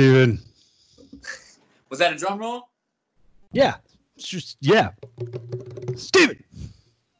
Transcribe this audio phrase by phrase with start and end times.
[0.00, 0.40] Steven.
[1.90, 2.70] Was that a drum roll?
[3.52, 3.74] Yeah.
[4.16, 4.92] It's just yeah.
[5.94, 6.42] Steven.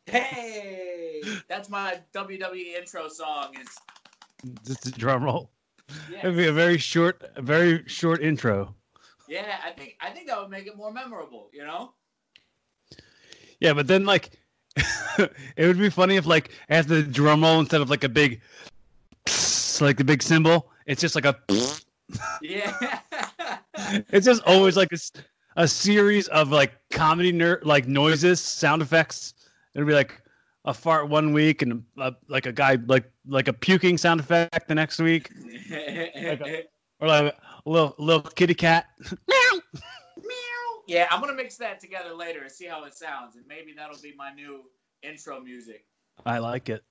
[0.07, 3.55] Hey, that's my WWE intro song.
[3.61, 5.51] Is Just a drum roll.
[6.11, 8.75] yeah, It'd be a very short, a very short intro.
[9.29, 9.59] yeah.
[9.63, 11.51] I think I think that would make it more memorable.
[11.53, 11.93] You know?
[13.61, 14.31] Yeah, but then like
[15.19, 18.41] it would be funny if like after the drum roll instead of like a big
[19.83, 21.37] like the big cymbal, it's just like a
[22.43, 22.99] Yeah.
[24.11, 24.91] it's just always like
[25.57, 29.35] a series of like comedy ner- like noises, sound effects.
[29.75, 30.21] It'll be like
[30.65, 34.69] a fart one week and a, like a guy like like a puking sound effect
[34.69, 35.31] the next week,
[37.01, 38.87] or like a little little kitty cat.
[39.29, 39.61] Meow.
[40.17, 40.83] Meow.
[40.87, 44.01] Yeah, I'm gonna mix that together later and see how it sounds, and maybe that'll
[44.01, 44.63] be my new
[45.03, 45.85] intro music.
[46.27, 46.83] I like it.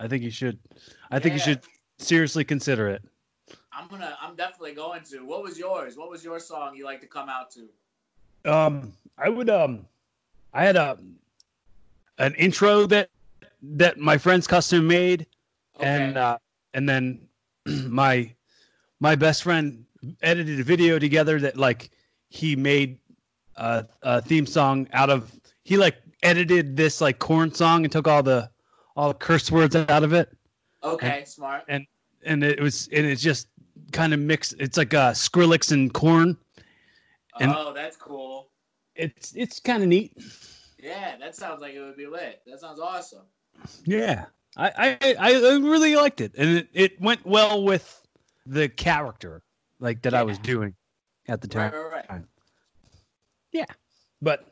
[0.00, 0.58] I think you should.
[1.10, 1.62] I think you should
[1.98, 3.02] seriously consider it.
[3.76, 4.16] I'm gonna.
[4.20, 5.18] I'm definitely going to.
[5.20, 5.96] What was yours?
[5.96, 8.50] What was your song you like to come out to?
[8.50, 9.86] Um, I would um,
[10.52, 10.98] I had a
[12.18, 13.10] an intro that
[13.62, 15.26] that my friends custom made,
[15.80, 16.38] and uh,
[16.74, 17.20] and then
[17.66, 18.32] my
[19.00, 19.84] my best friend
[20.22, 21.90] edited a video together that like
[22.28, 22.98] he made
[23.56, 28.06] a, a theme song out of he like edited this like Korn song and took
[28.06, 28.50] all the
[28.96, 30.30] all the curse words out of it
[30.84, 31.64] okay, smart.
[31.68, 31.86] And
[32.24, 33.48] and it was and it's just
[33.94, 36.36] kind of mixed it's like uh skrillex and Korn
[37.40, 38.50] and- oh, that's cool.
[38.94, 40.12] it's it's kind of neat
[40.78, 42.42] Yeah, that sounds like it would be lit.
[42.46, 43.22] That sounds awesome.
[43.86, 48.06] Yeah, I, I I really liked it, and it, it went well with
[48.44, 49.42] the character
[49.80, 50.74] like that I was doing
[51.26, 51.72] at the time.
[51.72, 52.22] Right, right, right.
[53.52, 53.64] Yeah,
[54.20, 54.46] But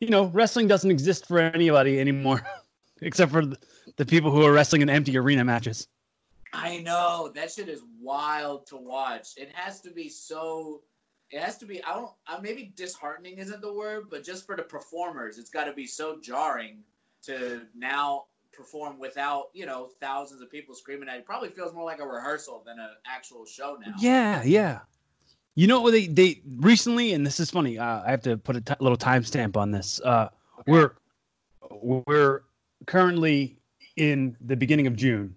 [0.00, 2.42] you know, wrestling doesn't exist for anybody anymore,
[3.00, 3.42] except for
[3.96, 5.88] the people who are wrestling in empty arena matches.
[6.52, 9.28] I know that shit is wild to watch.
[9.36, 10.82] It has to be so.
[11.30, 11.82] It has to be.
[11.84, 12.10] I don't.
[12.26, 15.86] Uh, maybe disheartening isn't the word, but just for the performers, it's got to be
[15.86, 16.78] so jarring
[17.22, 21.22] to now perform without you know thousands of people screaming at you.
[21.22, 23.94] Probably feels more like a rehearsal than an actual show now.
[23.98, 24.80] Yeah, yeah.
[25.54, 27.78] You know what they they recently, and this is funny.
[27.78, 30.00] Uh, I have to put a t- little timestamp on this.
[30.04, 30.28] Uh,
[30.66, 30.94] We're
[31.70, 32.42] we're
[32.86, 33.58] currently
[33.96, 35.34] in the beginning of June,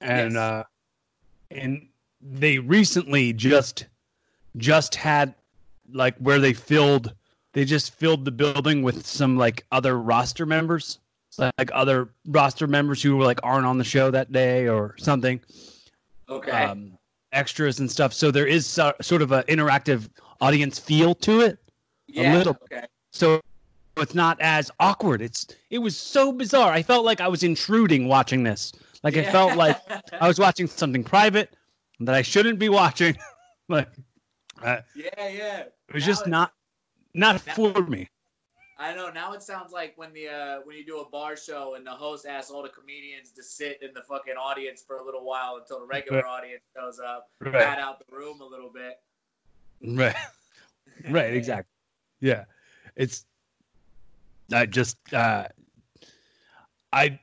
[0.00, 0.40] and Yes.
[0.40, 0.62] uh,
[1.50, 1.86] and
[2.20, 3.86] they recently just
[4.56, 5.34] just had
[5.92, 7.14] like where they filled
[7.52, 10.98] they just filled the building with some like other roster members
[11.38, 15.40] like other roster members who were like aren't on the show that day or something
[16.28, 16.50] Okay.
[16.50, 16.92] um,
[17.32, 18.12] extras and stuff.
[18.12, 20.08] So there is so, sort of an interactive
[20.40, 21.58] audience feel to it.
[22.06, 22.34] yeah.
[22.36, 22.84] little- Okay.
[23.12, 23.40] So
[23.96, 25.22] it's not as awkward.
[25.22, 26.72] It's it was so bizarre.
[26.72, 28.72] I felt like I was intruding watching this.
[29.02, 29.30] Like Yeah.
[29.32, 29.78] felt like
[30.20, 31.52] I was watching something private
[32.00, 33.16] that I shouldn't be watching.
[33.68, 33.88] like
[34.62, 35.58] uh, yeah, yeah.
[35.60, 36.52] it was Now just not
[37.14, 38.08] not Now- for me.
[38.82, 39.10] I know.
[39.10, 41.90] Now it sounds like when the uh, when you do a bar show and the
[41.90, 45.56] host asks all the comedians to sit in the fucking audience for a little while
[45.60, 48.94] until the regular audience shows up, pat out the room a little bit.
[49.82, 50.16] Right.
[51.10, 51.32] Right.
[51.34, 51.70] Exactly.
[52.20, 52.44] Yeah.
[52.96, 53.24] It's.
[54.52, 54.96] I just.
[55.12, 55.48] uh
[56.92, 57.18] I.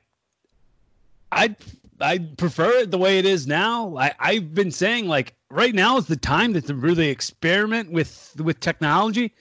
[1.32, 1.56] I.
[2.00, 3.96] I prefer it the way it is now.
[3.96, 8.60] I, I've been saying like right now is the time to really experiment with with
[8.60, 9.34] technology.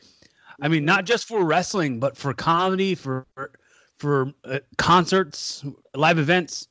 [0.62, 3.28] I mean, not just for wrestling, but for comedy, for
[3.98, 6.68] for uh, concerts, live events,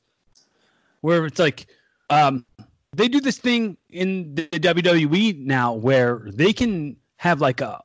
[1.01, 1.67] where it's like
[2.09, 2.45] um,
[2.93, 7.81] they do this thing in the WWE now where they can have like a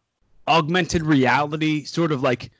[0.49, 2.51] augmented reality sort of like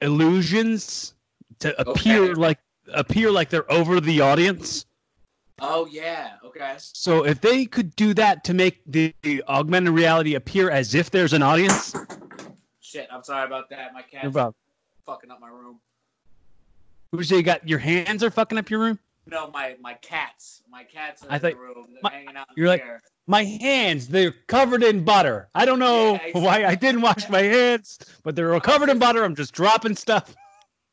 [0.00, 1.14] illusions
[1.60, 2.34] to appear Okay.
[2.34, 2.58] like
[2.94, 4.86] appear like they're over the audience.
[5.60, 6.32] Oh yeah.
[6.44, 6.74] Okay.
[6.78, 11.10] So if they could do that to make the, the augmented reality appear as if
[11.10, 11.94] there's an audience,
[12.80, 13.08] Shit.
[13.12, 13.92] I'm sorry about that.
[13.94, 14.54] My no cat's problem.
[15.06, 15.78] fucking up my room.
[17.12, 18.98] Would you say you got your hands are fucking up your room?
[19.26, 20.62] No, my my cats.
[20.70, 21.86] My cats are I in thought- the room.
[21.92, 22.48] They're my- hanging out.
[22.48, 23.00] in you're the like-.
[23.28, 25.48] My hands, they're covered in butter.
[25.54, 26.42] I don't know Yeah, exactly.
[26.42, 29.22] why I didn't wash my hands, but they're covered in butter.
[29.22, 30.34] I'm just dropping stuff.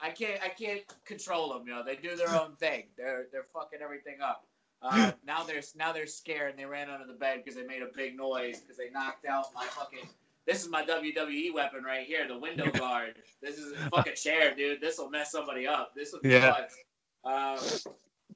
[0.02, 1.68] I can't I can't control them.
[1.68, 2.86] You know, they do their own thing.
[2.98, 4.46] They're they're fucking everything up.
[4.82, 7.82] Uh, now they're now they're scared and they ran under the bed because they made
[7.82, 10.08] a big noise because they knocked out my fucking.
[10.46, 13.16] This is my WWE weapon right here, the window guard.
[13.42, 14.82] This is a fucking chair, dude.
[14.82, 15.94] This will mess somebody up.
[15.96, 16.66] This will be Yeah.
[17.24, 17.60] Um,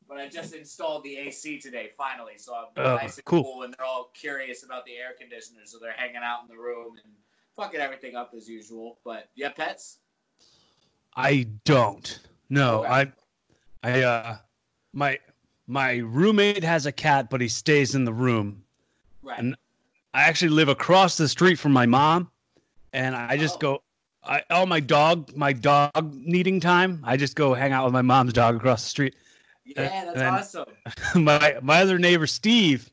[0.08, 3.44] but I just installed the AC today, finally, so I'm Oh, nice and cool.
[3.44, 6.62] cool, and they're all curious about the air conditioner, so they're hanging out in the
[6.62, 7.14] room and
[7.56, 9.00] fucking everything up as usual.
[9.06, 9.98] But you have pets?
[11.16, 12.20] I don't.
[12.50, 12.90] No, Okay.
[12.90, 13.12] I,
[13.84, 14.38] I, uh,
[14.94, 15.20] my
[15.68, 18.64] my roommate has a cat, but he stays in the room.
[19.22, 19.40] Right.
[19.40, 19.56] And-
[20.16, 22.30] I actually live across the street from my mom,
[22.94, 23.60] and I just Oh.
[23.60, 23.84] go.
[24.24, 27.02] I, all my dog, my dog needing time.
[27.04, 29.16] I just go hang out with my mom's dog across the street.
[29.66, 30.76] Yeah, that's awesome.
[31.24, 32.92] my my other neighbor Steve,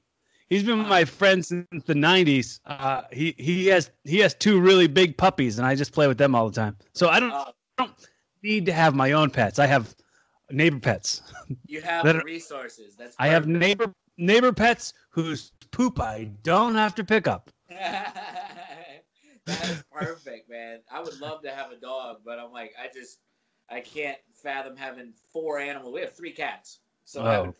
[0.48, 2.60] he's been my friend since the '90s.
[2.64, 6.16] Uh, he he has he has two really big puppies, and I just play with
[6.16, 6.76] them all the time.
[6.94, 7.86] So I don't Uh,
[8.42, 9.58] need to have my own pets.
[9.58, 9.94] I have
[10.50, 11.22] neighbor pets.
[11.66, 12.96] you have That- resources.
[12.96, 17.50] That's I have neighbor neighbor pets whose poop I don't have to pick up.
[17.70, 19.02] that
[19.46, 20.80] is perfect, man.
[20.90, 23.18] I would love to have a dog, but I'm like, I just,
[23.70, 25.94] I can't fathom having four animals.
[25.94, 27.24] We have three cats, so Oh.
[27.30, 27.54] having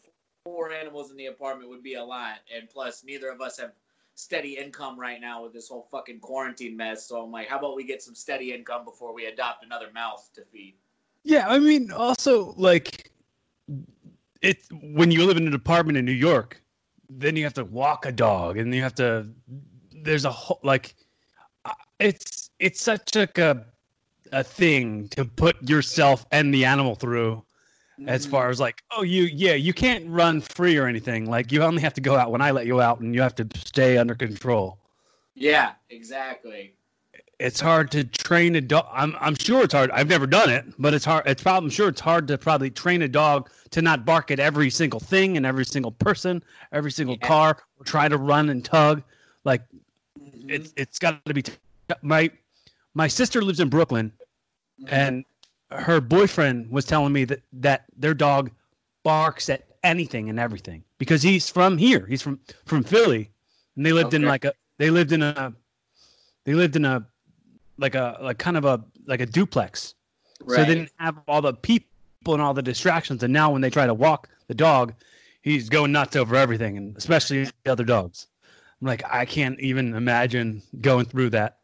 [0.45, 2.39] four animals in the apartment would be a lot.
[2.55, 3.73] And plus, neither of us have
[4.21, 7.07] steady income right now with this whole fucking quarantine mess.
[7.07, 10.29] So I'm like, how about we get some steady income before we adopt another mouth
[10.35, 10.75] to feed?
[11.25, 13.11] Yeah, I mean, also like
[14.43, 16.63] it when you live in an apartment in New York,
[17.09, 19.27] then you have to walk a dog, and you have to.
[20.03, 20.95] There's a whole like,
[21.65, 23.67] uh, it's it's such like a
[24.33, 27.45] a thing to put yourself and the animal through.
[28.07, 31.27] As far as like, oh, you yeah, you can't run free or anything.
[31.29, 33.35] Like you only have to go out when I let you out, and you have
[33.37, 34.79] to stay under control.
[35.35, 36.75] yeah, exactly.
[37.39, 38.87] it's hard to train a dog.
[38.93, 39.91] I'm I'm sure it's hard.
[39.91, 41.27] I've never done it, but it's hard.
[41.27, 44.41] It's probably I'm sure it's hard to probably train a dog to not bark at
[44.41, 46.43] every single thing and every single person,
[46.73, 47.27] every single Yeah.
[47.29, 49.03] car, or try to run and tug.
[49.45, 49.63] Like
[50.21, 50.51] Mhm.
[50.51, 51.43] it's it's got to be.
[51.43, 51.53] T-
[52.03, 52.31] my
[52.95, 54.13] my sister lives in Brooklyn,
[54.83, 54.89] Mhm.
[54.93, 55.25] and
[55.73, 58.51] her boyfriend was telling me that that their dog
[59.03, 62.07] barks at anything and everything because he's from here.
[62.07, 63.31] He's from from Philly,
[63.77, 65.55] and they lived in like a they lived in a
[66.45, 67.07] they lived in a
[67.79, 69.95] like a like kind of a like a duplex.
[70.47, 71.87] So they didn't have all the people
[72.29, 73.23] and all the distractions.
[73.23, 74.95] And now when they try to walk the dog,
[75.43, 78.27] he's going nuts over everything, and especially the other dogs.
[78.81, 81.59] I'm like, I can't even imagine going through that.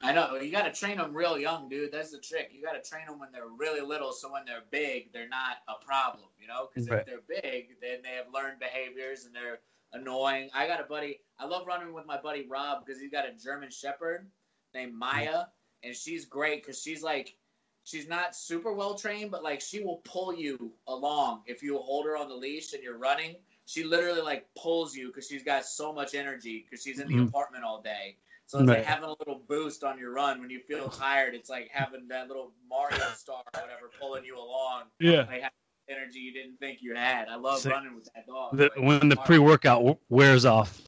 [0.00, 1.90] I know you got to train them real young, dude.
[1.90, 2.52] That's the trick.
[2.54, 5.58] You got to train them when they're really little, so when they're big, they're not
[5.66, 6.28] a problem.
[6.40, 7.00] You know, because Right.
[7.00, 9.60] if they're big, then they have learned behaviors and they're
[9.92, 10.50] annoying.
[10.54, 11.20] I got a buddy.
[11.38, 14.30] I love running with my buddy Rob because he's got a German Shepherd
[14.72, 15.46] named Maya,
[15.82, 17.36] and she's great because she's like,
[17.84, 22.06] she's not super well trained, but like she will pull you along if you hold
[22.06, 23.34] her on the leash and you're running.
[23.66, 27.16] She literally like pulls you because she's got so much energy because she's in the
[27.16, 27.28] Mhm.
[27.28, 28.16] apartment all day.
[28.48, 31.34] So it's like having a little boost on your run when you feel tired.
[31.34, 34.84] It's like having that little Mario star or whatever pulling you along.
[34.98, 35.26] Yeah.
[35.28, 35.42] Like
[35.90, 37.28] energy you didn't think you had.
[37.28, 37.72] I love Sick.
[37.72, 38.56] running with that dog.
[38.56, 40.80] The, Like, when the pre-workout wears off.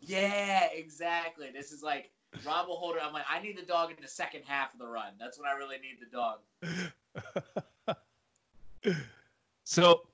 [0.00, 1.50] Yeah, exactly.
[1.52, 2.12] This is like
[2.46, 3.00] Rob will hold her.
[3.00, 5.14] I'm like, I need the dog in the second half of the run.
[5.18, 7.96] That's when I really need the dog.
[9.64, 10.06] So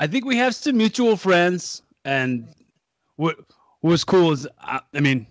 [0.00, 2.46] I think we have some mutual friends, and
[3.16, 3.38] what
[3.80, 5.26] what was cool is I, I mean,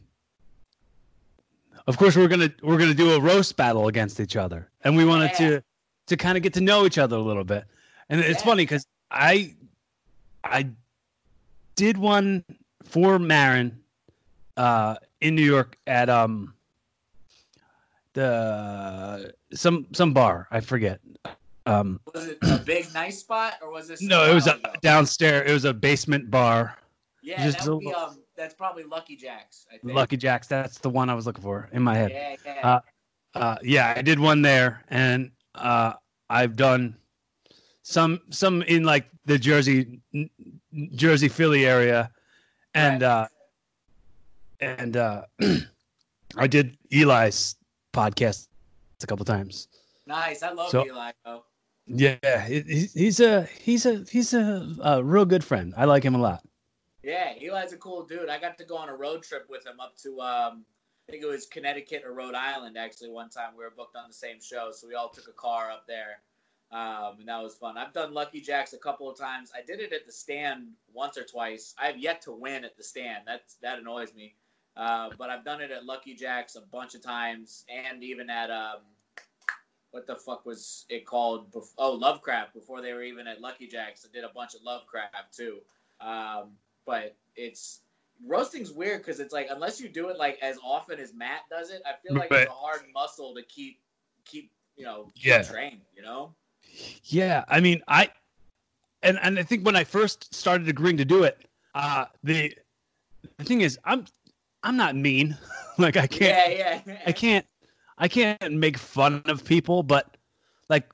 [1.87, 5.05] of course we're gonna we're gonna do a roast battle against each other, and we
[5.05, 5.49] wanted Yeah.
[5.49, 5.63] to
[6.07, 7.65] to kind of get to know each other a little bit.
[8.09, 8.45] And it's Yeah.
[8.45, 9.55] funny because I
[10.43, 10.67] I
[11.75, 12.43] did one
[12.83, 13.79] for Marin
[14.57, 16.53] uh, in New York at um
[18.13, 20.99] the some some bar I forget.
[21.65, 24.01] Um, Was it a big nice spot or was this?
[24.01, 25.49] no, it was a downstairs.
[25.49, 26.77] It was a basement bar.
[27.21, 28.19] Yeah, that would a- be um.
[28.35, 29.65] That's probably Lucky Jack's.
[29.71, 29.93] I think.
[29.93, 30.47] Lucky Jacks.
[30.47, 32.11] That's the one I was looking for in my head.
[32.11, 32.67] Yeah, yeah.
[32.67, 32.79] Uh,
[33.35, 35.93] Uh, yeah, I did one there, and uh,
[36.29, 36.95] I've done
[37.81, 39.99] some some in like the Jersey
[40.95, 42.11] Jersey Philly area,
[42.75, 43.07] and Right.
[43.09, 43.27] uh,
[44.59, 45.23] and uh,
[46.37, 47.55] I did Eli's
[47.93, 48.47] podcast
[49.01, 49.67] a couple times.
[50.05, 50.43] nice.
[50.43, 51.11] I love so- Eli.
[51.25, 51.43] Though.
[51.87, 55.73] Yeah, he- he- he's a he's a he's a, a real good friend.
[55.75, 56.41] I like him a lot.
[57.03, 58.29] Yeah, Eli's a cool dude.
[58.29, 60.65] I got to go on a road trip with him up to um,
[61.07, 62.77] I think it was Connecticut or Rhode Island.
[62.77, 65.33] Actually, one time we were booked on the same show, so we all took a
[65.33, 66.21] car up there,
[66.71, 67.77] um, and that was fun.
[67.77, 69.51] I've done Lucky Jacks a couple of times.
[69.53, 71.75] I did it at the stand once or twice.
[71.77, 73.23] I have yet to win at the stand.
[73.27, 74.35] That's that annoys me.
[74.77, 78.49] Uh, but I've done it at Lucky Jacks a bunch of times, and even at
[78.49, 78.79] um,
[79.91, 81.51] what the fuck was it called?
[81.51, 82.53] Bef- oh, Lovecraft.
[82.53, 85.57] Before they were even at Lucky Jacks, I did a bunch of Lovecraft too.
[85.99, 86.53] Um,
[86.85, 87.81] but it's
[88.25, 91.69] roasting's weird because it's like unless you do it like as often as Matt does
[91.71, 92.41] it, I feel like Right.
[92.41, 93.79] it's a hard muscle to keep
[94.25, 95.41] keep you know Yeah.
[95.43, 95.81] trained.
[95.95, 96.33] You know.
[97.05, 98.09] Yeah, I mean, I
[99.01, 102.53] and and I think when I first started agreeing to do it, uh, the
[103.37, 104.05] the thing is, I'm
[104.63, 105.37] I'm not mean.
[105.77, 106.97] like I can't Yeah, yeah.
[107.05, 107.45] I can't
[107.97, 110.17] I can't make fun of people, but
[110.69, 110.89] like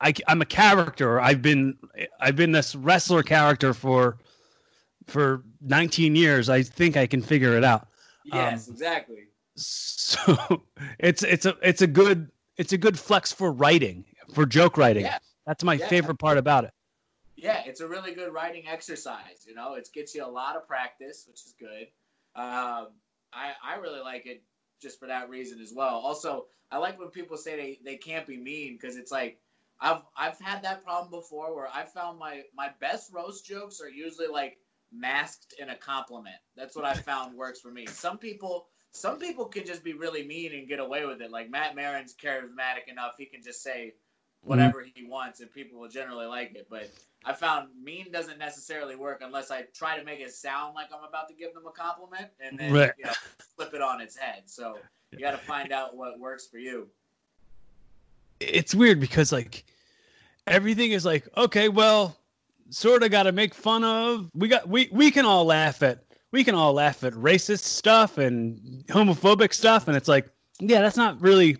[0.00, 1.20] I I'm a character.
[1.20, 1.76] I've been
[2.20, 4.18] I've been this wrestler character for
[5.08, 6.48] for 19 years.
[6.48, 7.88] I think I can figure it out.
[8.24, 9.28] Yes, um, exactly.
[9.56, 10.62] So
[10.98, 15.04] it's it's a it's a good it's a good flex for writing for joke writing.
[15.04, 15.18] Yeah.
[15.46, 15.88] That's my yeah.
[15.88, 16.72] favorite part about it.
[17.36, 19.46] Yeah, it's a really good writing exercise.
[19.46, 21.86] You know, it gets you a lot of practice, which is good.
[22.34, 22.88] Um,
[23.32, 24.42] I I really like it
[24.80, 25.94] just for that reason as well.
[25.94, 29.40] Also, I like when people say they, they can't be mean because it's like
[29.80, 33.88] I've I've had that problem before where I found my my best roast jokes are
[33.88, 34.58] usually like
[34.92, 36.36] masked in a compliment.
[36.56, 37.86] That's what I found works for me.
[37.86, 41.30] Some people some people can just be really mean and get away with it.
[41.30, 43.94] Like Matt Marin's charismatic enough, he can just say
[44.42, 46.68] whatever he wants and people will generally like it.
[46.70, 46.90] But
[47.24, 51.06] I found mean doesn't necessarily work unless I try to make it sound like I'm
[51.06, 52.92] about to give them a compliment and then right.
[52.98, 53.12] you know,
[53.56, 54.42] flip it on its head.
[54.46, 54.78] So
[55.10, 56.88] you got to find out what works for you.
[58.40, 59.64] It's weird because like
[60.46, 62.16] everything is like okay, well,
[62.70, 64.30] sort of got to make fun of.
[64.34, 68.18] We got we we can all laugh at we can all laugh at racist stuff
[68.18, 68.58] and
[68.88, 70.28] homophobic stuff, and it's like
[70.60, 71.56] yeah, that's not really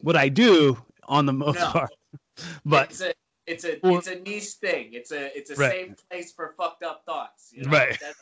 [0.00, 1.66] what I do on the most no.
[1.66, 1.90] part.
[2.64, 3.12] but it's a
[3.46, 4.90] it's a it's a niche thing.
[4.92, 5.70] It's a it's a right.
[5.70, 7.50] safe place for fucked up thoughts.
[7.52, 7.70] You know?
[7.70, 7.98] Right.
[8.00, 8.18] That's,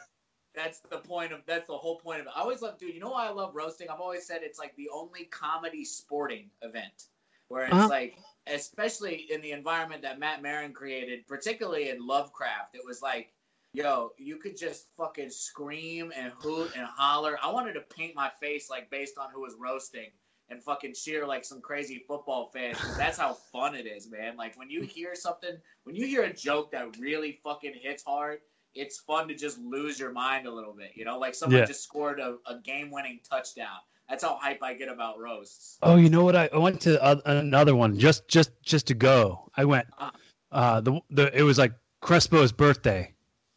[0.52, 2.32] that's the point of that's the whole point of it.
[2.34, 2.94] I always love, dude.
[2.94, 3.88] You know why I love roasting?
[3.88, 7.04] I've always said it's like the only comedy sporting event
[7.50, 7.88] where it's uh-huh.
[7.88, 8.16] like,
[8.46, 13.32] especially in the environment that Matt Marin created, particularly in Lovecraft, it was like,
[13.74, 17.36] yo, you could just fucking scream and hoot and holler.
[17.42, 20.10] I wanted to paint my face like based on who was roasting
[20.48, 22.78] and fucking cheer like some crazy football fans.
[22.96, 24.36] That's how fun it is, man.
[24.36, 28.38] Like when you hear something, when you hear a joke that really fucking hits hard,
[28.76, 30.92] it's fun to just lose your mind a little bit.
[30.94, 31.66] You know, like someone yeah.
[31.66, 33.78] just scored a, a game-winning touchdown.
[34.10, 35.78] That's how hype I get about roasts.
[35.84, 36.34] Oh, you know what?
[36.34, 39.48] I, I went to uh, another one just just just to go.
[39.56, 39.86] I went.
[39.96, 40.10] Uh,
[40.50, 43.14] uh the the it was like Crespo's birthday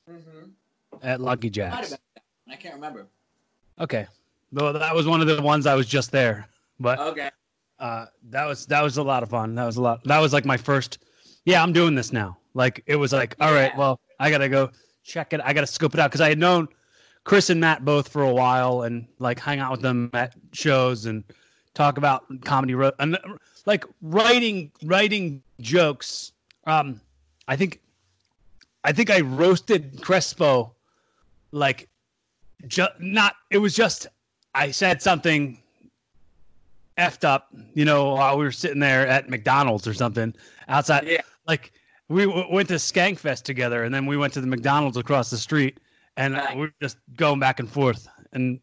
[0.07, 0.49] mm-hmm.
[1.01, 1.97] at Lucky Jacks.
[2.47, 3.07] I can't remember.
[3.79, 4.05] Okay,
[4.51, 6.47] well that was one of the ones I was just there.
[6.79, 7.31] But okay,
[7.79, 9.55] uh, that was that was a lot of fun.
[9.55, 10.03] That was a lot.
[10.03, 10.99] That was like my first.
[11.45, 12.37] Yeah, I'm doing this now.
[12.53, 13.77] Like it was like, all right, yeah.
[13.79, 14.69] well, I gotta go
[15.03, 15.41] check it.
[15.43, 16.67] I gotta scope it out because I had known
[17.23, 21.05] Chris and Matt both for a while and like hang out with them at shows
[21.05, 21.23] and
[21.73, 23.17] talk about comedy ro- and
[23.65, 26.33] like writing writing jokes.
[26.65, 26.99] Um,
[27.47, 27.79] I think
[28.83, 30.73] I think I roasted Crespo
[31.51, 31.87] like
[32.67, 33.35] just not.
[33.51, 34.07] It was just
[34.55, 35.59] I said something
[36.97, 40.33] effed up, you know, while we were sitting there at McDonald's or something
[40.67, 41.07] outside.
[41.07, 41.21] Yeah.
[41.47, 41.71] Like
[42.09, 45.37] we w- went to Skankfest together, and then we went to the McDonald's across the
[45.37, 45.79] street,
[46.17, 46.57] and right.
[46.57, 48.07] we are just going back and forth.
[48.33, 48.59] And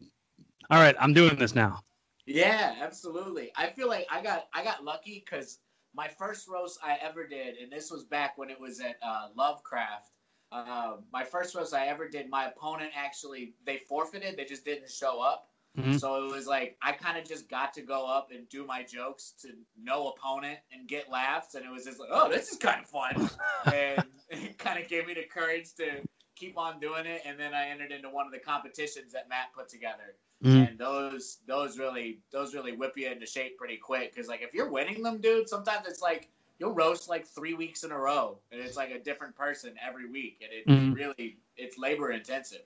[0.69, 1.81] all right, I'm doing this now.
[2.25, 3.51] Yeah, absolutely.
[3.55, 5.59] I feel like I got I got lucky because
[5.93, 9.27] my first roast I ever did, and this was back when it was at uh,
[9.35, 10.11] Lovecraft.
[10.51, 14.37] Uh, my first roast I ever did, my opponent actually they forfeited.
[14.37, 15.47] They just didn't show up.
[15.77, 15.97] Mm-hmm.
[15.97, 18.83] So it was like I kind of just got to go up and do my
[18.83, 19.49] jokes to
[19.81, 22.87] no opponent and get laughs, and it was just like, oh, this is kind of
[22.87, 23.29] fun,
[23.73, 26.01] and it kind of gave me the courage to
[26.41, 27.21] keep on doing it.
[27.25, 30.57] And then I entered into one of the competitions that Matt put together, mm-hmm.
[30.57, 34.53] and those those really those really whip you into shape pretty quick because like if
[34.53, 36.27] you're winning them, dude, sometimes it's like
[36.59, 40.09] you'll roast like three weeks in a row, and it's like a different person every
[40.09, 40.93] week, and it mm-hmm.
[40.93, 42.63] really it's labor intensive.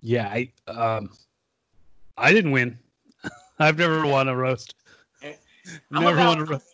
[0.00, 1.10] Yeah, I um
[2.16, 2.78] I didn't win.
[3.58, 4.74] I've never won a roast.
[5.90, 6.66] never about, won a roast.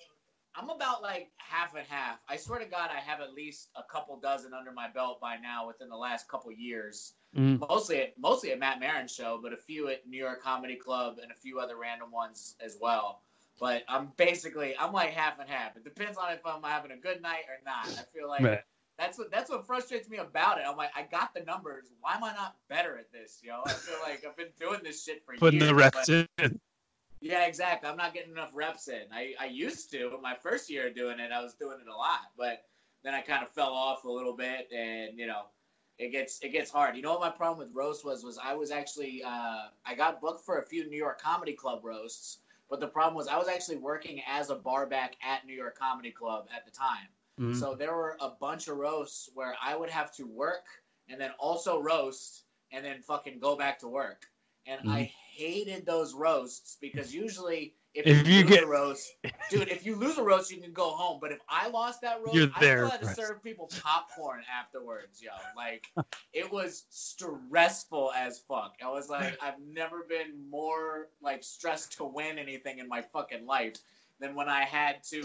[0.54, 2.18] I'm about like half and half.
[2.28, 5.36] I swear to God, I have at least a couple dozen under my belt by
[5.36, 7.14] now within the last couple years.
[7.36, 7.66] Mm.
[7.68, 11.16] Mostly, at, mostly at Matt Marin show, but a few at New York Comedy Club
[11.22, 13.22] and a few other random ones as well.
[13.58, 15.76] But I'm basically I'm like half and half.
[15.76, 17.86] It depends on if I'm having a good night or not.
[17.86, 18.60] I feel like right.
[18.98, 20.64] That's what that's what frustrates me about it.
[20.66, 21.86] I'm like, I got the numbers.
[22.00, 23.40] Why am I not better at this?
[23.42, 25.72] Yo, I feel like I've been doing this shit for Putting years.
[25.72, 26.60] Putting the reps in.
[27.26, 27.88] Yeah, exactly.
[27.88, 29.02] I'm not getting enough reps in.
[29.12, 30.16] I, I used to.
[30.22, 32.64] My first year doing it, I was doing it a lot, but
[33.02, 35.42] then I kind of fell off a little bit, and you know,
[35.98, 36.96] it gets it gets hard.
[36.96, 38.22] You know what my problem with roast was?
[38.22, 41.80] Was I was actually uh, I got booked for a few New York Comedy Club
[41.82, 42.38] roasts,
[42.70, 46.10] but the problem was I was actually working as a barback at New York Comedy
[46.10, 47.08] Club at the time.
[47.40, 47.58] Mm-hmm.
[47.58, 50.64] So there were a bunch of roasts where I would have to work
[51.08, 54.26] and then also roast and then fucking go back to work.
[54.66, 54.90] And mm-hmm.
[54.90, 59.14] I hated those roasts because usually if, if you, you get a roast,
[59.50, 61.18] dude, if you lose a roast, you can go home.
[61.20, 64.42] But if I lost that roast, You're I there, still had to serve people popcorn
[64.54, 65.30] afterwards, yo.
[65.56, 65.86] Like
[66.32, 68.74] it was stressful as fuck.
[68.84, 73.46] I was like, I've never been more like stressed to win anything in my fucking
[73.46, 73.76] life
[74.20, 75.24] than when I had to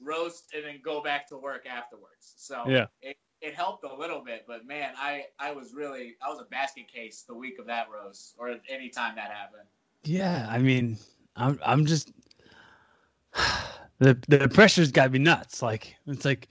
[0.00, 2.34] roast and then go back to work afterwards.
[2.36, 6.28] So yeah, it, it helped a little bit, but man, I I was really I
[6.28, 9.68] was a basket case the week of that roast or any time that happened.
[10.04, 10.98] Yeah, I mean,
[11.36, 12.12] I'm I'm just
[13.98, 15.62] the the pressure's got to be nuts.
[15.62, 16.48] Like it's like,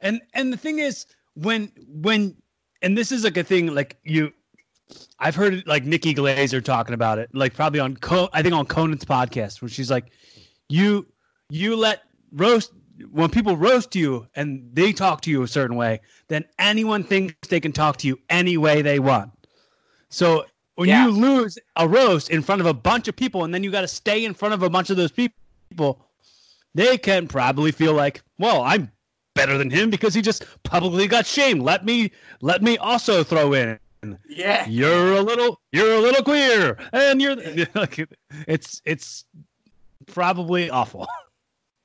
[0.00, 2.36] and and the thing is when when
[2.82, 4.32] and this is like a thing like you.
[5.18, 8.64] I've heard like Nikki Glazer talking about it, like probably on Co- I think on
[8.64, 10.12] Conan's podcast, where she's like,
[10.70, 11.06] "You
[11.50, 12.72] you let roast
[13.10, 17.34] when people roast you and they talk to you a certain way, then anyone thinks
[17.48, 19.30] they can talk to you any way they want.
[20.10, 21.04] So when yeah.
[21.04, 23.80] you lose a roast in front of a bunch of people and then you got
[23.82, 26.06] to stay in front of a bunch of those people,
[26.74, 28.90] they can probably feel like, well, I'm
[29.34, 31.62] better than him because he just publicly got shamed.
[31.62, 33.78] Let me let me also throw in.
[34.28, 34.66] Yeah.
[34.68, 37.36] You're a little you're a little queer and you're
[37.74, 38.08] like
[38.46, 39.24] it's it's
[40.06, 41.06] probably awful.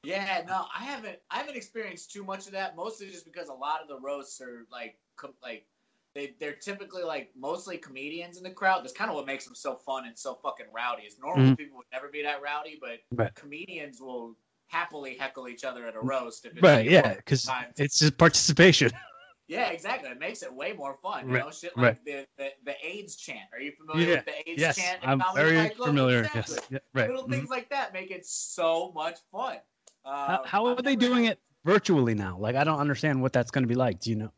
[0.03, 3.53] Yeah, no, I haven't I haven't experienced too much of that mostly just because a
[3.53, 5.65] lot of the roasts are like com- like
[6.13, 8.83] they they're typically like mostly comedians in the crowd.
[8.83, 11.03] That's kind of what makes them so fun and so fucking rowdy.
[11.03, 11.55] Is normal mm-hmm.
[11.55, 13.33] people would never be that rowdy, but right.
[13.33, 14.36] comedians will
[14.67, 16.45] happily heckle each other at a roast.
[16.45, 18.91] If it's right, yeah, because it's just participation.
[19.50, 20.10] Yeah, exactly.
[20.10, 21.27] It makes it way more fun.
[21.27, 22.05] You right, know, shit like right.
[22.05, 23.50] the, the, the AIDS chant.
[23.51, 24.15] Are you familiar yeah.
[24.15, 25.00] with the AIDS yes, chant?
[25.03, 26.22] I'm very familiar.
[26.22, 26.55] Exactly.
[26.55, 26.67] Yes.
[26.72, 27.10] Yeah, right.
[27.10, 27.33] Little mm-hmm.
[27.33, 29.57] things like that make it so much fun.
[30.05, 32.38] Uh, how, how are they doing it virtually now?
[32.38, 34.00] Like, I don't understand what that's going to be like.
[34.00, 34.31] Do you know?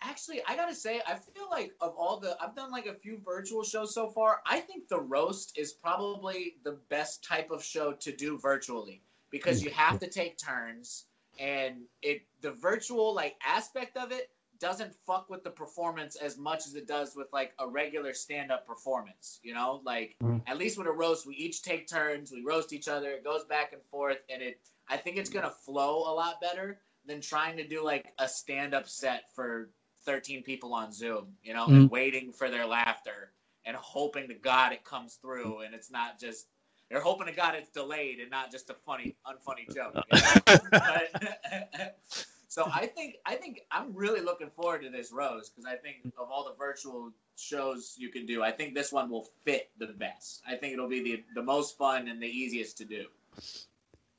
[0.00, 3.20] Actually, I gotta say, I feel like of all the, I've done like a few
[3.24, 4.40] virtual shows so far.
[4.46, 9.62] I think the roast is probably the best type of show to do virtually because
[9.62, 11.06] you have to take turns,
[11.38, 16.66] and it the virtual like aspect of it doesn't fuck with the performance as much
[16.66, 20.38] as it does with like a regular stand-up performance you know like mm-hmm.
[20.48, 23.44] at least with a roast we each take turns we roast each other it goes
[23.44, 27.56] back and forth and it i think it's gonna flow a lot better than trying
[27.56, 29.70] to do like a stand-up set for
[30.04, 31.74] 13 people on zoom you know mm-hmm.
[31.74, 33.32] and waiting for their laughter
[33.64, 36.46] and hoping to god it comes through and it's not just
[36.90, 40.58] they're hoping to god it's delayed and not just a funny unfunny joke you know?
[40.70, 41.96] but,
[42.48, 45.98] So I think I think I'm really looking forward to this Rose because I think
[46.18, 49.86] of all the virtual shows you can do, I think this one will fit the
[49.86, 50.42] best.
[50.48, 53.04] I think it'll be the the most fun and the easiest to do.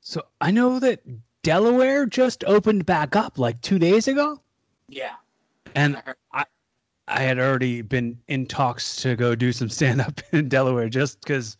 [0.00, 1.02] So I know that
[1.42, 4.40] Delaware just opened back up like two days ago.
[4.88, 5.14] Yeah,
[5.74, 6.44] and I
[7.06, 11.20] I had already been in talks to go do some stand up in Delaware just
[11.20, 11.56] because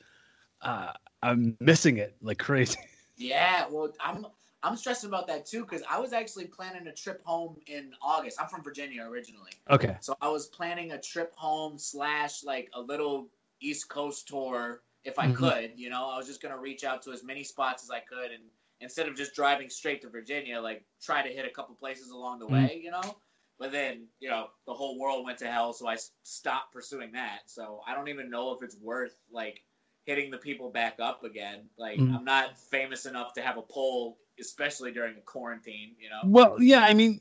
[0.62, 2.78] uh, I'm missing it like crazy.
[3.22, 4.26] Yeah, well, I'm
[4.62, 8.40] I'm stressing about that too because I was actually planning a trip home in August.
[8.40, 9.52] I'm from Virginia originally.
[9.68, 9.98] Okay.
[10.00, 13.28] So I was planning a trip home slash like a little
[13.60, 15.34] East Coast tour if I mm-hmm.
[15.34, 15.72] could.
[15.76, 18.30] You know, I was just gonna reach out to as many spots as I could
[18.32, 18.42] and
[18.80, 22.38] instead of just driving straight to Virginia, like try to hit a couple places along
[22.38, 22.54] the mm-hmm.
[22.54, 22.80] way.
[22.82, 23.16] You know.
[23.58, 27.40] But then, you know, the whole world went to hell, so I stopped pursuing that.
[27.44, 29.60] So I don't even know if it's worth like
[30.06, 31.68] hitting the people back up again.
[31.78, 32.16] Like mm-hmm.
[32.16, 35.92] I'm not famous enough to have a poll especially during a quarantine.
[36.00, 36.20] You know.
[36.24, 37.20] Well, yeah, I mean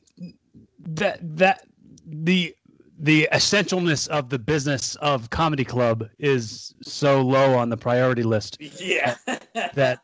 [0.80, 1.68] that that
[2.06, 2.56] the
[3.00, 8.58] the essentialness of the business of comedy club is so low on the priority list.
[8.60, 9.16] Yeah.
[9.28, 9.38] Uh,
[9.74, 10.00] that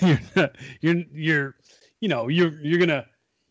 [0.00, 1.54] you're you're you're
[2.00, 3.06] you know you're you're gonna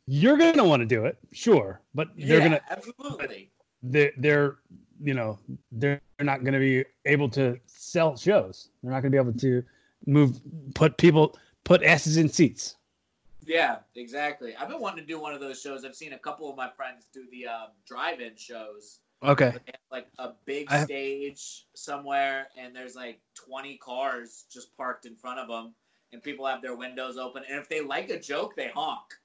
[0.06, 3.52] you're gonna want to do it, sure, but they're yeah, gonna absolutely.
[3.82, 4.58] They're, they're
[5.02, 5.40] you know
[5.72, 8.70] they're not gonna be able to sell shows.
[8.84, 9.64] They're not gonna be able to
[10.06, 10.42] move
[10.74, 12.76] put people put asses in seats.
[13.50, 14.56] Yeah, exactly.
[14.56, 15.84] I've been wanting to do one of those shows.
[15.84, 19.00] I've seen a couple of my friends do the uh, drive-in shows.
[19.24, 19.56] Okay.
[19.92, 20.86] like a big have...
[20.86, 25.74] stage somewhere, and there's like 20 cars just parked in front of them,
[26.14, 27.42] and people have their windows open.
[27.50, 29.16] And if they like a joke, they honk.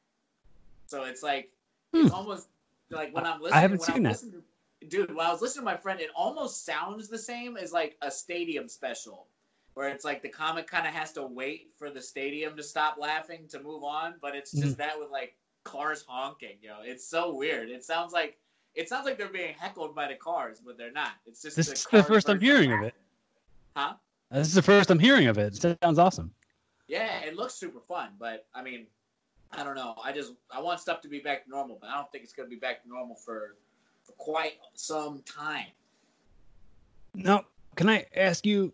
[0.87, 1.51] So it's like
[1.93, 2.07] hmm.
[2.07, 2.49] it's almost
[2.89, 3.59] like when I'm listening.
[3.59, 4.21] I haven't seen I'm that.
[4.21, 4.43] To,
[4.89, 7.99] dude, when I was listening to my friend, it almost sounds the same as like
[8.01, 9.27] a stadium special
[9.75, 12.97] where it's like the comic kind of has to wait for the stadium to stop
[12.99, 14.77] laughing to move on, but it's just mm.
[14.77, 16.57] that with like cars honking.
[16.63, 17.69] You know, it's so weird.
[17.69, 18.39] It sounds like
[18.75, 21.13] it sounds like they're being heckled by the cars, but they're not.
[21.27, 22.95] It's just this the is the first I'm hearing of it.
[23.77, 23.95] Huh?
[24.31, 25.65] This is the first I'm hearing of it.
[25.65, 26.33] It sounds awesome.
[26.87, 28.87] Yeah, it looks super fun, but I mean,
[29.53, 29.95] I don't know.
[30.03, 32.33] I just I want stuff to be back to normal, but I don't think it's
[32.33, 33.57] going to be back to normal for
[34.03, 35.67] for quite some time.
[37.15, 37.45] Now,
[37.77, 38.73] can I ask you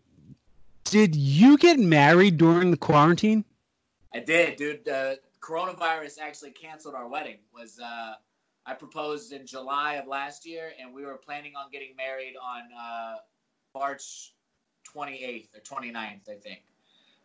[0.91, 3.45] did you get married during the quarantine?
[4.13, 4.89] I did, dude.
[4.89, 7.39] Uh, coronavirus actually canceled our wedding.
[7.55, 8.15] Was uh,
[8.67, 12.63] I proposed in July of last year, and we were planning on getting married on
[12.79, 13.17] uh,
[13.75, 14.35] March
[14.95, 16.63] 28th or 29th, I think.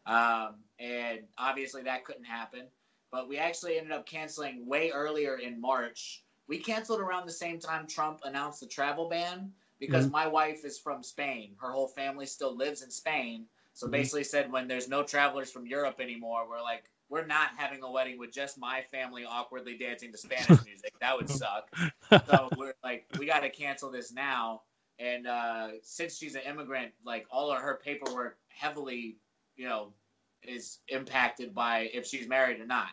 [0.06, 2.68] Um, and obviously that couldn't happen.
[3.12, 7.60] But we actually ended up canceling way earlier in March we canceled around the same
[7.60, 10.12] time Trump announced the travel ban because Mhm.
[10.12, 11.56] my wife is from Spain.
[11.60, 13.50] Her whole family still lives in Spain.
[13.76, 13.92] So Mhm.
[13.92, 17.92] basically said when there's no travelers from Europe anymore, we're like we're not having a
[17.92, 20.92] wedding with just my family awkwardly dancing to Spanish music.
[21.00, 21.70] That would suck.
[22.28, 24.64] So we're like we got to cancel this now.
[24.98, 29.18] And uh, since she's an immigrant, like all of her paperwork heavily,
[29.58, 29.94] you know,
[30.42, 32.90] is impacted by if she's married or not.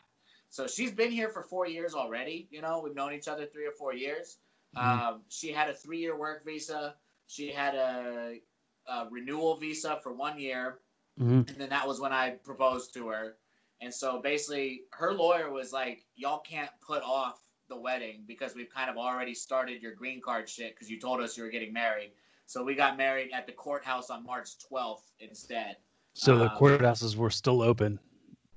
[0.51, 2.49] So she's been here for four years already.
[2.51, 4.39] You know, we've known each other three or four years.
[4.77, 4.81] Mhm.
[4.83, 6.97] Um, she had a three-year work visa.
[7.29, 8.41] She had a,
[8.87, 10.81] a renewal visa for one year,
[11.19, 11.49] Mhm.
[11.49, 13.39] and then that was when I proposed to her.
[13.81, 18.71] And so basically, her lawyer was like, "Y'all can't put off the wedding because we've
[18.71, 21.73] kind of already started your green card shit because you told us you were getting
[21.73, 22.13] married."
[22.47, 25.79] So we got married at the courthouse on March 12th instead.
[26.15, 27.99] So the Um, courthouses were still open.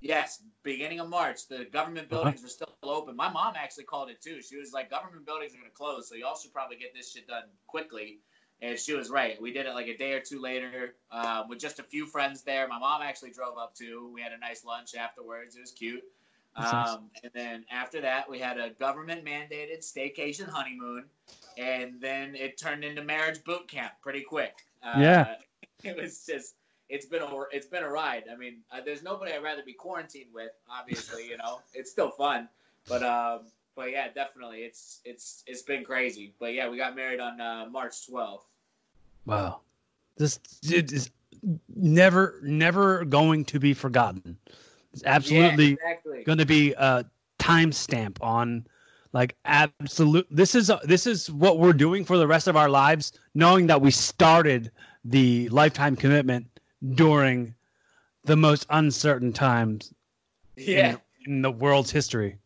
[0.02, 2.24] Yes, beginning of March, the government Uh-huh.
[2.24, 3.16] buildings were still open.
[3.16, 4.42] My mom actually called it too.
[4.42, 7.12] She was like, "Government buildings are going to close, so y'all should probably get this
[7.12, 8.22] shit done quickly."
[8.62, 9.40] And she was right.
[9.42, 12.42] We did it like a day or two later uh, with just a few friends
[12.42, 12.68] there.
[12.68, 14.10] My mom actually drove up too.
[14.14, 15.56] We had a nice lunch afterwards.
[15.56, 16.04] It was cute.
[16.58, 16.90] Nice.
[16.90, 21.04] Um, and then after that, we had a government mandated staycation honeymoon,
[21.58, 24.66] and then it turned into marriage boot camp pretty quick.
[24.82, 25.36] Uh, Yeah.
[25.84, 26.56] it was just
[26.90, 28.24] it's been a it's been a ride.
[28.32, 30.52] I mean, uh, there's nobody I'd rather be quarantined with.
[30.70, 32.48] Obviously, you know, it's still fun,
[32.88, 33.42] but um,
[33.76, 36.34] but yeah, definitely, it's it's it's been crazy.
[36.40, 38.42] But yeah, we got married on uh, March 12th.
[39.26, 39.62] Wow.
[40.18, 41.10] This dude is
[41.76, 44.38] never never going to be forgotten.
[44.94, 46.24] It's absolutely yeah, exactly.
[46.24, 47.06] going to be a
[47.40, 48.66] timestamp on
[49.12, 53.12] like absolute this is this is what we're doing for the rest of our lives
[53.34, 54.72] knowing that we started
[55.04, 56.48] the lifetime commitment
[56.96, 57.54] during
[58.26, 59.94] the most uncertain times
[60.56, 60.92] yeah.
[61.26, 62.38] in, in the world's history.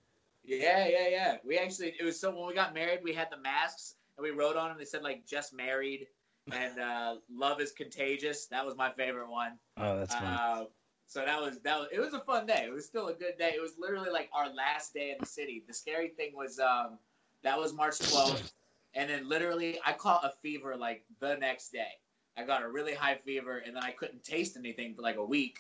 [0.50, 1.38] Yeah, yeah, yeah.
[1.46, 4.32] We actually it was so when we got married, we had the masks and we
[4.32, 4.78] wrote on them.
[4.78, 6.08] They said like "just married"
[6.52, 9.54] and uh, "love is contagious." That was my favorite one.
[9.78, 10.26] Oh, that's fun.
[10.26, 10.64] Uh,
[11.06, 12.66] so that was that was it was a fun day.
[12.68, 13.54] It was still a good day.
[13.56, 15.64] It was literally like our last day in the city.
[15.68, 16.98] The scary thing was um,
[17.44, 18.52] that was March 12th,
[18.96, 21.92] and then literally I caught a fever like the next day.
[22.38, 25.26] I got a really high fever, and then I couldn't taste anything for like a
[25.26, 25.60] week.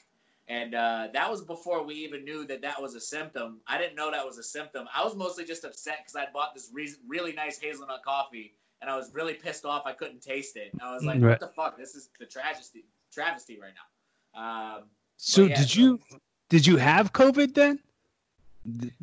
[0.50, 3.60] And uh, that was before we even knew that that was a symptom.
[3.68, 4.88] I didn't know that was a symptom.
[4.96, 8.90] I was mostly just upset because I bought this re- really nice hazelnut coffee, and
[8.90, 10.74] I was really pissed off I couldn't taste it.
[10.74, 11.30] And I was like, Right.
[11.30, 11.78] "What the fuck?
[11.78, 13.74] This is the travesty, travesty right
[14.36, 14.42] now."
[14.78, 14.84] Um,
[15.18, 16.00] so yeah, did so- you
[16.50, 17.80] did you have COVID then?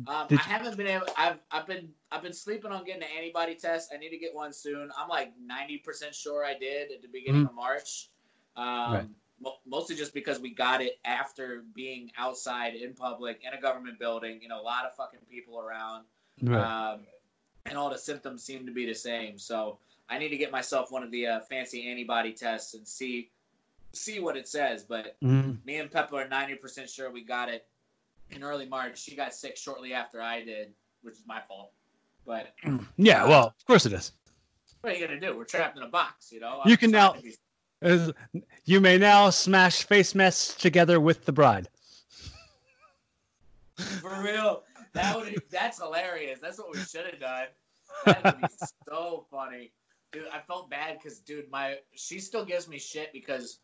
[0.07, 1.07] Um, I haven't been able.
[1.17, 3.91] I've I've been I've been sleeping on getting an antibody test.
[3.93, 4.91] I need to get one soon.
[4.97, 8.09] I'm like 90 percent sure I did at the beginning of March.
[8.57, 9.07] Um, Right.
[9.41, 13.99] Mo- mostly just because we got it after being outside in public in a government
[13.99, 14.39] building.
[14.41, 16.05] You know, a lot of fucking people around,
[16.41, 16.59] Right.
[16.93, 17.01] um,
[17.65, 19.37] and all the symptoms seem to be the same.
[19.37, 23.29] So I need to get myself one of the uh, fancy antibody tests and see
[23.93, 24.83] see what it says.
[24.83, 25.63] But Mhm.
[25.65, 27.67] me and Peppa are 90% sure we got it
[28.29, 28.99] in early March.
[28.99, 31.71] She got sick shortly after I did, which is my fault.
[32.25, 32.53] But
[32.97, 34.11] Yeah, well, of course it is.
[34.81, 35.35] what are you going to do?
[35.35, 36.61] We're trapped in a box, you know?
[36.65, 37.15] You I'm can now-
[37.81, 38.11] As-
[38.65, 41.69] You may now smash face masks together with the bride.
[43.77, 44.63] For real.
[44.93, 46.39] That would that's hilarious.
[46.41, 47.47] That's what we should have done.
[48.05, 48.47] That would be
[48.87, 49.71] so funny.
[50.11, 53.59] Dude, I felt bad because, dude, my she still gives me shit because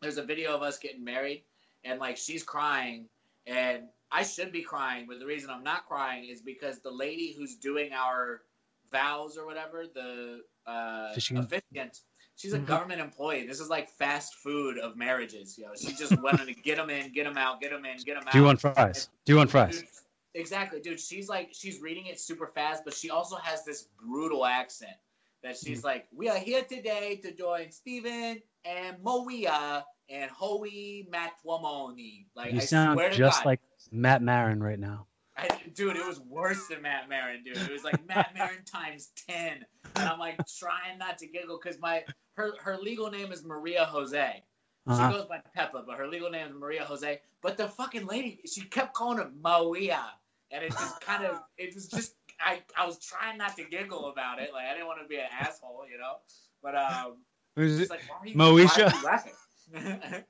[0.00, 1.42] there's a video of us getting married
[1.84, 3.06] and like she's crying
[3.46, 7.34] and I should be crying, but the reason I'm not crying is because the lady
[7.36, 8.42] who's doing our
[8.90, 12.00] vows or whatever, the uh, Officiant.
[12.38, 12.66] She's a Mhm.
[12.66, 13.46] government employee.
[13.46, 15.58] This is like fast food of marriages.
[15.58, 17.98] You know, she just wanted to get them in, get them out, get them in,
[17.98, 18.32] get them out.
[18.32, 19.08] Do you want fries?
[19.24, 19.80] Do you want fries?
[19.80, 19.88] Dude,
[20.34, 21.00] exactly, dude.
[21.00, 24.96] She's like, she's reading it super fast, but she also has this brutal accent
[25.42, 32.26] that she's like, we are here today to join Stephen and Moia and Hoey Matwamoni.
[32.34, 35.07] Like, You I sound swear to just God, like Matt Marin right now.
[35.38, 37.56] I, dude, it was worse than Matt Marin, dude.
[37.56, 41.78] It was like Matt Marin times ten, and I'm like trying not to giggle because
[41.80, 44.42] my her her legal name is Maria Jose.
[44.86, 45.12] She Uh-huh.
[45.12, 47.20] goes by Peppa, but her legal name is Maria Jose.
[47.42, 50.02] But the fucking lady, she kept calling her Maria,
[50.50, 54.06] and it just kind of, it was just, I, I was trying not to giggle
[54.10, 56.16] about it, like I didn't want to be an asshole, you know.
[56.62, 57.18] But um,
[57.56, 58.86] it's it- like, why are you, Moesha?
[58.86, 60.24] why are you laughing?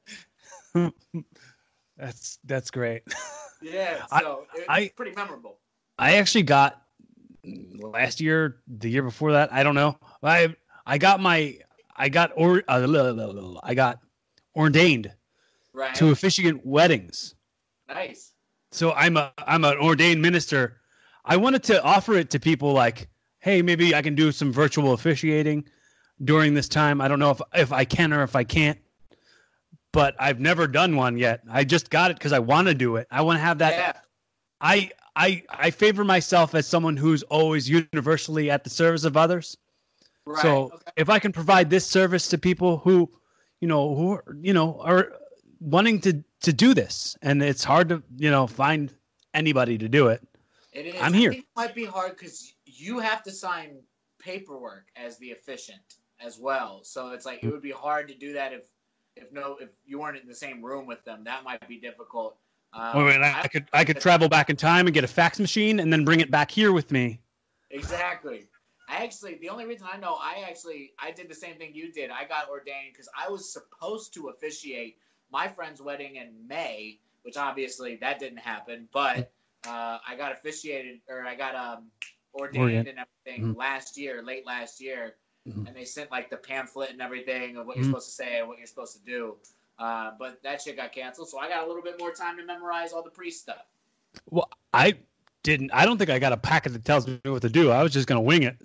[1.99, 3.03] That's that's great.
[3.63, 5.59] yeah, I- so I- it's pretty memorable.
[5.99, 6.83] I actually got
[7.45, 9.53] last year, the year before that.
[9.53, 9.97] I don't know.
[10.23, 10.55] I
[10.87, 11.59] I got my
[11.97, 14.01] I got or uh, I got
[14.57, 15.13] ordained
[15.75, 15.95] Right.
[15.97, 17.35] to officiate weddings.
[17.89, 18.33] nice.
[18.71, 20.81] So I'm a I'm an ordained minister.
[21.25, 23.09] I wanted to offer it to people like
[23.41, 25.65] hey, maybe I can do some virtual officiating
[26.25, 27.01] during this time.
[27.01, 28.79] I don't know if if I can or if I can't,
[29.93, 31.41] but I've never done one yet.
[31.51, 33.07] I just got it because I want to do it.
[33.11, 33.73] I want to have that.
[33.73, 33.93] Yeah.
[34.61, 39.57] I I I favor myself as someone who's always universally at the service of others.
[40.25, 40.43] Right.
[40.43, 40.93] So okay.
[40.97, 43.11] if I can provide this service to people who,
[43.61, 45.13] you know, who are, you know are
[45.61, 48.93] wanting to to do this, and it's hard to you know find
[49.35, 50.23] anybody to do it.
[50.73, 50.95] It is.
[51.01, 51.31] I'm I here.
[51.33, 53.79] think it might be hard because you have to sign
[54.19, 55.81] paperwork as the efficient
[56.21, 56.81] as well.
[56.83, 57.53] So it's like it mm.
[57.53, 58.65] would be hard to do that if
[59.21, 61.25] if no if you weren't in the same room with them.
[61.25, 62.37] That might be difficult.
[62.73, 65.09] Um, Oh, and I, I could I could travel back in time and get a
[65.09, 67.21] fax machine and then bring it back here with me.
[67.71, 68.47] Exactly.
[68.89, 71.93] I actually, the only reason I know, I actually, I did the same thing you
[71.93, 72.11] did.
[72.11, 74.97] I got ordained because I was supposed to officiate
[75.31, 78.89] my friend's wedding in May, which obviously that didn't happen.
[78.93, 79.31] But
[79.67, 81.91] uh, I got officiated, or I got um,
[82.33, 82.89] ordained Ordained.
[82.89, 83.59] and everything Mhm.
[83.59, 85.17] last year, late last year,
[85.49, 85.67] Mhm.
[85.67, 87.89] and they sent like the pamphlet and everything of what you're Mhm.
[87.91, 89.37] supposed to say and what you're supposed to do.
[89.79, 92.45] Uh, but that shit got canceled, so I got a little bit more time to
[92.45, 93.65] memorize all the priest stuff.
[94.31, 94.99] Well, I
[95.43, 95.71] didn't.
[95.73, 97.71] I don't think I got a packet that tells me what to do.
[97.71, 98.57] I was just gonna wing it.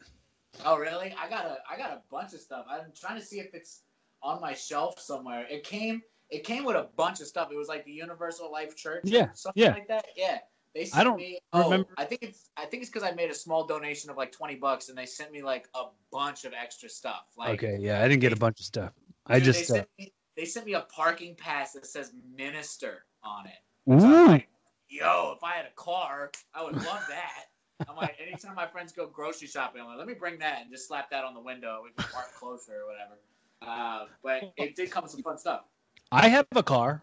[0.65, 1.13] Oh really?
[1.17, 2.65] I got a I got a bunch of stuff.
[2.69, 3.81] I'm trying to see if it's
[4.21, 5.45] on my shelf somewhere.
[5.49, 7.51] It came it came with a bunch of stuff.
[7.51, 9.71] It was like the Universal Life Church, Yeah, something yeah.
[9.71, 10.05] like that.
[10.15, 10.39] Yeah,
[10.75, 11.39] they sent don't me.
[11.53, 14.17] Oh, remember- I think it's I think it's because I made a small donation of
[14.17, 17.25] like twenty bucks, and they sent me like a bunch of extra stuff.
[17.37, 18.91] Like, okay, yeah, I didn't get a bunch of stuff.
[19.27, 22.11] I dude, just they uh, sent, me, they sent me a parking pass that says
[22.35, 23.91] minister on it.
[23.93, 24.49] ooh, So like,
[24.89, 27.45] yo, if I had a car, I would love that.
[27.89, 30.71] I'm like, anytime my friends go grocery shopping, I'm like, let me bring that and
[30.71, 31.81] just slap that on the window.
[31.83, 33.19] We can park closer or whatever.
[33.61, 35.61] Uh, but it did come with some fun stuff.
[36.11, 37.01] I have a car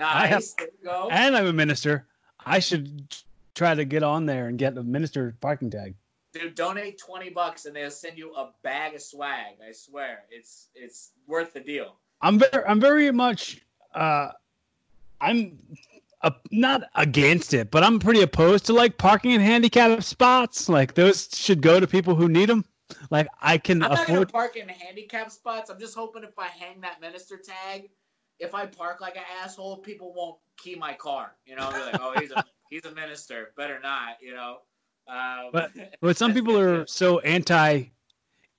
[0.00, 0.30] I Nice.
[0.30, 1.08] have- there you go.
[1.10, 2.06] and I'm a minister.
[2.44, 3.14] I should
[3.54, 5.94] try to get on there and get a minister parking tag.
[6.32, 9.54] Dude, donate 20 bucks and they'll send you a bag of swag.
[9.66, 10.24] I swear.
[10.30, 11.96] It's it's worth the deal.
[12.20, 13.60] I'm very, I'm very much,
[13.94, 14.30] uh,
[15.20, 15.58] I'm
[16.22, 20.68] uh, not against it, but I'm pretty opposed to like parking in handicapped spots.
[20.68, 22.64] Like those should go to people who need them.
[23.10, 24.32] Like I can I'm not afford.
[24.32, 25.70] park in handicap spots.
[25.70, 27.90] I'm just hoping if I hang that minister tag,
[28.38, 31.32] if I park like an asshole, people won't key my car.
[31.46, 33.52] You know, they're like, oh, he's a he's a minister.
[33.56, 34.16] Better not.
[34.20, 34.58] You know.
[35.08, 37.84] Um, But- But some people are so anti,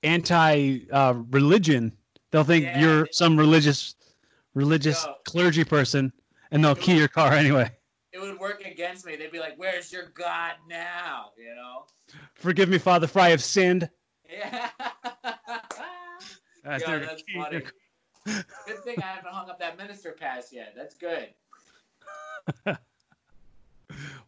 [0.02, 1.92] anti uh, religion.
[2.30, 3.94] They'll think Yeah, you're some religious,
[4.54, 5.14] religious Yo.
[5.24, 6.12] clergy person,
[6.50, 7.70] and they'll key your car anyway.
[8.12, 9.16] it would work against me.
[9.16, 11.86] They'd be like, "Where's your God now?" You know?
[12.34, 13.88] Forgive me, Father, for I have sinned.
[14.30, 14.70] Yeah.
[16.64, 17.62] Yo, that's funny.
[18.26, 20.74] Good thing I haven't hung up that minister pass yet.
[20.76, 21.28] That's good.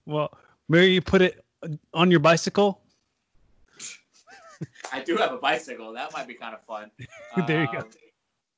[0.09, 0.33] Well,
[0.71, 1.45] maybe you put it
[1.93, 2.81] on your bicycle.
[4.93, 5.93] I do have a bicycle.
[5.93, 6.91] That might be kind of fun.
[7.47, 7.79] There you go.
[7.81, 7.91] Um,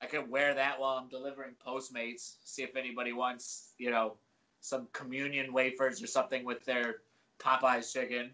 [0.00, 2.36] I could wear that while I'm delivering Postmates.
[2.44, 4.14] See if anybody wants, you know,
[4.60, 6.98] some communion wafers or something with their
[7.40, 8.32] Popeyes chicken.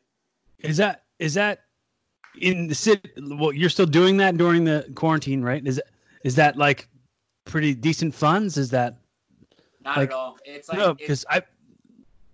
[0.59, 1.65] Is that is that
[2.39, 3.11] in the city?
[3.17, 5.67] Well, you're still doing that during the quarantine, right?
[5.67, 5.81] Is
[6.23, 6.87] is that like
[7.47, 8.59] pretty decent funds?
[8.59, 8.99] Is that
[9.87, 10.37] Not Like, at all.
[10.44, 10.94] It's like no?
[10.94, 11.42] Because I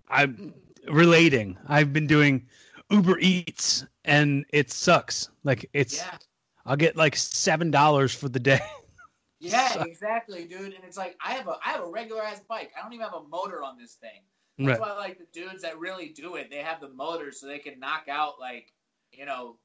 [0.09, 0.53] I'm
[0.89, 1.55] relating.
[1.67, 2.47] I've been doing
[2.89, 5.29] Uber Eats and it sucks.
[5.43, 6.17] Like it's yeah.
[6.65, 8.59] I'll get like seven dollars for the day.
[9.39, 10.73] Yeah, exactly, dude.
[10.73, 12.71] And it's like I have a I have a regular ass bike.
[12.77, 14.21] I don't even have a motor on this thing.
[14.57, 14.89] That's Right.
[14.89, 17.77] why like the dudes that really do it, they have the motor so they can
[17.77, 18.71] knock out like,
[19.11, 19.57] you know,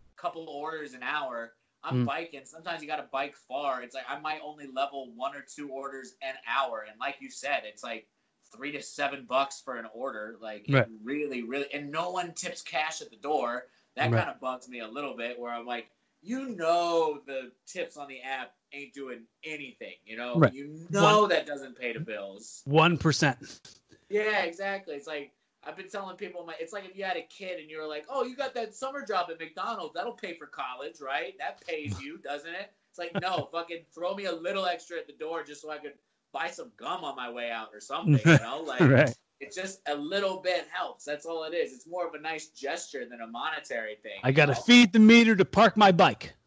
[0.00, 1.52] a couple orders an hour.
[1.86, 2.06] I'm Mm.
[2.06, 2.44] biking.
[2.44, 3.82] Sometimes you gotta bike far.
[3.82, 6.84] It's like I might only level one or two orders an hour.
[6.90, 8.08] And like you said, it's like
[8.54, 10.36] three to seven bucks for an order.
[10.40, 10.86] Like Right.
[11.02, 13.68] really, really and no one tips cash at the door.
[13.94, 14.18] That Right.
[14.24, 15.90] kind of bugs me a little bit where I'm like,
[16.22, 20.38] you know the tips on the app ain't doing anything, you know?
[20.38, 20.52] Right.
[20.52, 22.62] You know that doesn't pay the bills.
[22.64, 23.60] One percent.
[24.08, 24.94] Yeah, exactly.
[24.96, 25.32] It's like
[25.66, 27.86] I've been telling people, my, it's like if you had a kid and you were
[27.86, 29.94] like, "Oh, you got that summer job at McDonald's.
[29.94, 31.34] That'll pay for college, right?
[31.38, 35.06] That pays you, doesn't it?" It's like, no, fucking throw me a little extra at
[35.06, 35.92] the door just so I could
[36.32, 38.18] buy some gum on my way out or something.
[38.24, 39.14] You know, like Right.
[39.40, 41.04] it's just a little bit helps.
[41.04, 41.72] That's all it is.
[41.72, 44.20] It's more of a nice gesture than a monetary thing.
[44.22, 44.60] I gotta know?
[44.60, 46.34] feed the meter to park my bike.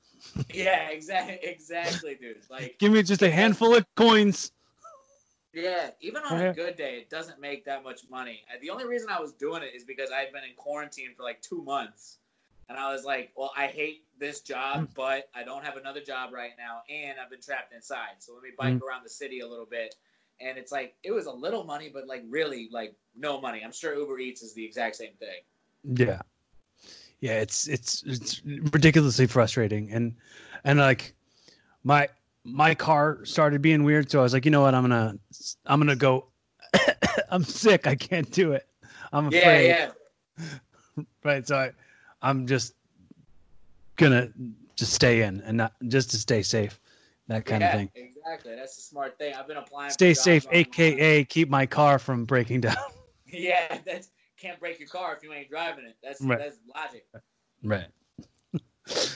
[0.53, 2.37] Yeah, exactly, exactly, dude.
[2.49, 4.51] Like, Give me just a handful of coins.
[5.53, 8.43] Yeah, even on a good day, it doesn't make that much money.
[8.53, 11.15] Uh, The only reason I was doing it is because I had been in quarantine
[11.15, 12.19] for like two months.
[12.69, 14.93] And I was like, well, I hate this job, Mm.
[14.95, 16.83] but I don't have another job right now.
[16.87, 18.17] And I've been trapped inside.
[18.19, 18.81] So let me bike Mm.
[18.81, 19.95] around the city a little bit.
[20.39, 23.61] And it's like, it was a little money, but like really, like no money.
[23.63, 25.41] I'm sure Uber Eats is the exact same thing.
[25.83, 26.21] Yeah.
[27.19, 30.15] yeah, it's it's it's ridiculously frustrating, and
[30.63, 31.13] and like
[31.83, 32.07] my
[32.43, 35.15] my car started being weird, so I was like, you know what, I'm gonna
[35.65, 36.27] I'm gonna go.
[37.31, 37.87] I'm sick.
[37.87, 38.67] I can't do it.
[39.11, 39.67] I'm afraid.
[39.67, 39.91] Yeah,
[40.37, 41.03] yeah.
[41.23, 41.47] right.
[41.47, 41.71] So I,
[42.21, 42.73] I'm just
[43.95, 44.29] gonna
[44.75, 46.79] just stay in and not just to stay safe,
[47.27, 47.91] that kind yeah, of thing.
[47.95, 48.55] Exactly.
[48.55, 49.33] That's a smart thing.
[49.35, 49.91] I've been applying.
[49.91, 52.75] Stay safe, aka keep my car from breaking down.
[53.27, 55.97] yeah, that's can't break your car if you ain't driving it.
[56.01, 56.39] That's right.
[56.39, 57.05] that's logic.
[57.63, 57.87] Right.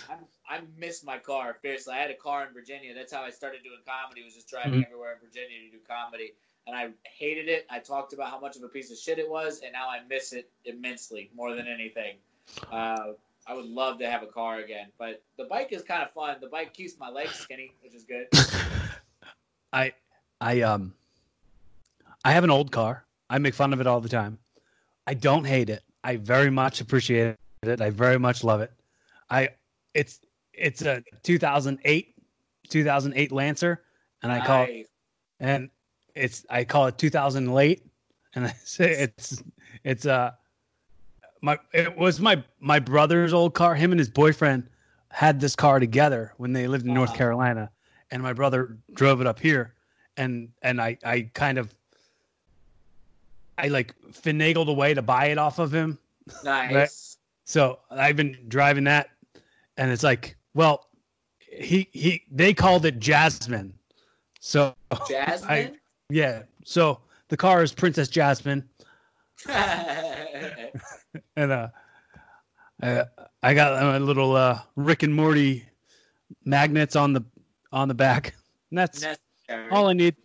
[0.10, 0.18] I,
[0.50, 1.94] I miss my car fiercely.
[1.94, 2.94] I had a car in Virginia.
[2.94, 4.24] That's how I started doing comedy.
[4.24, 4.82] Was just driving mm-hmm.
[4.84, 6.34] everywhere in Virginia to do comedy,
[6.68, 7.66] and I hated it.
[7.70, 10.00] I talked about how much of a piece of shit it was, and now I
[10.10, 12.16] miss it immensely more than anything.
[12.72, 13.14] Uh,
[13.46, 16.38] I would love to have a car again, but the bike is kind of fun.
[16.40, 18.28] The bike keeps my legs skinny, which is good.
[19.74, 19.94] I
[20.40, 20.94] I um
[22.24, 23.06] I have an old car.
[23.30, 24.38] I make fun of it all the time.
[25.08, 25.84] I don't hate it.
[26.04, 27.82] I very much appreciate it.
[27.82, 28.72] I very much love it.
[29.30, 29.50] I
[29.94, 30.20] it's
[30.54, 32.16] it's a 2008
[32.70, 33.84] 2008 Lancer
[34.22, 34.88] and I call it
[35.40, 35.70] and
[36.16, 37.86] it's I call it 2000 late
[38.36, 39.44] and I say it's
[39.84, 40.32] it's uh
[41.44, 43.76] my it was my my brother's old car.
[43.76, 44.68] Him and his boyfriend
[45.12, 47.70] had this car together when they lived in North Carolina,
[48.10, 49.76] and my brother drove it up here,
[50.18, 51.76] and and I I kind of
[53.58, 56.00] I like finagled a way to buy it off of him.
[56.46, 56.74] Nice.
[56.74, 56.90] Right?
[57.44, 59.10] So I've been driving that,
[59.76, 60.88] and it's like, well,
[61.40, 63.74] he he they called it Jasmine.
[64.40, 64.76] So
[65.08, 65.50] Jasmine.
[65.50, 65.72] I,
[66.10, 66.44] yeah.
[66.64, 68.68] So the car is Princess Jasmine.
[69.48, 70.72] and
[71.38, 71.68] uh,
[72.82, 73.06] I,
[73.42, 75.66] I got a little uh, Rick and Morty
[76.46, 77.24] magnets on the
[77.72, 78.36] on the back.
[78.70, 79.70] And that's Necessary.
[79.72, 80.16] all I need.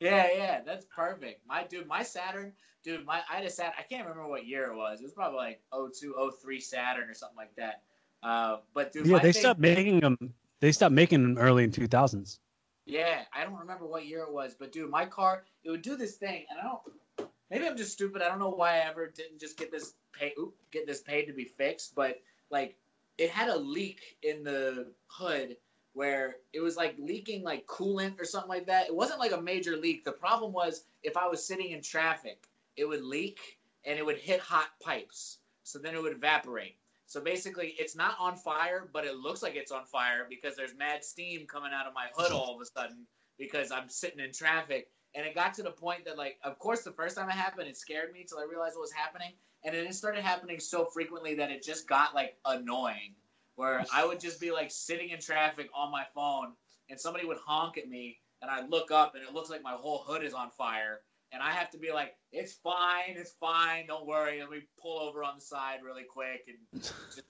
[0.00, 1.46] Yeah, yeah, that's perfect.
[1.46, 3.74] My dude, my Saturn, dude, my I had a Saturn.
[3.78, 5.00] I can't remember what year it was.
[5.00, 7.82] It was probably like 02, 03 Saturn or something like that.
[8.22, 10.16] Uh, but dude, yeah, they stopped making them.
[10.60, 12.38] They stopped making them early in two thousands.
[12.86, 15.96] Yeah, I don't remember what year it was, but dude, my car it would do
[15.96, 17.30] this thing, and I don't.
[17.50, 18.22] Maybe I'm just stupid.
[18.22, 21.26] I don't know why I ever didn't just get this pay oop, get this paid
[21.26, 22.76] to be fixed, but like
[23.18, 25.56] it had a leak in the hood
[25.94, 28.86] where it was like leaking like coolant or something like that.
[28.88, 30.04] It wasn't like a major leak.
[30.04, 34.18] The problem was if I was sitting in traffic, it would leak and it would
[34.18, 35.38] hit hot pipes.
[35.64, 36.76] So then it would evaporate.
[37.12, 40.74] So basically, it's not on fire, but it looks like it's on fire because there's
[40.74, 43.06] mad steam coming out of my hood all of a sudden
[43.38, 44.88] because I'm sitting in traffic.
[45.14, 47.68] And it got to the point that, like, of course, the first time it happened,
[47.68, 49.32] it scared me until I realized what was happening
[49.64, 53.14] and then it started happening so frequently that it just got like annoying
[53.56, 56.52] where i would just be like sitting in traffic on my phone
[56.90, 59.72] and somebody would honk at me and I'd look up and it looks like my
[59.72, 61.00] whole hood is on fire
[61.32, 64.98] and i have to be like it's fine it's fine don't worry let me pull
[64.98, 67.22] over on the side really quick and just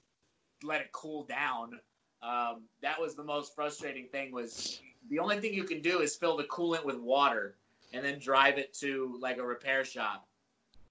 [0.63, 1.79] let it cool down
[2.23, 6.15] um, that was the most frustrating thing was the only thing you can do is
[6.15, 7.57] fill the coolant with water
[7.93, 10.29] and then drive it to like a repair shop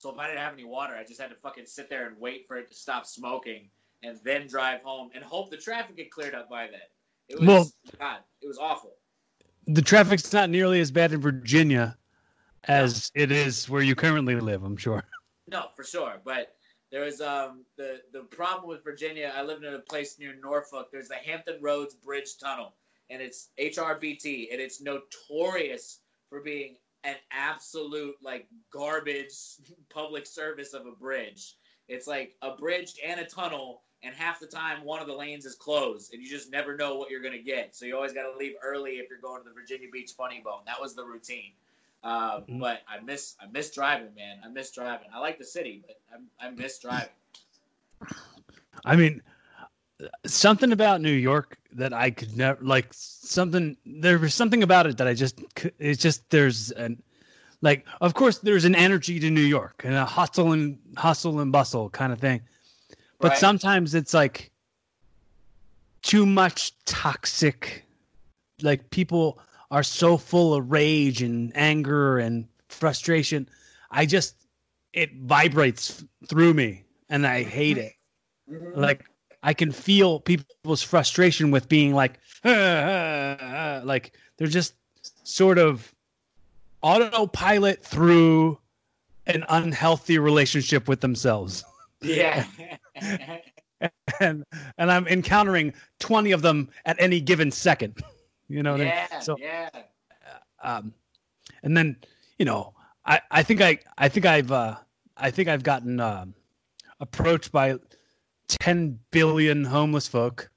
[0.02, 2.20] so if I didn't have any water, I just had to fucking sit there and
[2.20, 3.70] wait for it to stop smoking
[4.02, 6.80] and then drive home and hope the traffic had cleared up by then.
[7.30, 8.94] It was well, God, it was awful.
[9.68, 12.00] The traffic's not nearly as bad in Virginia
[12.66, 15.04] as it is where you currently live, I'm sure.
[15.48, 16.22] No, for sure.
[16.24, 16.56] But
[16.92, 19.34] there was um the the problem with Virginia.
[19.36, 20.90] I lived in a place near Norfolk.
[20.92, 22.74] There's the Hampton Roads Bridge Tunnel,
[23.10, 29.34] and it's HRBT, and it's notorious for being an absolute like garbage
[29.90, 31.56] public service of a bridge.
[31.90, 35.46] It's like a bridge and a tunnel, and half the time one of the lanes
[35.46, 37.76] is closed, and you just never know what you're gonna get.
[37.76, 40.42] So you always got to leave early if you're going to the Virginia Beach Funny
[40.44, 40.62] Bone.
[40.66, 41.52] That was the routine.
[42.04, 42.60] Uh, mm-hmm.
[42.60, 44.38] But I miss I miss driving, man.
[44.44, 45.08] I miss driving.
[45.14, 47.10] I like the city, but I, I miss driving.
[48.86, 49.22] I mean,
[50.26, 54.98] something about New York that I could never like something there was something about it
[54.98, 55.42] that I just
[55.80, 57.02] it's just there's an
[57.62, 61.52] like of course there's an energy to New York and a hustle and hustle and
[61.52, 62.42] bustle kind of thing.
[63.20, 63.38] But right.
[63.38, 64.52] sometimes it's like
[66.02, 67.86] too much toxic
[68.64, 69.40] like people
[69.72, 73.48] are so full of rage and anger and frustration.
[73.90, 74.36] I just
[74.94, 77.94] it vibrates through me and I hate it.
[78.52, 78.80] Mm-hmm.
[78.80, 79.06] Like
[79.42, 84.76] I can feel people's frustration with being like, ah, ah, ah, like they're just
[85.24, 85.94] sort of
[86.82, 88.60] autopilot through
[89.28, 91.64] an unhealthy relationship with themselves.
[92.02, 92.46] Yeah.
[94.20, 94.44] and
[94.78, 98.02] and I'm encountering 20 of them at any given second.
[98.52, 99.22] You know yeah, I mean?
[99.22, 99.70] So yeah.
[100.62, 100.94] Um
[101.64, 101.98] and then,
[102.38, 102.74] you know,
[103.06, 104.76] I I think I I think I've uh
[105.18, 106.26] I think I've gotten uh,
[107.00, 107.78] approached by
[108.48, 110.50] ten billion homeless folk.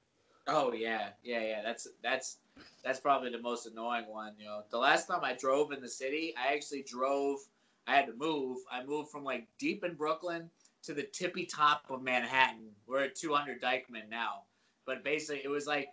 [0.47, 1.61] Oh yeah, yeah, yeah.
[1.63, 2.37] That's that's
[2.83, 4.33] that's probably the most annoying one.
[4.37, 7.39] You know, the last time I drove in the city, I actually drove.
[7.87, 8.57] I had to move.
[8.71, 10.49] I moved from like deep in Brooklyn
[10.83, 12.69] to the tippy top of Manhattan.
[12.87, 14.43] We're at 200 Dyckman now,
[14.85, 15.89] but basically it was like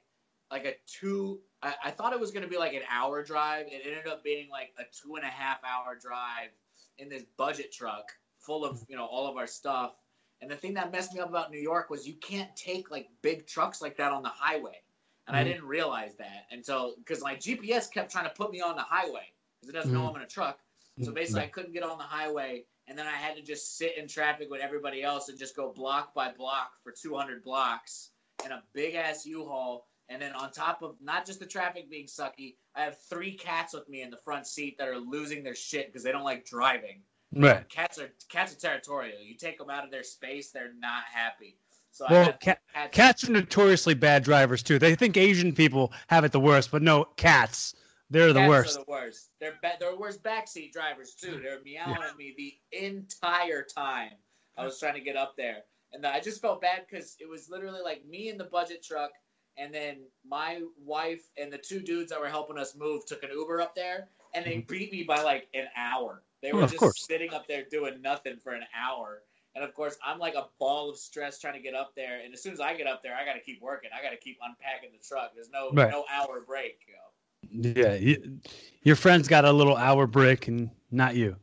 [0.50, 1.40] like a two.
[1.62, 3.66] I, I thought it was gonna be like an hour drive.
[3.68, 6.50] It ended up being like a two and a half hour drive
[6.98, 9.94] in this budget truck full of you know all of our stuff.
[10.40, 13.08] And the thing that messed me up about New York was you can't take like
[13.22, 14.80] big trucks like that on the highway.
[15.28, 15.40] And mm-hmm.
[15.40, 18.82] I didn't realize that until because my GPS kept trying to put me on the
[18.82, 20.02] highway because it doesn't mm-hmm.
[20.02, 20.58] know I'm in a truck.
[20.98, 21.14] So mm-hmm.
[21.14, 24.08] basically, I couldn't get on the highway, and then I had to just sit in
[24.08, 28.10] traffic with everybody else and just go block by block for 200 blocks
[28.44, 29.86] in a big ass U-Haul.
[30.09, 33.72] And then on top of not just the traffic being sucky, I have three cats
[33.72, 36.44] with me in the front seat that are losing their shit because they don't like
[36.44, 37.03] driving.
[37.34, 37.66] Right.
[37.68, 39.20] Cats are cats are territorial.
[39.22, 41.57] You take them out of their space, they're not happy.
[41.92, 44.78] So well, cat, cats are notoriously bad drivers too.
[44.78, 47.74] They think Asian people have it the worst, but no, cats.
[48.11, 48.76] They're the worst.
[48.76, 49.30] Are the worst.
[49.40, 51.40] They're ba- they're worst backseat drivers too.
[51.42, 52.09] They're meowing yeah.
[52.09, 54.12] at me the entire time
[54.57, 57.48] I was trying to get up there, and I just felt bad because it was
[57.48, 59.12] literally like me in the budget truck,
[59.57, 63.30] and then my wife and the two dudes that were helping us move took an
[63.32, 64.72] Uber up there, and they mm-hmm.
[64.72, 66.22] beat me by like an hour.
[66.42, 67.07] They were just course.
[67.07, 69.22] sitting up there doing nothing for an hour.
[69.55, 72.20] And of course, I'm like a ball of stress trying to get up there.
[72.24, 73.90] And as soon as I get up there, I got to keep working.
[73.96, 75.32] I got to keep unpacking the truck.
[75.34, 75.90] There's no right.
[75.90, 76.80] no hour break.
[76.88, 77.80] You know?
[77.80, 78.40] Yeah, you,
[78.82, 81.36] your friend's got a little hour break, and not you.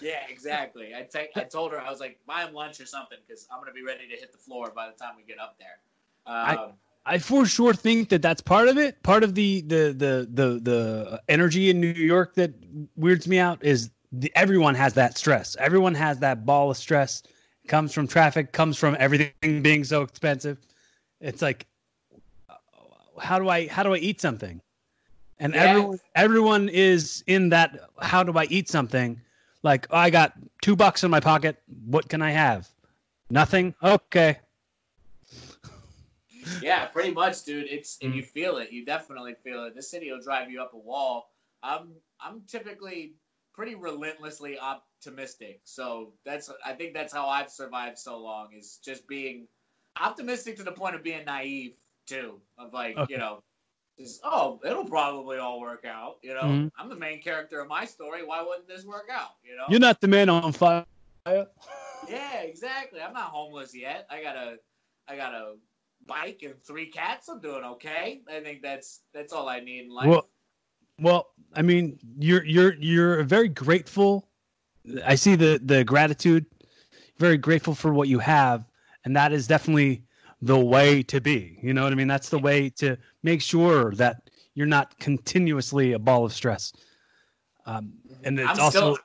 [0.00, 0.94] Yeah, exactly.
[0.94, 3.60] I, t- I told her I was like, buy him lunch or something because I'm
[3.60, 5.78] gonna be ready to hit the floor by the time we get up there.
[6.26, 6.68] Um, I,
[7.06, 9.02] I for sure think that that's part of it.
[9.02, 12.54] Part of the the the the the energy in New York that
[12.96, 15.56] weirds me out is the, everyone has that stress.
[15.56, 17.22] Everyone has that ball of stress.
[17.68, 18.52] comes from traffic.
[18.52, 20.58] Comes from everything being so expensive.
[21.20, 21.66] It's like,
[23.20, 24.60] how do I how do I eat something?
[25.38, 25.62] And yeah.
[25.62, 27.80] everyone everyone is in that.
[28.00, 29.20] How do I eat something?
[29.62, 30.32] Like oh, I got
[30.62, 31.60] two bucks in my pocket.
[31.84, 32.68] What can I have?
[33.28, 33.74] Nothing.
[33.82, 34.38] Okay.
[36.62, 37.66] Yeah, pretty much, dude.
[37.68, 38.72] It's and you feel it.
[38.72, 39.74] You definitely feel it.
[39.74, 41.30] This city will drive you up a wall.
[41.62, 43.14] I'm I'm typically
[43.54, 45.60] pretty relentlessly optimistic.
[45.64, 49.46] So that's I think that's how I've survived so long is just being
[50.00, 51.74] optimistic to the point of being naive
[52.06, 52.40] too.
[52.58, 53.12] Of like, okay.
[53.12, 53.42] you know,
[53.98, 56.16] just oh, it'll probably all work out.
[56.22, 56.68] You know, mm-hmm.
[56.78, 58.24] I'm the main character of my story.
[58.24, 59.30] Why wouldn't this work out?
[59.44, 60.84] You know, you're not the man on fire.
[61.26, 63.00] yeah, exactly.
[63.00, 64.06] I'm not homeless yet.
[64.10, 64.56] I got a,
[65.08, 65.54] I got a
[66.06, 67.28] bike and three cats.
[67.28, 68.22] I'm doing okay.
[68.30, 70.08] I think that's that's all I need in life.
[70.08, 70.28] Well,
[71.00, 74.28] well, I mean, you're you're you're very grateful.
[75.04, 76.46] I see the the gratitude.
[77.18, 78.64] Very grateful for what you have,
[79.04, 80.02] and that is definitely
[80.42, 81.58] the way to be.
[81.62, 82.08] You know what I mean?
[82.08, 86.72] That's the way to make sure that you're not continuously a ball of stress.
[87.66, 87.94] Um,
[88.24, 88.98] and it's I'm also, still,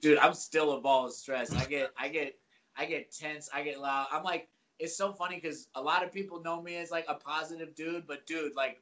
[0.00, 1.54] dude, I'm still a ball of stress.
[1.54, 2.34] I get, I get,
[2.76, 3.48] I get tense.
[3.52, 4.06] I get loud.
[4.12, 4.48] I'm like,
[4.84, 8.06] it's so funny because a lot of people know me as like a positive dude,
[8.06, 8.80] but dude, like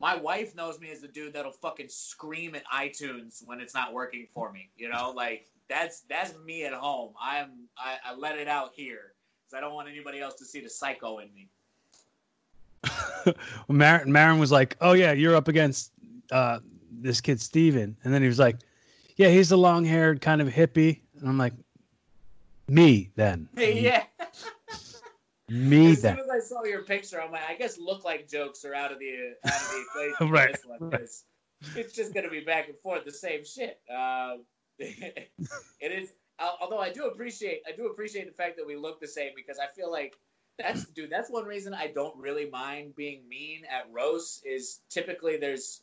[0.00, 3.92] my wife knows me as the dude that'll fucking scream at iTunes when it's not
[3.92, 4.70] working for me.
[4.76, 7.12] You know, like that's that's me at home.
[7.20, 9.12] I'm I, I let it out here
[9.44, 11.48] because I don't want anybody else to see the psycho in me.
[13.26, 13.34] well,
[13.68, 15.92] Marin, Marin was like, "Oh yeah, you're up against
[16.32, 16.58] uh,
[16.90, 17.96] this kid Steven.
[18.02, 18.56] and then he was like,
[19.16, 21.52] "Yeah, he's the long-haired kind of hippie," and I'm like,
[22.68, 24.04] "Me then." Hey, yeah.
[25.52, 28.64] Me as soon as I saw your picture, I'm like, I guess look like jokes
[28.64, 30.32] are out of the out of the equation.
[30.32, 30.56] right.
[30.80, 31.08] right.
[31.76, 33.78] It's just gonna be back and forth the same shit.
[33.92, 34.36] Uh,
[34.78, 35.28] it
[35.80, 36.10] is.
[36.60, 39.58] Although I do appreciate, I do appreciate the fact that we look the same because
[39.58, 40.16] I feel like
[40.58, 41.10] that's dude.
[41.10, 44.46] That's one reason I don't really mind being mean at roast.
[44.46, 45.82] Is typically there's,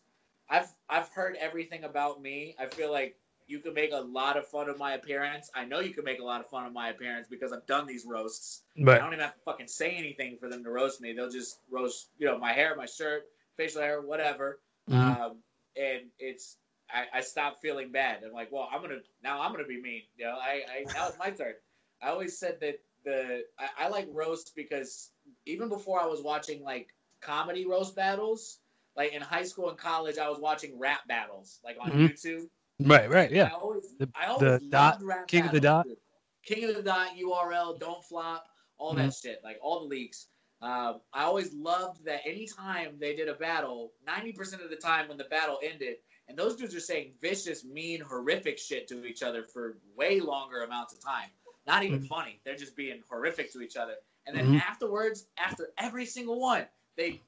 [0.49, 2.55] I've I've heard everything about me.
[2.59, 3.15] I feel like
[3.49, 5.49] you can make a lot of fun of my appearance.
[5.55, 7.87] I know you can make a lot of fun of my appearance because I've done
[7.87, 8.61] these roasts.
[8.77, 11.13] But I don't even have to fucking say anything for them to roast me.
[11.13, 13.23] They'll just roast, you know, my hair, my shirt,
[13.57, 14.59] facial hair, whatever.
[14.87, 15.21] Mm-hmm.
[15.21, 15.37] Um,
[15.75, 16.57] and it's
[16.93, 18.19] I, I stopped feeling bad.
[18.23, 20.03] I'm like, well, I'm gonna now I'm gonna be mean.
[20.15, 21.53] You know, I, I now it's my turn.
[22.03, 25.09] I always said that the I, I like roast because
[25.47, 26.89] even before I was watching like
[27.19, 28.59] comedy roast battles,
[28.95, 32.05] like in high school and college, I was watching rap battles like on mm-hmm.
[32.05, 32.45] YouTube
[32.79, 33.45] Right, right, yeah.
[33.45, 35.85] I always, the, I always the dot, King of the Dot,
[36.45, 38.45] King of the Dot, URL, Don't Flop,
[38.77, 39.07] all mm-hmm.
[39.07, 40.27] that shit, like all the leaks.
[40.61, 45.17] Um, I always loved that anytime they did a battle, 90% of the time when
[45.17, 49.43] the battle ended, and those dudes are saying vicious, mean, horrific shit to each other
[49.43, 51.29] for way longer amounts of time.
[51.65, 52.07] Not even mm-hmm.
[52.07, 52.39] funny.
[52.45, 53.95] They're just being horrific to each other.
[54.25, 54.61] And then Mhm.
[54.61, 57.21] afterwards, after every single one, they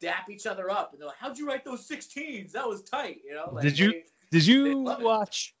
[0.00, 2.52] dap each other up and they're like, "How'd you write those 16s?
[2.52, 3.50] That was tight." You know?
[3.52, 5.54] Like, Did you- they- Did you watch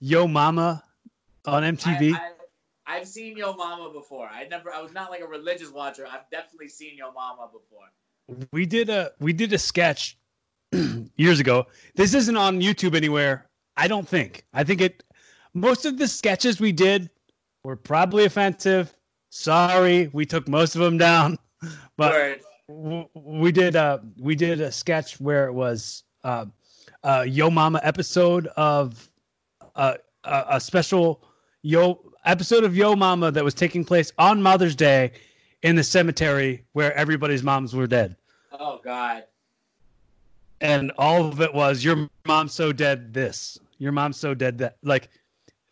[0.00, 0.82] Yo Mama
[1.44, 2.14] on MTV?
[2.14, 2.30] I,
[2.86, 4.28] I've seen Yo Mama before.
[4.28, 4.72] I never.
[4.72, 6.06] I was not like a religious watcher.
[6.06, 8.46] I've definitely seen Yo Mama before.
[8.52, 10.16] we did a we did a sketch
[11.16, 11.66] years ago.
[11.94, 13.46] This isn't on YouTube anywhere.
[13.76, 14.44] I don't think.
[14.52, 15.02] I think it.
[15.54, 17.10] Most of the sketches we did
[17.64, 18.94] were probably offensive.
[19.30, 21.38] Sorry, we took most of them down.
[21.96, 26.46] But w- we did a we did a sketch where it was uh,
[27.04, 29.08] uh Yo Mama episode of
[29.76, 29.94] uh,
[30.24, 31.22] a, a special
[31.62, 35.12] Yo episode of Yo Mama that was taking place on Mother's Day
[35.62, 38.16] in the cemetery where everybody's moms were dead.
[38.52, 39.24] Oh God.
[40.60, 43.58] and all of it was your mom's so dead this.
[43.78, 44.76] Your mom's so dead that.
[44.82, 45.08] Like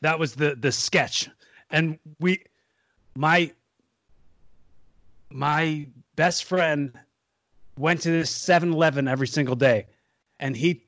[0.01, 1.29] that was the the sketch.
[1.71, 2.43] And we
[3.17, 3.53] my
[5.31, 6.93] my best friend
[7.79, 9.87] went to this 7-eleven every single day.
[10.41, 10.85] And he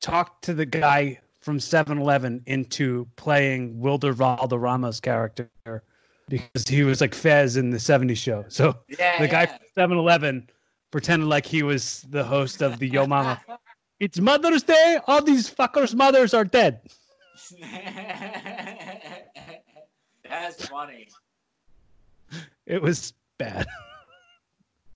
[0.00, 5.50] talked to the guy from 7-eleven into playing Wilmer Valderrama's character
[6.28, 9.20] because he was like fez in the 70s show so Yeah.
[9.20, 9.58] the guy yeah.
[9.74, 10.48] from 7-eleven
[10.90, 13.40] pretended like he was the host of the yo mama
[14.00, 14.98] it's Mother's Day.
[15.06, 16.80] All these fuckers' mothers are dead.
[20.28, 21.08] That's funny.
[22.66, 23.66] It was bad.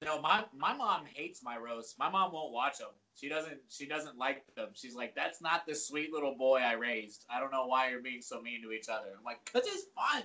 [0.09, 1.99] No, my my mom hates my roast.
[1.99, 2.89] My mom won't watch them.
[3.15, 3.59] She doesn't.
[3.69, 4.69] She doesn't like them.
[4.73, 7.27] She's like, "That's not the sweet little boy I raised.
[7.29, 9.85] I don't know why you're being so mean to each other." I'm like, "Cause it's
[9.95, 10.23] fun.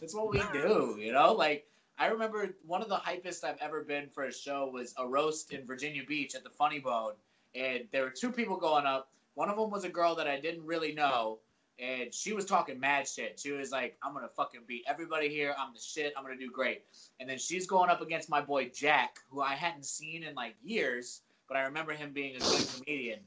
[0.00, 1.66] That's what we do." You know, like
[1.98, 5.52] I remember one of the hypest I've ever been for a show was a roast
[5.52, 7.12] in Virginia Beach at the Funny Bone,
[7.54, 9.10] and there were two people going up.
[9.34, 11.40] One of them was a girl that I didn't really know,
[11.78, 13.38] and she was talking mad shit.
[13.38, 15.54] She was like, "I'm gonna fucking beat everybody here.
[15.56, 16.12] I'm the shit.
[16.16, 16.84] I'm gonna do great."
[17.20, 20.56] And then she's going up against my boy Jack, who I hadn't seen in like
[20.62, 23.20] years, but I remember him being a good comedian.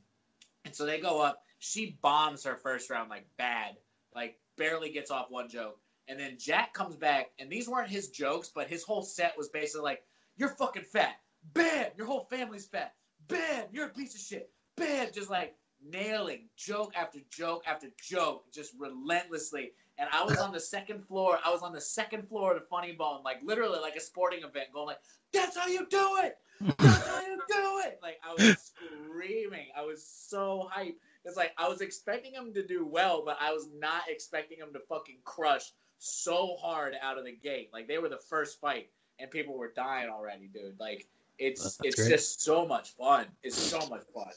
[0.65, 1.43] And so they go up.
[1.59, 3.77] She bombs her first round like bad,
[4.13, 5.79] like barely gets off one joke.
[6.07, 9.49] And then Jack comes back, and these weren't his jokes, but his whole set was
[9.49, 10.03] basically like,
[10.35, 11.15] "You're fucking fat.
[11.53, 11.91] Bam.
[11.95, 12.95] Your whole family's fat.
[13.27, 13.67] Bam.
[13.71, 14.51] You're a piece of shit.
[14.75, 19.71] Bam." Just like nailing joke after joke after joke, just relentlessly.
[19.97, 21.37] And I was on the second floor.
[21.45, 24.39] I was on the second floor of the Funny Bone, like literally like a sporting
[24.39, 24.99] event, going like,
[25.31, 26.37] "That's how you do it.
[26.79, 28.71] That's how you do it." Like I was
[29.05, 29.67] screaming.
[29.77, 30.95] I was so hyped.
[31.23, 34.73] It's like I was expecting him to do well, but I was not expecting him
[34.73, 37.69] to fucking crush so hard out of the gate.
[37.71, 40.79] Like they were the first fight, and people were dying already, dude.
[40.79, 41.07] Like
[41.37, 42.09] it's That's it's great.
[42.09, 43.27] just so much fun.
[43.43, 44.31] It's so much fun.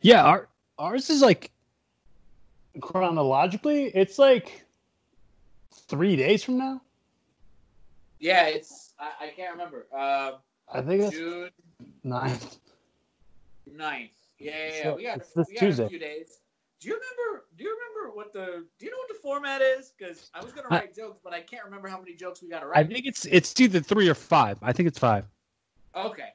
[0.00, 0.48] Yeah, our
[0.78, 1.50] ours is like
[2.80, 4.64] chronologically, it's like
[5.72, 6.80] three days from now.
[8.18, 9.86] Yeah, it's I, I can't remember.
[9.94, 10.32] Uh,
[10.72, 11.50] I think it's June
[12.02, 12.38] nine.
[13.76, 14.10] 9th.
[14.38, 14.82] Yeah, yeah, yeah.
[14.82, 15.84] So, we got, it's this we got Tuesday.
[15.84, 16.38] a few days.
[16.80, 17.46] Do you remember?
[17.56, 18.66] Do you remember what the?
[18.78, 19.92] Do you know what the format is?
[19.96, 22.48] Because I was gonna I- write jokes, but I can't remember how many jokes we
[22.48, 22.78] got to write.
[22.78, 24.58] I think it's it's either three or five.
[24.62, 25.24] I think it's five.
[25.96, 26.30] Okay,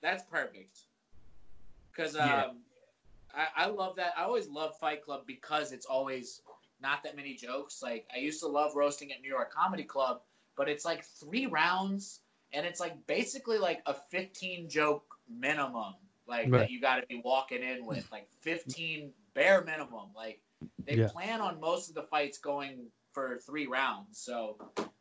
[0.00, 0.80] that's perfect.
[1.90, 2.46] Because um, Yeah.
[3.34, 4.12] I, I love that.
[4.16, 6.42] I always love Fight Club because it's always
[6.80, 7.82] not that many jokes.
[7.82, 10.20] Like I used to love roasting at New York Comedy Club,
[10.56, 12.20] but it's like three rounds,
[12.52, 15.94] and it's like basically like a 15 joke minimum,
[16.26, 16.60] like Right.
[16.62, 20.08] that you got to be walking in with, like 15 bare minimum.
[20.14, 20.40] Like
[20.86, 21.08] they Yeah.
[21.08, 24.56] plan on most of the fights going for three rounds, so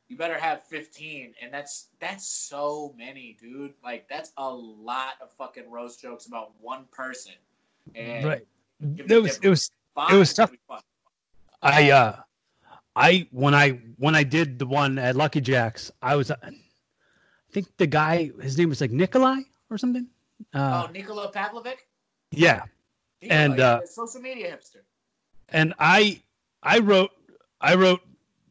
[0.07, 5.31] you better have 15 and that's that's so many dude like that's a lot of
[5.33, 7.33] fucking roast jokes about one person
[7.95, 8.47] and Right.
[8.81, 9.71] It was it was
[10.09, 10.49] it was tough.
[10.49, 10.81] gonna be fun.
[11.61, 12.15] I uh
[12.95, 16.51] I when I when I did the one at Lucky Jack's, I was uh, I
[17.51, 20.07] think the guy his name was like Nikolai or something.
[20.53, 21.75] Uh, oh Nikola Pavlovic
[22.31, 22.63] yeah,
[23.21, 24.83] Nikola, And, uh, social media hipster
[25.51, 26.21] and I
[26.63, 27.11] I wrote
[27.61, 28.01] I wrote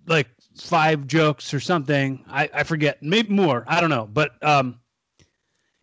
[0.06, 2.24] like five jokes or something.
[2.28, 3.64] I I forget, maybe more.
[3.66, 4.80] I don't know, but um,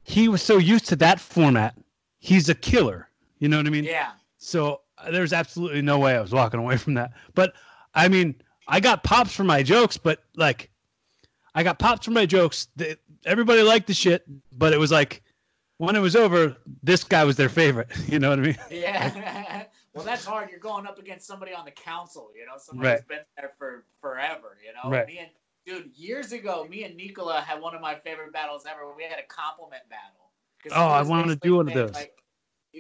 [0.04, 1.76] he was so used to that format.
[2.20, 3.10] He's a killer.
[3.46, 3.84] You know what I mean?
[3.84, 7.12] yeah So uh, there's absolutely no way I was walking away from that.
[7.36, 7.54] But
[7.94, 8.34] I mean,
[8.68, 10.72] I got pops for my jokes, but like,
[11.54, 12.70] I got pops for my jokes.
[12.76, 14.26] They, everybody liked the shit,
[14.58, 15.22] but it was like,
[15.78, 17.90] when it was over, this guy was their favorite.
[18.08, 18.58] You know what I mean?
[18.72, 22.90] yeah well that's hard you're going up against somebody on the council you know somebody
[22.90, 22.96] Right.
[22.98, 25.06] who's been there for forever you know Right.
[25.06, 25.30] me and
[25.68, 29.20] dude years ago me and Nicola had one of my favorite battles ever we had
[29.20, 30.32] a compliment battle.
[30.72, 31.94] Oh, I wanted to do one of those.
[31.94, 32.14] like,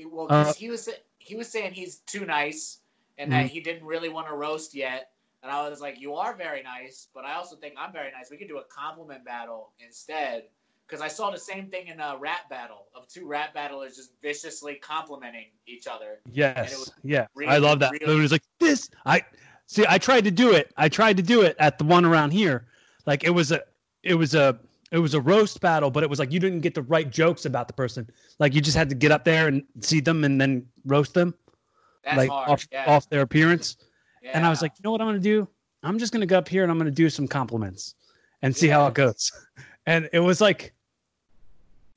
[0.04, 0.90] well 'cause Uh, he was
[1.20, 2.80] he was saying he's too nice
[3.18, 3.44] and Mm-hmm.
[3.44, 5.12] that he didn't really want to roast yet
[5.44, 8.32] And I was like, "You are very nice, but I also think I'm very nice.
[8.32, 10.46] We could do a compliment battle instead."
[10.88, 14.12] Because I saw the same thing in a rap battle of two rap battlers just
[14.24, 16.20] viciously complimenting each other.
[16.32, 17.92] Yes, yeah, really, I love that.
[17.92, 18.16] Really...
[18.16, 18.90] It was like this.
[19.06, 19.24] I
[19.68, 19.86] see.
[19.88, 20.72] I tried to do it.
[20.78, 22.66] I tried to do it at the one around here.
[23.06, 23.62] Like it was a,
[24.02, 24.60] it was a,
[24.96, 27.46] it was a roast battle, but it was like you didn't get the right jokes
[27.46, 28.10] about the person.
[28.40, 31.34] Like you just had to get up there and see them and then roast them,
[32.06, 32.50] That's like hard.
[32.50, 32.86] off yeah.
[32.88, 33.76] off their appearance.
[34.34, 35.48] And I was like, you know what I'm going to do?
[35.84, 37.94] I'm just going to go up here and I'm going to do some compliments
[38.42, 39.32] and see how it goes.
[39.88, 40.74] And it was like,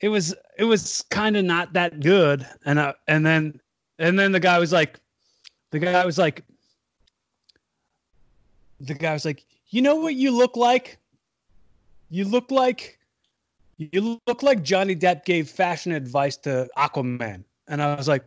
[0.01, 2.46] it was it was kind of not that good.
[2.66, 3.59] And uh, and then
[3.99, 5.01] and then the guy was like,
[5.70, 6.44] the guy was like,
[8.80, 10.99] the guy was like, you know what you look like?
[12.11, 12.98] You look like
[13.78, 17.44] you look like Johnny Depp gave fashion advice to Aquaman.
[17.68, 18.24] And I was like,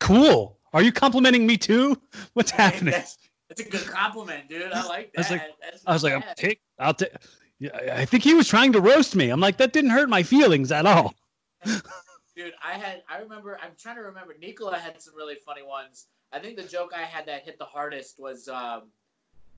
[0.00, 0.58] cool.
[0.72, 1.96] Are you complimenting me too?
[2.34, 2.92] What's happening?
[2.92, 3.16] That's,
[3.48, 4.72] that's, a good compliment, dude.
[4.72, 5.18] I like that.
[5.18, 5.42] I was like,
[5.86, 7.10] I was like, I'll take, I'll take.
[7.58, 9.30] Yeah, I think he was trying to roast me.
[9.30, 11.14] I'm like, that didn't hurt my feelings at all.
[11.64, 14.34] dude, I had, I remember, I'm trying to remember.
[14.38, 16.06] Nicola had some really funny ones.
[16.32, 18.82] I think the joke I had that hit the hardest was um,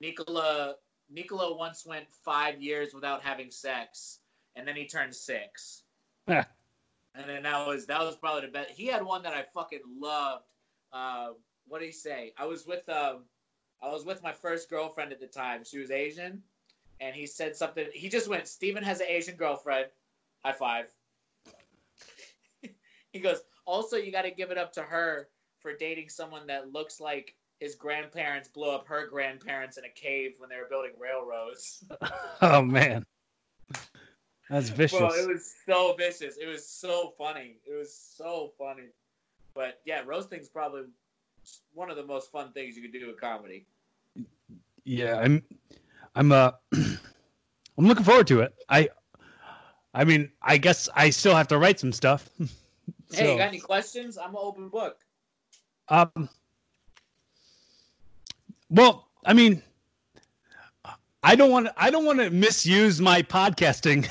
[0.01, 0.76] Nikola.
[1.11, 4.19] Nikola once went five years without having sex,
[4.57, 5.83] and then he turned six.
[7.15, 8.71] And then that was that was probably the best.
[8.71, 10.45] He had one that I fucking loved
[10.93, 11.29] uh,
[11.69, 12.33] what did he say?
[12.37, 13.25] I was with um,
[13.83, 15.65] I was with my first girlfriend at the time.
[15.65, 16.43] She was Asian,
[17.01, 17.87] and he said something.
[17.93, 19.87] He just went, "Steven has an Asian girlfriend."
[20.45, 20.87] High five.
[23.13, 25.29] he goes, "Also, you got to give it up to her
[25.61, 30.35] for dating someone that looks like his grandparents blew up her grandparents in a cave
[30.39, 31.85] when they were building railroads."
[32.43, 33.05] oh man.
[34.51, 34.99] That's vicious.
[34.99, 36.39] Bro, it was so vicious.
[36.39, 37.57] It was so funny.
[37.67, 38.89] It was so funny.
[39.55, 40.85] But yeah, roasting's probably
[41.75, 43.67] one of the most fun things you can do with comedy.
[44.85, 45.43] Yeah, I'm
[46.15, 48.55] I'm uh I'm looking forward to it.
[48.69, 48.89] I
[49.93, 52.29] I mean, I guess I still have to write some stuff.
[52.39, 52.47] so,
[53.13, 54.17] hey, you got any questions?
[54.17, 54.99] I'm an open book.
[55.89, 56.29] Um
[58.71, 59.62] well, I mean,
[61.23, 61.75] I don't want to.
[61.77, 64.09] I don't want to misuse my podcasting.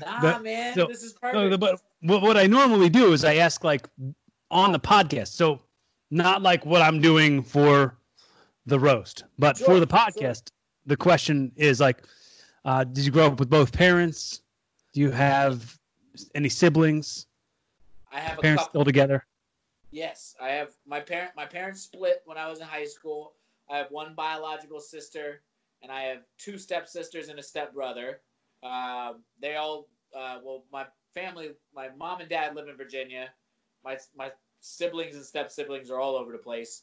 [0.00, 1.60] nah, but, man, so, this is perfect.
[1.60, 3.88] But what I normally do is I ask like
[4.50, 5.28] on the podcast.
[5.28, 5.60] So
[6.10, 7.98] not like what I'm doing for
[8.66, 10.54] the roast, but sure, for the podcast, sure.
[10.86, 12.02] the question is like,
[12.64, 14.42] uh, did you grow up with both parents?
[14.92, 15.78] Do you have
[16.34, 17.26] any siblings?
[18.12, 19.26] I have parents still together.
[19.90, 21.32] Yes, I have my parent.
[21.36, 23.34] My parents split when I was in high school.
[23.70, 25.42] I have one biological sister,
[25.82, 28.20] and I have two stepsisters and a stepbrother.
[28.62, 33.30] Uh, they all, uh, well, my family, my mom and dad live in Virginia.
[33.84, 36.82] My my siblings and step siblings are all over the place.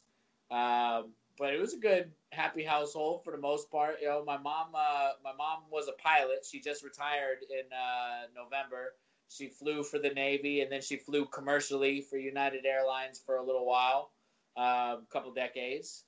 [0.50, 3.96] Um, but it was a good, happy household for the most part.
[4.00, 6.46] You know, my mom, uh, my mom was a pilot.
[6.48, 8.94] She just retired in uh, November.
[9.28, 13.44] She flew for the Navy, and then she flew commercially for United Airlines for a
[13.44, 14.12] little while,
[14.56, 16.04] a um, couple decades.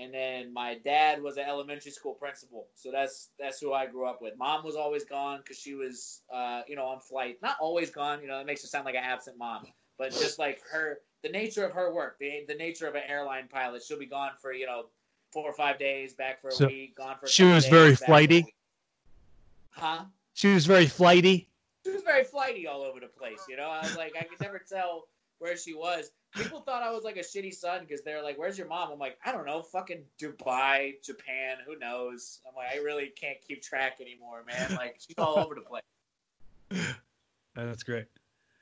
[0.00, 4.06] And then my dad was an elementary school principal, so that's that's who I grew
[4.06, 4.38] up with.
[4.38, 7.38] Mom was always gone because she was, uh, you know, on flight.
[7.42, 8.38] Not always gone, you know.
[8.38, 9.66] That makes her sound like an absent mom,
[9.98, 13.48] but just like her, the nature of her work, the, the nature of an airline
[13.48, 13.82] pilot.
[13.82, 14.86] She'll be gone for you know
[15.32, 17.26] four or five days, back for a so week, gone for.
[17.26, 18.54] she was days, very flighty.
[19.70, 20.04] Huh?
[20.34, 21.48] She was very flighty.
[21.84, 23.40] She was very flighty all over the place.
[23.48, 26.12] You know, I was like, I could never tell where she was.
[26.34, 28.98] People thought I was like a shitty son because they're like, "Where's your mom?" I'm
[28.98, 33.62] like, "I don't know, fucking Dubai, Japan, who knows?" I'm like, I really can't keep
[33.62, 34.76] track anymore, man.
[34.76, 35.82] Like she's all over the place.
[37.54, 38.06] That's great.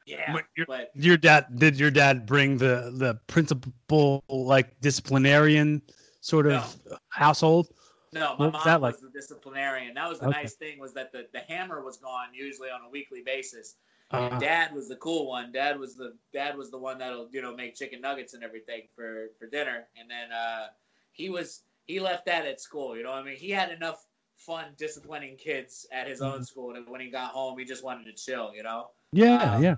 [0.06, 5.82] Yeah, your, but your dad did your dad bring the the principal like disciplinarian
[6.20, 6.96] sort of no.
[7.08, 7.68] household?
[8.12, 8.94] No, my what mom was, that like?
[8.94, 9.94] was the disciplinarian.
[9.94, 10.42] That was the okay.
[10.42, 13.74] nice thing was that the, the hammer was gone usually on a weekly basis.
[14.12, 15.50] And uh, dad was the cool one.
[15.52, 18.82] Dad was the dad was the one that'll you know make chicken nuggets and everything
[18.94, 19.88] for for dinner.
[19.98, 20.66] And then uh,
[21.12, 22.96] he was he left that at school.
[22.96, 23.36] You know what I mean?
[23.36, 26.42] He had enough fun disciplining kids at his own mm-hmm.
[26.42, 28.52] school, and when he got home, he just wanted to chill.
[28.54, 28.90] You know?
[29.12, 29.76] Yeah, um, yeah.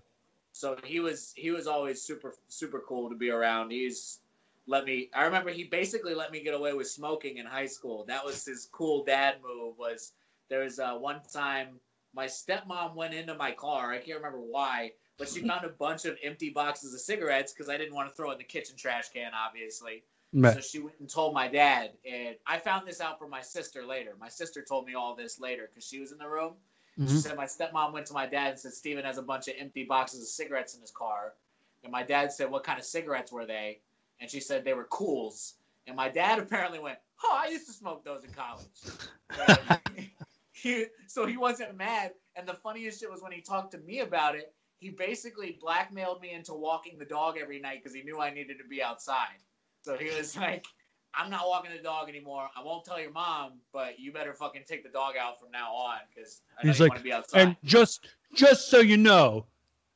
[0.53, 3.70] So he was he was always super super cool to be around.
[3.70, 4.18] He's
[4.66, 5.09] let me.
[5.14, 8.05] I remember he basically let me get away with smoking in high school.
[8.09, 9.79] That was his cool dad move.
[9.79, 10.12] Was
[10.51, 11.81] there was uh, one time
[12.18, 13.92] my stepmom went into my car.
[13.92, 17.70] I can't remember why, but she found a bunch of empty boxes of cigarettes because
[17.70, 20.02] I didn't want to throw it in the kitchen trash can, obviously.
[20.34, 20.54] Right.
[20.54, 23.86] So she went and told my dad, and I found this out from my sister
[23.86, 24.14] later.
[24.20, 26.54] My sister told me all this later because she was in the room.
[26.98, 27.08] Mm-hmm.
[27.08, 29.54] She said my stepmom went to my dad and said Steven has a bunch of
[29.56, 31.34] empty boxes of cigarettes in his car.
[31.84, 33.78] And my dad said, What kind of cigarettes were they?
[34.20, 35.54] And she said they were cools.
[35.86, 38.66] And my dad apparently went, "Oh, I used to smoke those in college."
[40.62, 42.12] he, so he wasn't mad.
[42.36, 44.52] And the funniest shit was when he talked to me about it.
[44.78, 48.59] He basically blackmailed me into walking the dog every night because he knew I needed
[48.59, 49.38] to be outside.
[49.82, 50.64] So he was like,
[51.14, 52.48] I'm not walking the dog anymore.
[52.56, 55.72] I won't tell your mom, but you better fucking take the dog out from now
[55.72, 57.40] on because I know He's you like, want to be outside.
[57.40, 59.46] And just just so you know,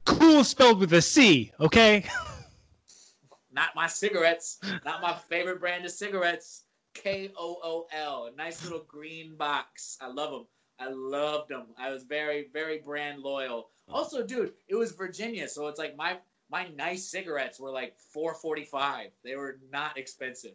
[0.04, 2.04] cool spelled with a C, okay?
[3.52, 4.58] not my cigarettes.
[4.84, 6.64] Not my favorite brand of cigarettes.
[6.94, 8.30] K O O L.
[8.36, 9.98] Nice little green box.
[10.00, 10.46] I love them.
[10.78, 11.66] I loved them.
[11.78, 13.68] I was very, very brand loyal.
[13.88, 16.18] Also, dude, it was Virginia, so it's like my
[16.50, 19.10] my nice cigarettes were like four forty five.
[19.24, 20.52] They were not expensive.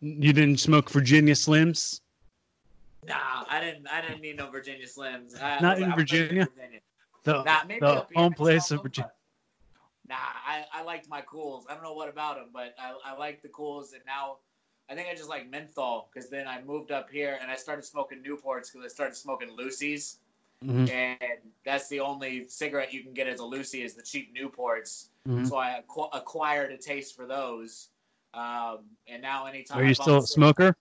[0.00, 2.00] You didn't smoke Virginia Slims?
[3.06, 3.86] Nah, I didn't.
[3.88, 5.40] I didn't need no Virginia Slims.
[5.42, 6.46] I, Not in Virginia.
[6.54, 6.80] Virginia.
[7.24, 9.12] The, nah, the home place of Virginia.
[10.08, 11.64] Nah, I, I liked my cools.
[11.68, 13.94] I don't know what about them, but I, I like the cools.
[13.94, 14.36] And now
[14.88, 17.84] I think I just like menthol because then I moved up here and I started
[17.84, 20.16] smoking Newports because I started smoking loosies.
[20.64, 20.88] Mm-hmm.
[20.90, 25.08] And that's the only cigarette you can get as a Lucy is the cheap Newports.
[25.28, 25.44] Mm-hmm.
[25.46, 27.88] So I acqu- acquired a taste for those.
[28.34, 30.76] Um, and now anytime are you still a smoker?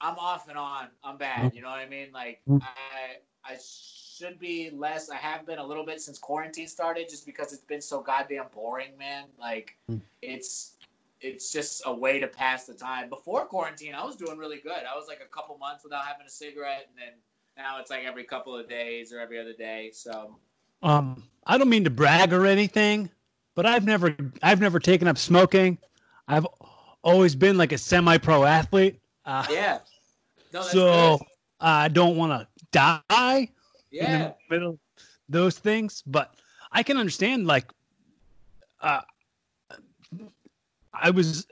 [0.00, 0.88] I'm off and on.
[1.02, 1.54] I'm bad.
[1.54, 2.08] You know what I mean?
[2.12, 2.60] Like mm.
[2.62, 5.10] I I should be less.
[5.10, 8.46] I have been a little bit since quarantine started, just because it's been so goddamn
[8.54, 9.24] boring, man.
[9.40, 10.00] Like mm.
[10.22, 10.72] it's
[11.20, 13.08] it's just a way to pass the time.
[13.08, 14.82] Before quarantine, I was doing really good.
[14.90, 17.14] I was like a couple months without having a cigarette, and then
[17.56, 19.90] now it's like every couple of days or every other day.
[19.92, 20.36] So,
[20.82, 23.10] um, I don't mean to brag or anything,
[23.54, 25.78] but I've never I've never taken up smoking.
[26.28, 26.46] I've
[27.02, 29.00] always been like a semi-pro athlete.
[29.24, 29.78] Uh, yeah.
[30.52, 31.20] No, so
[31.60, 33.50] I don't want to die.
[33.90, 34.14] Yeah.
[34.14, 34.78] In the middle
[35.28, 36.34] those things, but
[36.72, 37.70] I can understand like
[38.80, 39.00] uh,
[41.00, 41.46] I was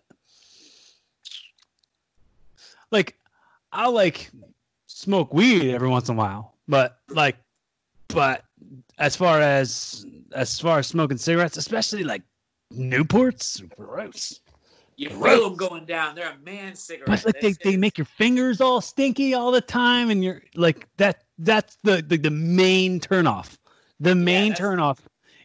[2.91, 3.17] like
[3.73, 4.31] I'll like
[4.87, 7.37] smoke weed every once in a while, but like
[8.09, 8.45] but
[8.99, 12.23] as far as as far as smoking cigarettes, especially like
[12.75, 14.41] Newports, gross.
[14.97, 16.15] You feel them going down.
[16.15, 17.23] They're a man cigarette.
[17.23, 20.89] But like they, they make your fingers all stinky all the time, and you're like
[20.97, 21.25] that.
[21.39, 23.57] That's the the, the main turnoff.
[24.01, 24.99] The main yeah, turnoff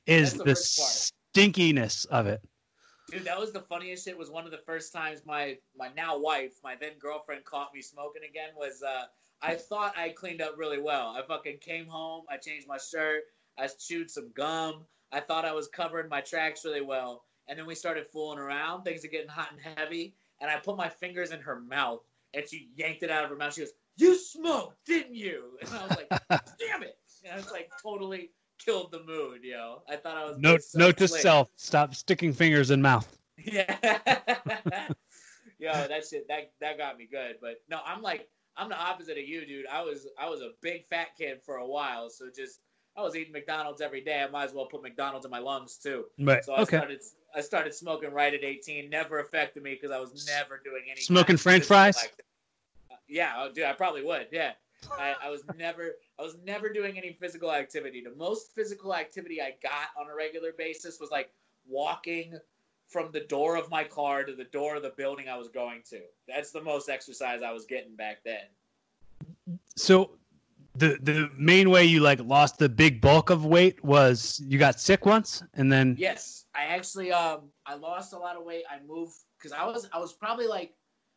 [0.08, 2.42] is the, the stinkiness of it.
[3.12, 4.18] Dude, that was the funniest shit.
[4.18, 7.82] Was one of the first times my my now wife, my then girlfriend, caught me
[7.82, 8.50] smoking again.
[8.58, 9.04] Was uh,
[9.42, 11.10] I thought I cleaned up really well.
[11.10, 12.24] I fucking came home.
[12.30, 13.24] I changed my shirt.
[13.58, 14.86] I chewed some gum.
[15.12, 18.84] I thought I was covering my tracks really well and then we started fooling around.
[18.84, 22.02] Things are getting hot and heavy, and I put my fingers in her mouth,
[22.34, 23.54] and she yanked it out of her mouth.
[23.54, 26.10] She goes, "You smoked, didn't you?" And I was like,
[26.60, 29.84] "Damn it!" And I was like, totally killed the mood, yo.
[29.90, 30.38] I thought I was.
[30.40, 33.18] Note, so note to self: stop sticking fingers in mouth.
[33.44, 33.76] Yeah.
[35.60, 37.38] yo, that shit that that got me good.
[37.42, 39.66] But no, I'm like I'm the opposite of you, dude.
[39.68, 42.60] I was I was a big fat kid for a while, so just
[42.98, 44.22] I was eating McDonald's every day.
[44.22, 46.06] I might as well put McDonald's in my lungs too.
[46.20, 46.44] Right.
[46.44, 46.78] So I okay.
[46.78, 47.00] started
[47.36, 48.90] I started smoking right at 18.
[48.90, 51.98] Never affected me because I was never doing any smoking French fries.
[51.98, 54.28] Uh, yeah, oh, dude, I probably would.
[54.32, 54.52] Yeah,
[54.92, 58.02] I, I, was never I was never doing any physical activity.
[58.02, 61.32] The most physical activity I got on a regular basis was like
[61.68, 62.38] walking
[62.88, 65.82] from the door of my car to the door of the building I was going
[65.90, 66.02] to.
[66.28, 69.60] That's the most exercise I was getting back then.
[69.76, 70.12] So
[70.76, 74.80] the the main way you like lost the big bulk of weight was you got
[74.80, 78.78] sick once and then yes i actually um i lost a lot of weight i
[78.88, 80.74] moved because i was i was probably like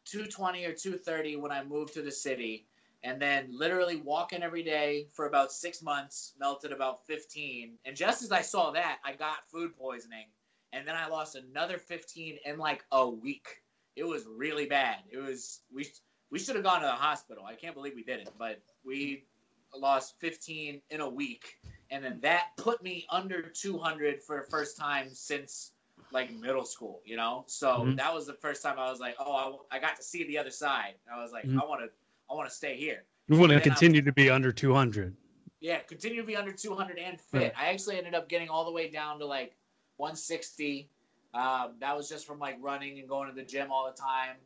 [0.07, 2.67] 220 or 230 when i moved to the city
[3.05, 8.23] and then literally walking every day for about six months melted about 15 and just
[8.23, 10.27] as i saw that i got food poisoning
[10.73, 13.63] and then i lost another 15 in like a week
[13.95, 15.87] it was really bad it was we
[16.31, 19.25] we should have gone to the hospital i can't believe we didn't but we
[19.77, 21.59] lost 15 in a week,
[21.91, 25.73] and then that put me under 200 for the first time since
[26.13, 27.01] like middle school.
[27.05, 27.97] You know, so mm-hmm.
[27.97, 30.39] that was the first time I was like, oh, I, I got to see the
[30.39, 30.95] other side.
[31.13, 31.61] I was like, mm-hmm.
[31.61, 31.89] I want to,
[32.31, 33.05] I want to stay here.
[33.29, 35.17] You want to continue to be under 200.
[35.61, 37.39] Yeah, continue to be under 200 and fit.
[37.39, 37.53] Right.
[37.59, 39.57] I actually ended up getting all the way down to like
[39.97, 40.91] 160.
[41.33, 44.37] Um, that was just from like running and going to the gym all the time.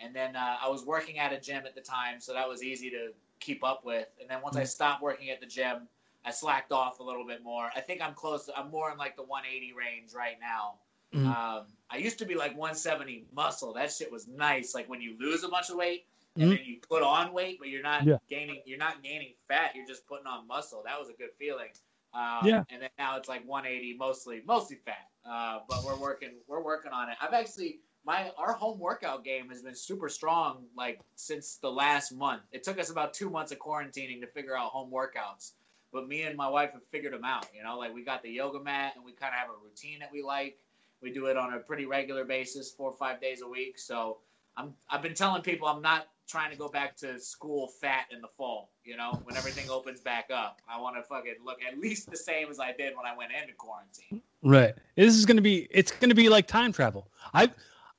[0.00, 2.64] And then uh, I was working at a gym at the time, so that was
[2.64, 4.08] easy to keep up with.
[4.20, 4.66] And then once I mm.
[4.66, 5.86] stopped working at the gym,
[6.24, 7.70] I slacked off a little bit more.
[7.76, 8.46] I think I'm close.
[8.46, 10.74] To, I'm more in like the 180 range right now.
[11.14, 11.28] Mm-hmm.
[11.28, 13.74] Um, I used to be like 170 muscle.
[13.74, 14.74] That shit was nice.
[14.74, 16.06] Like when you lose a bunch of weight
[16.36, 16.56] and mm-hmm.
[16.56, 18.16] then you put on weight, but you're not yeah.
[18.28, 18.60] gaining.
[18.66, 19.72] You're not gaining fat.
[19.74, 20.82] You're just putting on muscle.
[20.84, 21.68] That was a good feeling.
[22.12, 22.64] Um, yeah.
[22.70, 25.08] And then now it's like 180, mostly mostly fat.
[25.28, 27.16] Uh, but we're working we're working on it.
[27.20, 32.12] I've actually my our home workout game has been super strong like since the last
[32.12, 32.42] month.
[32.52, 35.52] It took us about two months of quarantining to figure out home workouts,
[35.92, 37.46] but me and my wife have figured them out.
[37.56, 40.00] You know, like we got the yoga mat and we kind of have a routine
[40.00, 40.58] that we like.
[41.00, 43.78] We do it on a pretty regular basis, four or five days a week.
[43.78, 44.18] So
[44.56, 48.20] I'm I've been telling people I'm not trying to go back to school fat in
[48.20, 48.70] the fall.
[48.84, 52.16] You know, when everything opens back up, I want to fucking look at least the
[52.16, 54.22] same as I did when I went into quarantine.
[54.42, 54.74] Right.
[54.96, 55.68] This is gonna be.
[55.70, 57.08] It's gonna be like time travel.
[57.32, 57.50] I've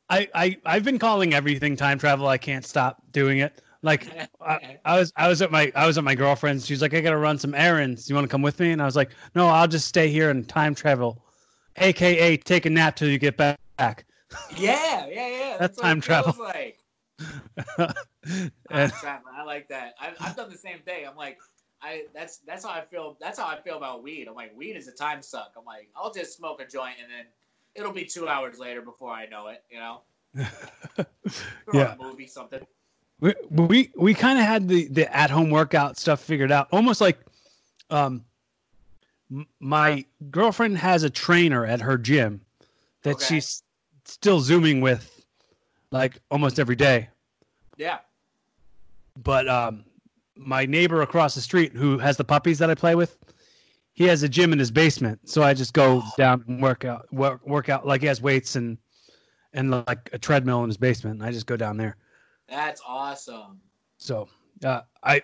[0.10, 2.28] I, I I've been calling everything time travel.
[2.28, 3.62] I can't stop doing it.
[3.82, 4.08] Like
[4.42, 6.66] I, I, was I was at my I was at my girlfriend's.
[6.66, 8.10] She's like, I gotta run some errands.
[8.10, 8.72] You want to come with me?
[8.72, 11.24] And I was like, No, I'll just stay here and time travel,
[11.78, 13.60] aka take a nap till you get back.
[13.78, 14.06] Yeah,
[14.58, 15.58] yeah, yeah.
[15.60, 16.36] That's, That's time travel.
[16.40, 16.80] Like.
[18.28, 19.96] and, I like that.
[20.00, 21.08] I've, I've done the same thing.
[21.08, 21.38] I'm like,
[21.82, 23.18] I that's that's how I feel.
[23.20, 24.28] That's how I feel about weed.
[24.28, 25.54] I'm like, weed is a time suck.
[25.58, 27.26] I'm like, I'll just smoke a joint and then
[27.76, 29.64] it'll be two hours later before I know it.
[29.70, 30.02] You know.
[31.74, 31.96] yeah.
[32.00, 32.66] movie something.
[33.20, 37.00] We we, we kind of had the the at home workout stuff figured out, almost
[37.00, 37.20] like,
[37.90, 38.26] um,
[39.60, 42.42] my girlfriend has a trainer at her gym
[43.04, 43.26] that okay.
[43.26, 43.64] she's
[44.04, 45.24] still zooming with,
[45.92, 47.10] like almost every day.
[47.78, 48.00] Yeah.
[49.24, 49.86] But um,
[50.36, 53.18] my neighbor across the street who has the puppies that I play with,
[53.94, 57.12] he has a gym in his basement, so I just go down and work out,
[57.14, 58.78] work, work out like he has weights and
[59.54, 61.22] and like a treadmill in his basement.
[61.22, 61.96] And I just go down there.
[62.50, 63.62] That's awesome.
[63.98, 64.28] So
[64.66, 65.22] uh, I,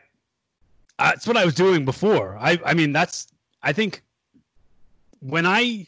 [0.98, 2.38] that's what I was doing before.
[2.38, 3.28] I I mean that's
[3.62, 4.04] I think
[5.20, 5.88] when I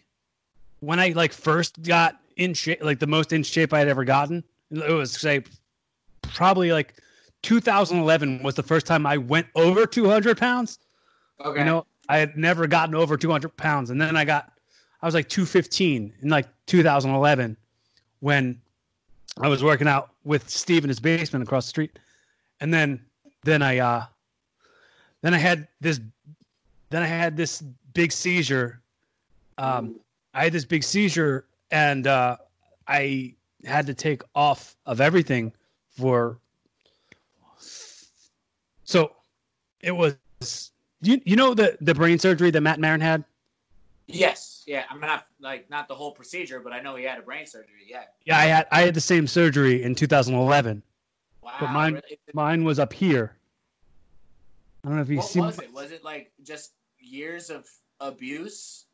[0.81, 4.03] when I like first got in shape, like the most in shape I had ever
[4.03, 5.43] gotten, it was say
[6.23, 6.95] probably like
[7.43, 10.79] 2011 was the first time I went over 200 pounds.
[11.43, 11.59] Okay.
[11.59, 14.51] You know, I had never gotten over 200 pounds, and then I got,
[15.01, 17.57] I was like 215 in like 2011
[18.19, 18.59] when
[19.41, 21.99] I was working out with Steve in his basement across the street,
[22.59, 23.03] and then
[23.43, 24.05] then I uh
[25.21, 25.99] then I had this
[26.89, 27.63] then I had this
[27.93, 28.79] big seizure.
[29.57, 29.99] Um,
[30.33, 32.37] I had this big seizure, and uh,
[32.87, 33.33] I
[33.65, 35.51] had to take off of everything
[35.95, 36.39] for.
[38.83, 39.13] So,
[39.79, 40.17] it was
[41.01, 43.23] you you know the the brain surgery that Matt Marin had?
[44.07, 44.63] Yes.
[44.67, 44.83] Yeah.
[44.89, 47.85] I'm not like not the whole procedure, but I know he had a brain surgery.
[47.87, 48.03] Yeah.
[48.25, 50.81] Yeah, I had I had the same surgery in 2011.
[51.41, 51.51] Wow.
[51.59, 52.19] But mine really?
[52.33, 53.35] mine was up here.
[54.83, 55.39] I don't know if you see.
[55.39, 55.73] Was it?
[55.73, 57.65] Was it like just years of
[57.99, 58.85] abuse?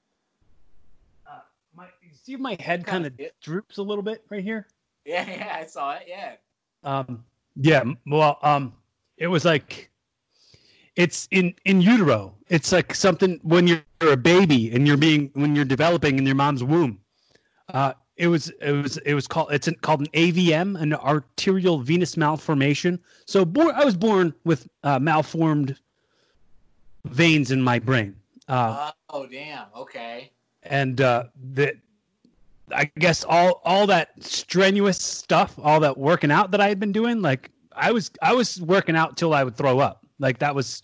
[1.27, 1.39] Uh,
[1.75, 1.87] my
[2.23, 4.67] see my head kind of droops a little bit right here.
[5.05, 6.03] Yeah, yeah, I saw it.
[6.07, 6.33] Yeah.
[6.83, 7.23] Um.
[7.55, 7.83] Yeah.
[8.05, 8.37] Well.
[8.41, 8.73] Um.
[9.17, 9.89] It was like
[10.95, 12.35] it's in in utero.
[12.49, 16.35] It's like something when you're a baby and you're being when you're developing in your
[16.35, 16.99] mom's womb.
[17.73, 22.17] Uh, it was it was it was called it's called an AVM, an arterial venous
[22.17, 22.99] malformation.
[23.25, 25.77] So born, I was born with uh, malformed
[27.05, 28.15] veins in my brain.
[28.49, 29.67] Uh, oh damn!
[29.75, 30.31] Okay.
[30.63, 31.77] And uh, the
[32.73, 36.91] I guess all all that strenuous stuff, all that working out that I had been
[36.91, 40.05] doing, like I was I was working out till I would throw up.
[40.19, 40.81] Like that was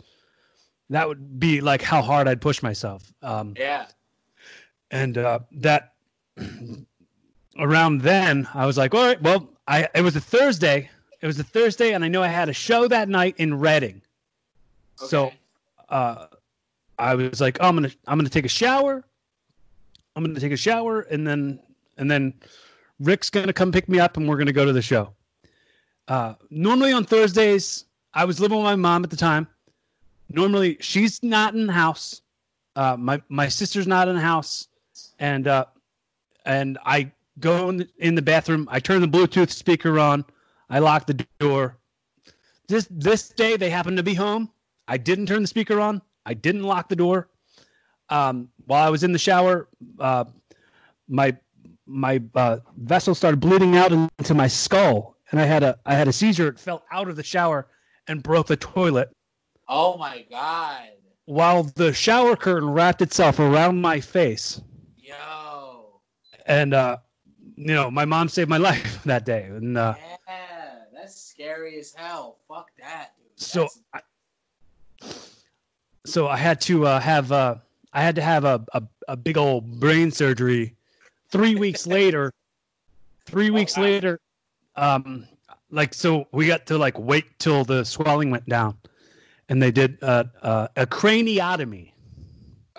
[0.89, 3.13] that would be like how hard I'd push myself.
[3.21, 3.87] Um, yeah.
[4.91, 5.93] And uh, that
[7.59, 10.89] around then, I was like, all right, well, I it was a Thursday.
[11.21, 14.01] It was a Thursday, and I know I had a show that night in Reading.
[15.01, 15.07] Okay.
[15.07, 15.31] So
[15.89, 16.27] uh,
[16.99, 19.03] I was like, oh, I'm gonna I'm gonna take a shower.
[20.15, 21.59] I'm gonna take a shower, and then
[21.97, 22.33] and then
[22.99, 25.13] Rick's gonna come pick me up, and we're gonna go to the show.
[26.07, 29.47] Uh, normally on Thursdays, I was living with my mom at the time.
[30.29, 32.21] Normally, she's not in the house.
[32.75, 34.67] Uh, my my sister's not in the house,
[35.19, 35.65] and uh,
[36.45, 38.67] and I go in the, in the bathroom.
[38.71, 40.25] I turn the Bluetooth speaker on.
[40.69, 41.77] I lock the door.
[42.67, 44.49] This this day they happened to be home.
[44.87, 46.01] I didn't turn the speaker on.
[46.25, 47.29] I didn't lock the door.
[48.09, 49.67] Um, while I was in the shower,
[49.99, 50.25] uh,
[51.07, 51.35] my
[51.85, 56.07] my uh, vessel started bleeding out into my skull, and I had a I had
[56.07, 56.47] a seizure.
[56.47, 57.67] It fell out of the shower
[58.07, 59.11] and broke the toilet.
[59.67, 60.89] Oh my god.
[61.25, 64.61] While the shower curtain wrapped itself around my face.
[64.97, 66.01] Yo.
[66.45, 66.97] And uh
[67.55, 69.43] you know, my mom saved my life that day.
[69.43, 69.95] And uh
[70.27, 72.37] Yeah, that's scary as hell.
[72.47, 73.27] Fuck that, dude.
[73.39, 74.01] So I,
[76.05, 77.55] so I had to uh have uh
[77.93, 80.74] I had to have a, a, a big old brain surgery
[81.35, 82.31] three weeks later.
[83.25, 83.83] three weeks wow.
[83.83, 84.19] later,
[84.75, 85.27] um,
[85.71, 88.77] like so we got to like wait till the swelling went down
[89.49, 91.91] and they did uh, uh, a craniotomy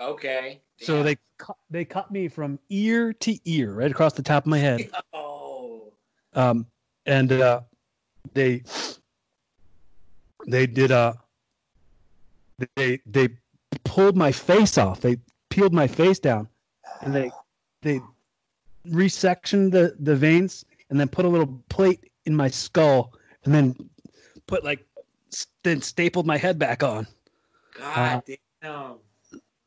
[0.01, 4.45] okay so they cut they cut me from ear to ear right across the top
[4.45, 5.93] of my head oh
[6.35, 6.67] um,
[7.07, 7.61] and uh,
[8.35, 8.63] they
[10.47, 11.13] they did uh
[12.77, 13.29] they they
[13.85, 15.01] pulled my face off.
[15.01, 15.19] They
[15.51, 16.49] peeled my face down,
[17.01, 17.31] and they
[17.83, 18.01] they
[18.91, 23.13] resectioned the the veins, and then put a little plate in my skull,
[23.45, 23.77] and then
[24.47, 24.87] put like
[25.63, 27.07] then stapled my head back on.
[27.79, 28.95] God uh, damn.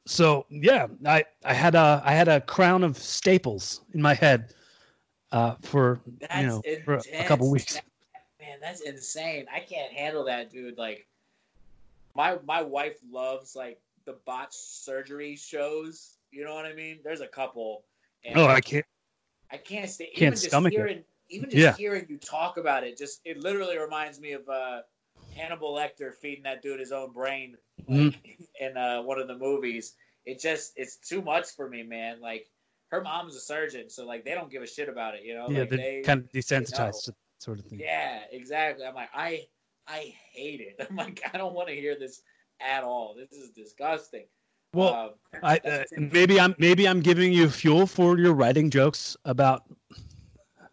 [0.06, 4.54] So yeah, I I had a I had a crown of staples in my head
[5.32, 6.86] uh, for that's you know intense.
[6.86, 7.80] for a couple weeks.
[8.40, 9.46] Man, that's insane.
[9.54, 10.78] I can't handle that, dude.
[10.78, 11.06] Like
[12.16, 16.16] my my wife loves like the botched surgery shows.
[16.32, 17.00] You know what I mean?
[17.04, 17.84] There's a couple.
[18.36, 18.86] oh, I can't.
[19.52, 20.06] I can't stay.
[20.06, 21.06] Can't even stomach hearing, it.
[21.30, 21.76] Even just yeah.
[21.76, 24.82] hearing you talk about it, just it literally reminds me of uh,
[25.36, 27.56] Hannibal Lecter feeding that dude his own brain
[27.88, 28.16] like, mm.
[28.60, 29.94] in uh, one of the movies.
[30.26, 32.22] It just it's too much for me, man.
[32.22, 32.48] Like
[32.90, 35.48] her mom's a surgeon, so like they don't give a shit about it, you know.
[35.50, 37.80] Yeah, like, they're they, kind of desensitized to sort of thing.
[37.80, 38.86] Yeah, exactly.
[38.86, 39.46] I'm like, I
[39.88, 40.86] I hate it.
[40.90, 42.22] I'm like, I don't want to hear this
[42.60, 43.16] at all.
[43.16, 44.26] This is disgusting.
[44.74, 44.94] Well,
[45.34, 49.64] um, I uh, maybe I'm maybe I'm giving you fuel for your writing jokes about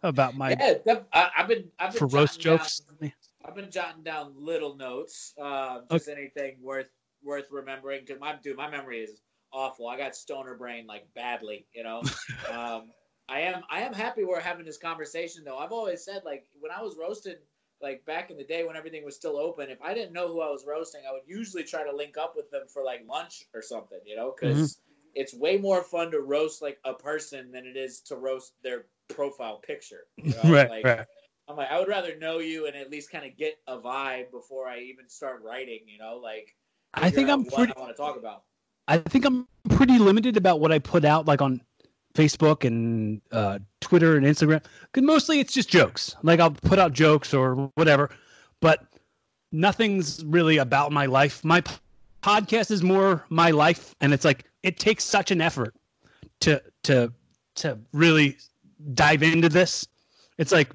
[0.03, 0.99] about my yeah.
[1.13, 2.81] I, have been I've been for roast jokes.
[3.01, 3.11] Down,
[3.45, 6.19] I've been jotting down little notes, uh, just okay.
[6.19, 6.89] anything worth
[7.23, 8.05] worth remembering.
[8.05, 9.21] Cause my dude, my memory is
[9.51, 9.87] awful.
[9.87, 12.03] I got stoner brain like badly, you know.
[12.51, 12.89] um,
[13.29, 15.57] I am I am happy we're having this conversation though.
[15.57, 17.39] I've always said like when I was roasted
[17.81, 20.41] like back in the day when everything was still open, if I didn't know who
[20.41, 23.45] I was roasting, I would usually try to link up with them for like lunch
[23.53, 25.09] or something, you know, because mm-hmm.
[25.15, 28.85] it's way more fun to roast like a person than it is to roast their
[29.09, 30.05] profile picture.
[30.17, 30.41] You know?
[30.51, 31.05] right, like, right.
[31.47, 34.31] I'm like, I would rather know you and at least kind of get a vibe
[34.31, 36.55] before I even start writing, you know, like
[36.93, 38.43] I think I'm pretty I want to talk about.
[38.87, 41.61] I think I'm pretty limited about what I put out like on
[42.17, 44.63] Facebook and uh, Twitter and Instagram.
[44.91, 46.15] Because mostly it's just jokes.
[46.23, 48.09] Like I'll put out jokes or whatever,
[48.59, 48.85] but
[49.51, 51.43] nothing's really about my life.
[51.45, 51.75] My p-
[52.23, 55.75] podcast is more my life, and it's like it takes such an effort
[56.41, 57.13] to to
[57.55, 58.37] to really
[58.93, 59.87] dive into this.
[60.37, 60.69] It's like,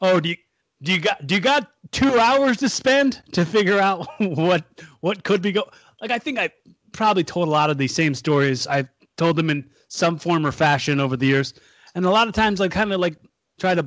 [0.00, 0.36] oh, do you
[0.82, 4.64] do you got do you got two hours to spend to figure out what
[5.00, 5.70] what could be go?
[6.00, 6.50] Like I think I
[6.92, 8.66] probably told a lot of these same stories.
[8.66, 8.88] I've
[9.20, 11.52] told them in some form or fashion over the years.
[11.94, 13.16] And a lot of times I kind of like
[13.60, 13.86] try to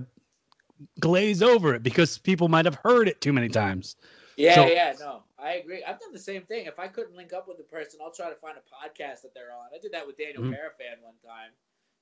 [1.00, 3.96] glaze over it because people might have heard it too many times.
[4.38, 5.84] Yeah, so, yeah, no, I agree.
[5.84, 6.68] I've done the same thing.
[6.68, 9.34] If I couldn't link up with the person, I'll try to find a podcast that
[9.34, 9.68] they're on.
[9.76, 10.54] I did that with Daniel mm-hmm.
[10.54, 11.52] Parafan one time.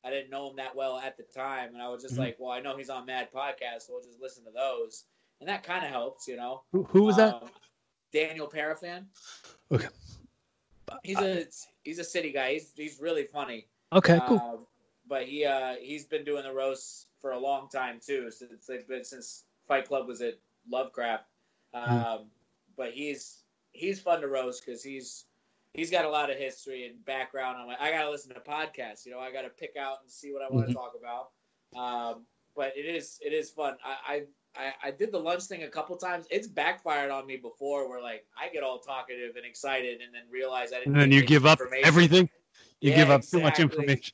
[0.03, 2.23] I didn't know him that well at the time, and I was just mm-hmm.
[2.23, 5.05] like, "Well, I know he's on Mad Podcast, so we'll just listen to those."
[5.39, 6.63] And that kind of helps, you know.
[6.71, 7.51] Who, who was um, that?
[8.11, 9.05] Daniel Parafan.
[9.71, 9.87] Okay.
[11.03, 11.45] He's a
[11.83, 12.53] he's a city guy.
[12.53, 13.67] He's he's really funny.
[13.93, 14.37] Okay, cool.
[14.37, 14.57] Uh,
[15.07, 18.31] but he uh, he's been doing the roasts for a long time too.
[18.31, 20.35] Since they've been since Fight Club was at
[20.69, 21.25] Lovecraft.
[21.73, 21.91] Hmm.
[21.91, 22.25] Um, mm.
[22.77, 25.25] But he's he's fun to roast because he's
[25.73, 27.57] he's got a lot of history and background.
[27.59, 29.05] I'm like, I gotta listen to podcasts.
[29.05, 30.79] You know, I gotta pick out and see what I want to mm-hmm.
[30.79, 31.31] talk about.
[31.77, 32.25] Um,
[32.55, 33.75] but it is it is fun.
[33.83, 34.23] I,
[34.55, 36.25] I I did the lunch thing a couple times.
[36.29, 40.23] It's backfired on me before, where like I get all talkative and excited, and then
[40.29, 40.93] realize I didn't.
[40.93, 42.29] And then you give up everything.
[42.79, 43.39] You yeah, give up exactly.
[43.39, 44.13] too much information.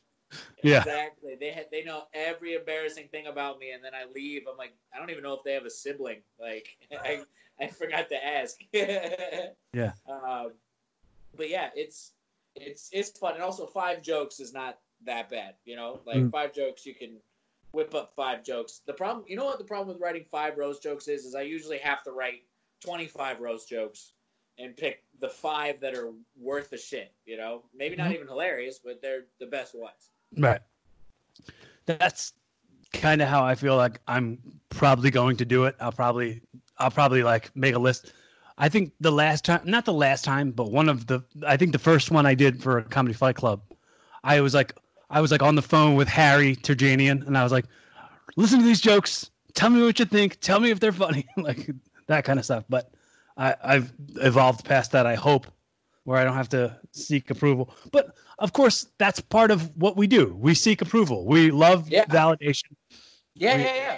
[0.62, 0.80] Yeah.
[0.80, 1.38] Exactly.
[1.40, 4.44] They had, they know every embarrassing thing about me, and then I leave.
[4.52, 6.22] I'm like, I don't even know if they have a sibling.
[6.40, 7.22] Like, I
[7.60, 8.58] I forgot to ask.
[8.74, 9.92] yeah.
[10.08, 10.52] Um,
[11.36, 12.12] but yeah, it's
[12.56, 15.56] it's it's fun, and also five jokes is not that bad.
[15.66, 16.32] You know, like mm.
[16.32, 17.18] five jokes you can
[17.72, 18.82] whip up five jokes.
[18.86, 21.42] The problem, you know what the problem with writing five roast jokes is, is I
[21.42, 22.44] usually have to write
[22.84, 24.14] 25 roast jokes
[24.60, 27.14] and pick the five that are worth the shit.
[27.26, 28.16] You know, maybe not mm-hmm.
[28.16, 30.10] even hilarious, but they're the best ones.
[30.38, 30.62] Right.
[31.86, 32.34] That's
[32.94, 34.40] kind of how I feel like I'm
[34.70, 35.76] probably going to do it.
[35.80, 36.42] I'll probably,
[36.78, 38.14] I'll probably like make a list.
[38.58, 41.74] I think the last time, not the last time, but one of the, I think
[41.74, 43.62] the first one I did for a comedy fight club,
[44.24, 44.76] I was like,
[45.10, 47.66] I was like on the phone with Harry Turjanian, and I was like,
[48.36, 49.32] listen to these jokes.
[49.54, 50.40] Tell me what you think.
[50.40, 51.70] Tell me if they're funny, like
[52.08, 52.66] that kind of stuff.
[52.70, 52.92] But
[53.38, 55.06] I, I've evolved past that.
[55.06, 55.48] I hope,
[56.04, 57.74] where I don't have to seek approval.
[57.92, 60.36] But of course, that's part of what we do.
[60.36, 61.26] We seek approval.
[61.26, 62.06] We love yeah.
[62.06, 62.76] validation.
[63.34, 63.98] Yeah, we, yeah, yeah.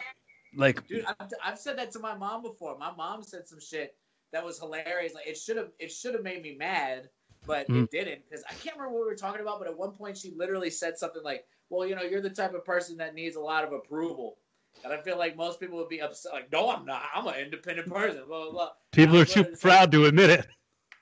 [0.55, 2.77] Like, dude, I've, I've said that to my mom before.
[2.77, 3.95] My mom said some shit
[4.31, 5.13] that was hilarious.
[5.13, 7.09] Like, it should have, it should have made me mad
[7.45, 7.83] but mm.
[7.83, 9.59] it didn't because I can't remember what we were talking about.
[9.59, 12.53] But at one point, she literally said something like, "Well, you know, you're the type
[12.53, 14.37] of person that needs a lot of approval."
[14.83, 16.31] And I feel like most people would be upset.
[16.31, 17.03] Like, no, I'm not.
[17.13, 18.23] I'm an independent person.
[18.27, 18.51] Blah blah.
[18.51, 18.69] blah.
[18.91, 20.47] People are too proud to admit it.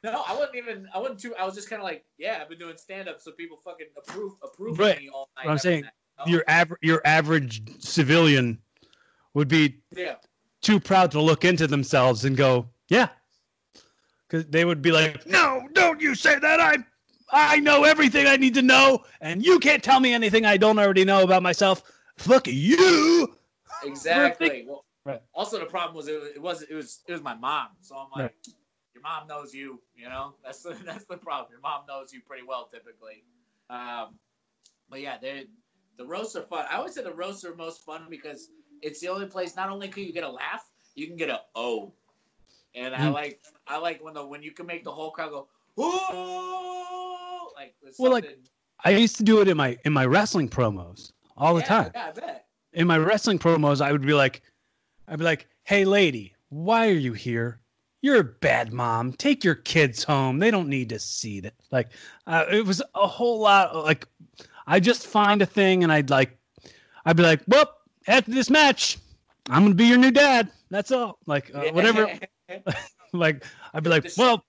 [0.03, 0.88] No, I wasn't even.
[0.93, 1.35] I wasn't too.
[1.35, 3.88] I was just kind of like, yeah, I've been doing stand up, so people fucking
[3.97, 4.97] approve approve right.
[4.97, 5.49] me all night.
[5.49, 5.85] I'm saying
[6.25, 8.59] your average your average civilian
[9.33, 10.15] would be Yeah.
[10.61, 13.09] too proud to look into themselves and go, yeah.
[14.28, 16.59] Because they would be like, no, don't you say that.
[16.59, 16.78] I,
[17.32, 20.78] I know everything I need to know, and you can't tell me anything I don't
[20.80, 21.84] already know about myself.
[22.17, 23.36] Fuck you.
[23.84, 24.65] Exactly.
[24.67, 25.21] Well, Right.
[25.34, 27.67] Also, the problem was it, was- it was it was it was my mom.
[27.80, 28.47] So I'm like, Right.
[28.93, 29.82] your mom knows you.
[29.95, 31.49] You know, that's the that's the problem.
[31.51, 33.23] Your mom knows you pretty well typically.
[33.69, 34.19] Um,
[34.89, 35.45] but yeah, they
[35.97, 36.65] the roasts are fun.
[36.69, 38.49] I always say the roasts are most fun because
[38.82, 39.55] it's the only place.
[39.55, 41.93] Not only can you get a laugh, you can get a oh,
[42.78, 43.13] and I Mm.
[43.13, 45.47] like I like when the when you can make the whole crowd go
[45.78, 48.38] oh like Well, like,
[48.86, 51.91] I used to do it in my in my wrestling promos all the Yeah, time.
[51.95, 52.45] Yeah, I bet.
[52.73, 54.41] in my wrestling promos, I would be like,
[55.07, 57.59] I'd be like, "Hey, lady, why are you here?
[58.01, 59.13] You're a bad mom.
[59.13, 60.38] Take your kids home.
[60.39, 61.89] They don't need to see that." Like,
[62.28, 63.69] uh, it was a whole lot.
[63.69, 64.07] Of, like,
[64.67, 66.38] I just find a thing, and I'd like,
[67.05, 67.65] I'd be like, "Well,
[68.07, 68.97] after this match,
[69.49, 70.51] I'm gonna be your new dad.
[70.70, 72.09] That's all." Like, uh, whatever.
[73.13, 73.43] like,
[73.74, 74.43] I'd be like, "Well,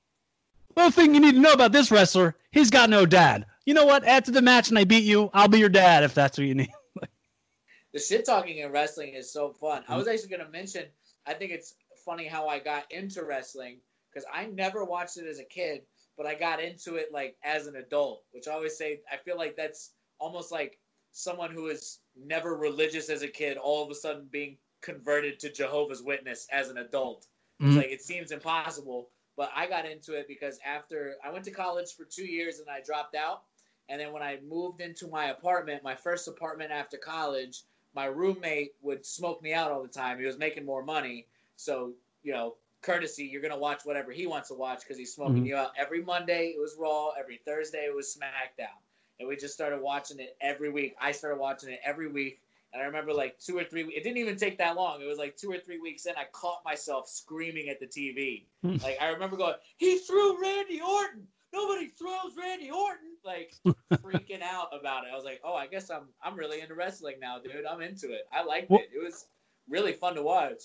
[0.75, 3.47] one thing you need to know about this wrestler, he's got no dad.
[3.67, 4.05] You know what?
[4.05, 6.55] After the match, and I beat you, I'll be your dad if that's what you
[6.55, 6.71] need."
[7.93, 9.85] the shit talking in wrestling is so fun.
[9.89, 10.15] I was Mm-hmm.
[10.15, 10.85] actually going to mention,
[11.27, 13.79] I think it's funny how I got into wrestling
[14.13, 15.83] because I never watched it as a kid,
[16.17, 19.37] but I got into it like as an adult, which I always say, I feel
[19.37, 20.79] like that's almost like
[21.13, 25.53] someone who is never religious as a kid, all of a sudden being converted to
[25.53, 27.27] Jehovah's Witness as an adult.
[27.61, 27.77] It's Mhm.
[27.77, 31.95] like it seems impossible, but I got into it because after I went to college
[31.95, 33.45] for two years and I dropped out,
[33.89, 37.63] and then when I moved into my apartment, my first apartment after college,
[37.95, 40.19] my roommate would smoke me out all the time.
[40.19, 41.27] He was making more money,
[41.57, 45.45] so you know, courtesy, you're gonna watch whatever he wants to watch because he's smoking
[45.45, 45.47] Mhm.
[45.47, 45.73] you out.
[45.77, 48.77] Every Monday it was Raw, every Thursday it was SmackDown,
[49.19, 50.95] and we just started watching it every week.
[51.01, 52.41] I started watching it every week.
[52.73, 53.83] And I remember like two or three.
[53.85, 55.01] It didn't even take that long.
[55.01, 56.15] It was like two or three weeks in.
[56.17, 58.45] I caught myself screaming at the TV.
[58.63, 58.77] Hmm.
[58.83, 61.27] like I remember going, "He threw Randy Orton.
[61.53, 63.55] Nobody throws Randy Orton." Like
[63.95, 65.11] freaking out about it.
[65.13, 67.65] I was like, "Oh, I guess I'm I'm really into wrestling now, dude.
[67.65, 68.29] I'm into it.
[68.33, 68.91] I liked Well- it.
[68.95, 69.27] It was
[69.69, 70.63] really fun to watch."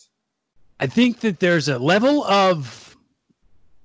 [0.79, 2.97] I think that there's a level of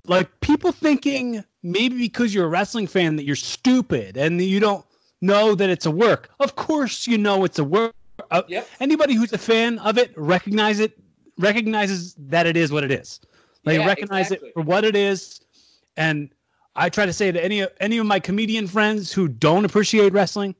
[0.07, 4.59] like people thinking maybe because you're a wrestling fan that you're stupid and that you
[4.59, 4.85] don't
[5.21, 6.31] know that it's a work.
[6.41, 7.95] Of course, you know it's a work.
[8.31, 8.69] Uh, Yep.
[8.81, 10.99] Anybody who's a fan of it recognize it
[11.39, 13.21] recognizes that it is what it is.
[13.65, 14.49] They Yeah, recognize exactly.
[14.49, 15.41] it for what it is,
[15.97, 16.31] and
[16.77, 20.55] I try to say to any any of my comedian friends who don't appreciate wrestling,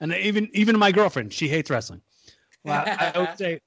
[0.00, 2.00] and even even my girlfriend, she hates wrestling.
[2.64, 3.60] Well, I, I would say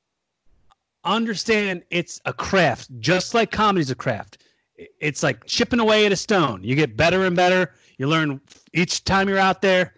[1.03, 4.39] understand it's a craft, just like comedy's a craft.
[4.99, 6.63] It's like chipping away at a stone.
[6.63, 7.73] You get better and better.
[7.97, 8.41] You learn
[8.73, 9.93] each time you're out there,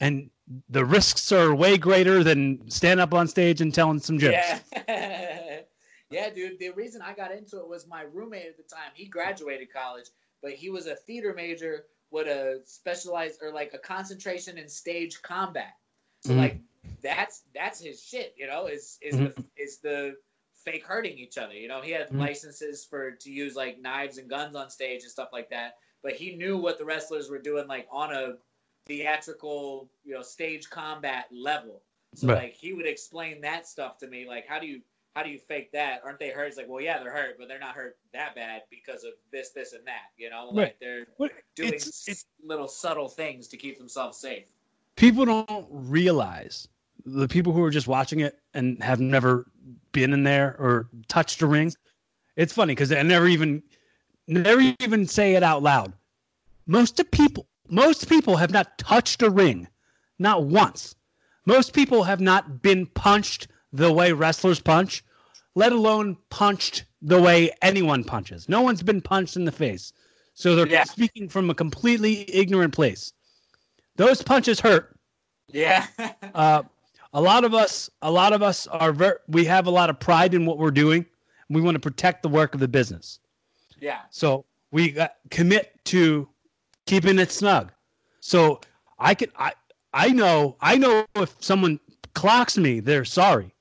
[0.00, 0.30] and
[0.68, 4.62] the risks are way greater than stand up on stage and telling some jokes.
[4.86, 5.60] Yeah.
[6.10, 6.58] yeah, dude.
[6.58, 8.90] The reason I got into it was my roommate at the time.
[8.94, 10.06] He graduated college,
[10.42, 15.20] but he was a theater major with a specialized or like a concentration in stage
[15.22, 15.74] combat.
[16.20, 16.38] So Mhm.
[16.38, 16.60] like
[17.02, 20.16] that's that's his shit, you know, is is the is the
[20.64, 21.54] fake hurting each other.
[21.54, 22.18] You know, he had Mhm.
[22.18, 25.78] licenses for to use like knives and guns on stage and stuff like that.
[26.02, 28.36] But he knew what the wrestlers were doing like on a
[28.86, 31.82] theatrical, you know, stage combat level.
[32.14, 32.44] So Right.
[32.44, 34.80] like he would explain that stuff to me, like how do you
[35.16, 36.00] how do you fake that?
[36.04, 36.46] Aren't they hurt?
[36.48, 39.50] It's like, well, yeah, they're hurt, but they're not hurt that bad because of this,
[39.50, 40.10] this, and that.
[40.16, 40.76] You know, like Right.
[40.80, 41.06] they're
[41.54, 44.46] doing it's- it's- little subtle things to keep themselves safe.
[44.96, 46.68] people don't realize
[47.04, 49.46] the people who are just watching it and have never
[49.92, 51.72] been in there or touched a ring.
[52.36, 53.62] It's funny because I never even
[54.26, 55.92] never even say it out loud.
[56.66, 59.68] Most of people most people have not touched a ring,
[60.18, 60.94] not once.
[61.46, 65.04] Most people have not been punched the way wrestlers punch,
[65.54, 68.48] let alone punched the way anyone punches.
[68.48, 69.92] No one's been punched in the face.
[70.34, 70.84] So they're Yeah.
[70.84, 73.12] speaking from a completely ignorant place.
[73.96, 74.96] Those punches hurt.
[75.48, 75.86] Yeah.
[76.34, 76.62] Uh,
[77.12, 80.00] a lot of us, a lot of us are ver- we have a lot of
[80.00, 81.06] pride in what we're doing.
[81.48, 83.20] We want to protect the work of the business.
[83.78, 84.00] yeah.
[84.10, 86.28] So we got, commit to
[86.86, 87.72] keeping it snug.
[88.20, 88.60] So
[88.98, 89.52] I can I
[89.92, 91.80] I know I know if someone
[92.14, 93.54] clocks me, they're sorry.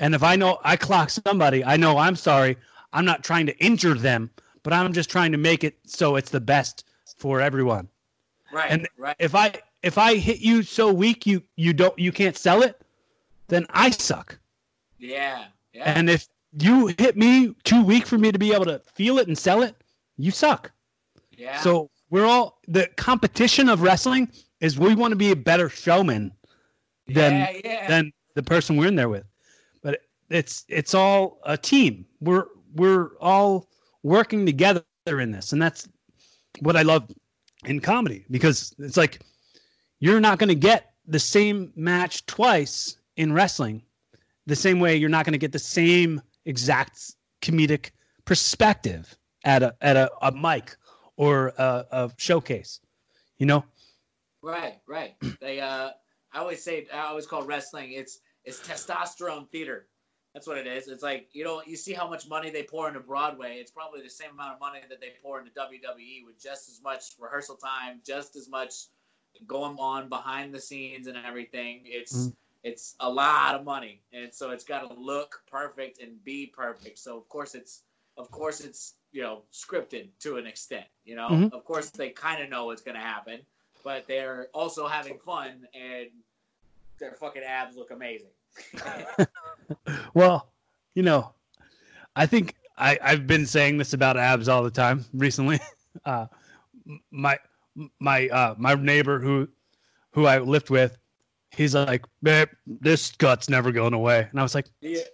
[0.00, 2.56] And if I know I clock somebody, I know I'm sorry.
[2.92, 4.30] I'm not trying to injure them,
[4.62, 6.84] but I'm just trying to make it so it's the best
[7.16, 7.88] for everyone.
[8.52, 8.70] Right.
[8.70, 9.16] And right.
[9.18, 9.52] If I
[9.82, 12.80] if I hit you so weak you you don't you can't sell it,
[13.48, 14.38] then I suck.
[14.98, 15.44] Yeah.
[15.72, 15.92] Yeah.
[15.94, 16.28] And if
[16.58, 19.62] you hit me too weak for me to be able to feel it and sell
[19.62, 19.74] it,
[20.16, 20.70] you suck.
[21.36, 21.60] yeah.
[21.60, 24.30] So we're all the competition of wrestling
[24.60, 26.30] is we want to be a better showman
[27.08, 27.88] than yeah, yeah.
[27.88, 29.24] than the person we're in there with.
[29.82, 32.06] But it's it's all a team.
[32.20, 32.44] We're
[32.76, 33.68] we're all
[34.04, 35.88] working together in this, and that's
[36.60, 37.10] what I love
[37.64, 39.18] in comedy because it's like
[39.98, 43.82] you're not going to get the same match twice in wrestling,
[44.46, 47.90] the same way you're not going to get the same exact comedic
[48.24, 50.76] perspective at a at a, a mic
[51.16, 52.80] or a, a showcase.
[53.38, 53.64] You know,
[54.42, 55.14] Right, right.
[55.40, 55.90] They uh
[56.32, 59.86] I always say I always call wrestling it's it's testosterone theater.
[60.34, 60.88] That's what it is.
[60.88, 63.56] It's like you know you see how much money they pour into Broadway.
[63.58, 66.82] It's probably the same amount of money that they pour into WWE with just as
[66.82, 68.86] much rehearsal time, just as much
[69.46, 71.82] going on behind the scenes and everything.
[71.84, 72.36] It's Mhm.
[72.64, 76.98] it's a lot of money, and so it's got to look perfect and be perfect.
[76.98, 77.82] So of course it's
[78.16, 80.86] of course it's you know scripted to an extent.
[81.04, 81.52] You know, Mhm.
[81.52, 83.40] of course they kind of know what's going to happen,
[83.84, 86.08] but they're also having fun and
[86.98, 88.30] their fucking abs look amazing.
[90.14, 90.52] well,
[90.94, 91.32] you know,
[92.16, 95.60] I think I, I've been saying this about abs all the time recently.
[96.04, 96.26] Uh,
[97.12, 97.38] my
[98.00, 99.46] my uh, my neighbor who
[100.10, 100.98] who I lived with,
[101.52, 105.04] he's like, "Babe, this gut's never going away," and I was like, yeah.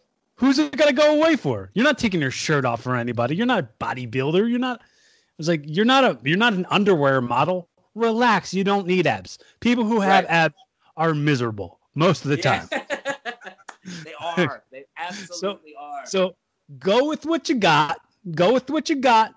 [0.40, 1.70] "Who's it gonna go away for?
[1.74, 3.36] You're not taking your shirt off for anybody.
[3.36, 4.48] You're not a bodybuilder.
[4.48, 4.84] You're not." I
[5.38, 7.68] was like, "You're not a you're not an underwear model.
[7.94, 8.54] Relax.
[8.54, 9.38] You don't need abs.
[9.60, 10.30] People who have Right.
[10.30, 10.54] abs
[10.96, 12.68] are miserable most of the time."
[14.04, 14.64] they are.
[14.72, 16.06] They absolutely are.
[16.06, 16.36] So
[16.78, 18.00] go with what you got.
[18.34, 19.34] Go with what you got.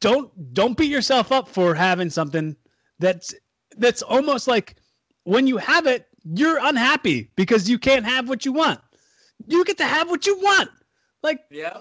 [0.00, 2.56] Don't don't beat yourself up for having something
[2.98, 3.34] that's
[3.76, 4.76] that's almost like
[5.24, 8.80] when you have it, you're unhappy because you can't have what you want.
[9.46, 10.70] You get to have what you want.
[11.22, 11.80] Like yeah.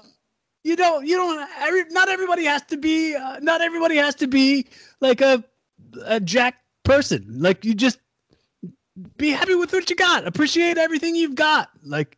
[0.63, 4.27] you don't you don't every, not everybody has to be uh, not everybody has to
[4.27, 4.67] be
[4.99, 5.43] like a
[6.05, 7.25] a jack person.
[7.39, 7.99] Like you just
[9.17, 10.27] be happy with what you got.
[10.27, 11.69] Appreciate everything you've got.
[11.83, 12.17] Like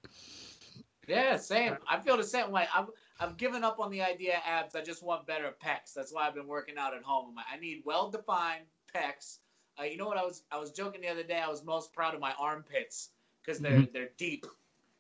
[1.07, 1.77] Yeah, same.
[1.87, 2.67] I feel the same way.
[2.73, 2.87] I've
[3.19, 4.75] I've given up on the idea of abs.
[4.75, 5.93] I just want better pecs.
[5.93, 7.35] That's why I've been working out at home.
[7.51, 9.39] I need well defined pecs.
[9.79, 11.39] Uh, you know what I was I was joking the other day.
[11.39, 13.09] I was most proud of my armpits
[13.41, 13.91] because they're Mhm.
[13.91, 14.45] they're deep.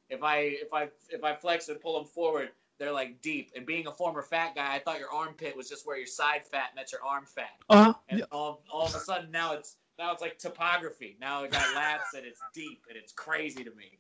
[0.09, 2.49] If I if I if I flex and pull them forward,
[2.79, 3.51] they're like deep.
[3.55, 6.45] And being a former fat guy, I thought your armpit was just where your side
[6.45, 7.49] fat met your arm fat.
[7.69, 7.93] Uh-huh.
[8.09, 11.17] And all, all of a sudden now it's now it's like topography.
[11.19, 13.97] Now it got lats and it's deep and it's crazy to me.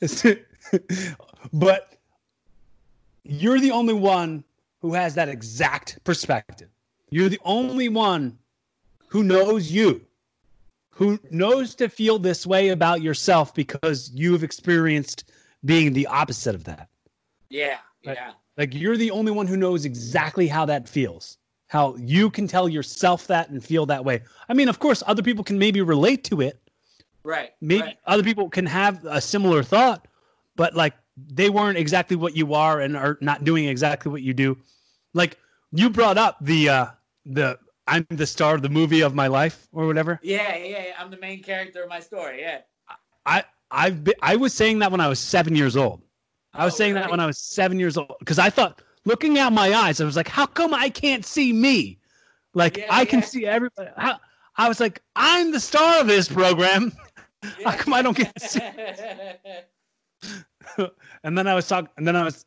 [1.52, 1.96] but
[3.24, 4.44] you're the only one
[4.82, 6.68] who has that exact perspective.
[7.10, 8.38] You're the only one
[9.08, 10.02] who knows you,
[10.96, 15.30] who knows to feel this way about yourself because you've experienced
[15.64, 16.88] being the opposite of that.
[17.50, 18.32] Yeah, yeah.
[18.56, 21.36] Like you're the only one who knows exactly how that feels.
[21.68, 24.22] How you can tell yourself that and feel that way.
[24.48, 26.60] I mean, of course, other people can maybe relate to it,
[27.24, 27.50] Right.
[27.60, 27.98] maybe right.
[28.06, 30.06] other people can have a similar thought
[30.56, 34.34] but like they weren't exactly what you are and are not doing exactly what you
[34.34, 34.56] do
[35.12, 35.38] like
[35.72, 36.86] you brought up the uh
[37.24, 40.92] the i'm the star of the movie of my life or whatever Yeah, yeah, yeah.
[40.98, 42.40] I'm the main character of my story.
[42.40, 42.60] Yeah.
[43.26, 46.02] i i've been, i was saying that when i was seven years old
[46.54, 49.38] i was Oh, saying that when i was seven years old because i thought looking
[49.38, 51.98] at my eyes i was like how come i can't see me
[52.54, 53.26] like Yeah, i can yeah.
[53.26, 54.18] see everybody how,
[54.56, 56.92] i was like i'm the star of this program
[57.60, 57.70] yeah.
[57.70, 58.60] How come I don't get to see-
[61.22, 62.44] and then I was talking, and then I was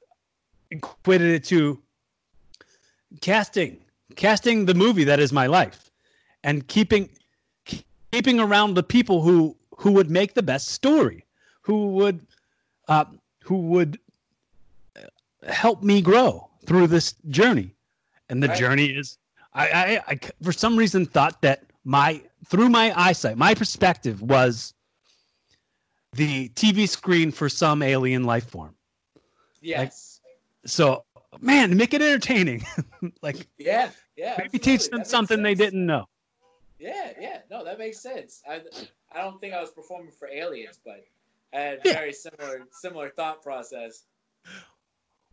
[0.71, 1.81] equated it to
[3.21, 3.77] casting,
[4.15, 5.91] casting the movie that is my life,
[6.43, 7.09] and keeping
[8.11, 11.25] keeping around the people who who would make the best story,
[11.61, 12.25] who would
[12.87, 13.05] uh,
[13.43, 13.99] who would
[15.47, 17.73] help me grow through this journey,
[18.29, 19.17] and the journey is
[19.53, 24.73] I, I I for some reason thought that my through my eyesight, my perspective was
[26.13, 28.75] the TV screen for some alien life form.
[29.61, 30.19] yes.
[30.65, 31.05] So,
[31.41, 32.65] man, make it entertaining.
[33.21, 33.89] like yeah.
[34.15, 34.35] Yeah.
[34.37, 34.59] maybe absolutely.
[34.59, 36.05] teach them something they didn't know.
[36.79, 37.39] Yeah, yeah.
[37.51, 38.41] No, that makes sense.
[38.49, 38.61] I,
[39.13, 41.03] I don't think I was performing for aliens, but
[41.53, 41.93] I had Yeah.
[41.93, 44.03] very similar similar thought process.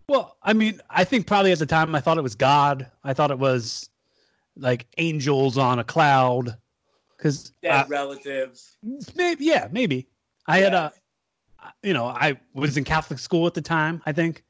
[0.08, 2.90] Well, I mean, I think probably at the time I thought it was God.
[3.02, 3.90] I thought it was
[4.56, 6.56] like angels on a cloud.
[7.16, 8.76] Because Dead relatives.
[9.14, 10.06] maybe, yeah, maybe.
[10.46, 10.92] I had a,
[11.64, 14.02] uh, you know, I was in Catholic school at the time.
[14.04, 14.44] I think,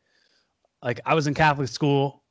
[0.82, 2.22] like, I was in Catholic school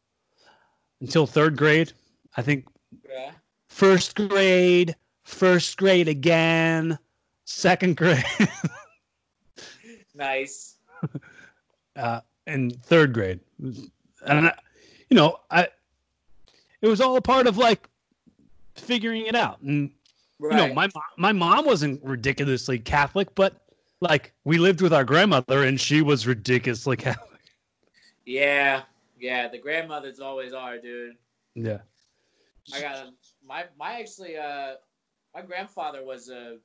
[1.02, 1.92] until third grade.
[2.38, 2.68] I think
[3.10, 3.32] Yeah.
[3.70, 6.98] first grade, first grade again,
[7.46, 8.24] second grade,
[10.16, 10.78] Nice.
[11.96, 13.40] uh, and third grade.
[13.60, 14.54] And, I,
[15.10, 15.68] you know, I,
[16.82, 17.88] it was all a part of like
[18.76, 19.62] figuring it out.
[19.62, 19.92] And,
[20.38, 20.52] Right.
[20.60, 23.56] you know, my, my mom wasn't ridiculously Catholic, but
[24.02, 27.35] like we lived with our grandmother and she was ridiculously Catholic.
[28.26, 28.84] Yeah,
[29.20, 29.48] yeah.
[29.48, 31.16] The grandmothers always are, dude.
[31.56, 31.80] Yeah.
[32.74, 33.14] I got a,
[33.46, 34.74] my my actually uh
[35.34, 36.58] my grandfather was a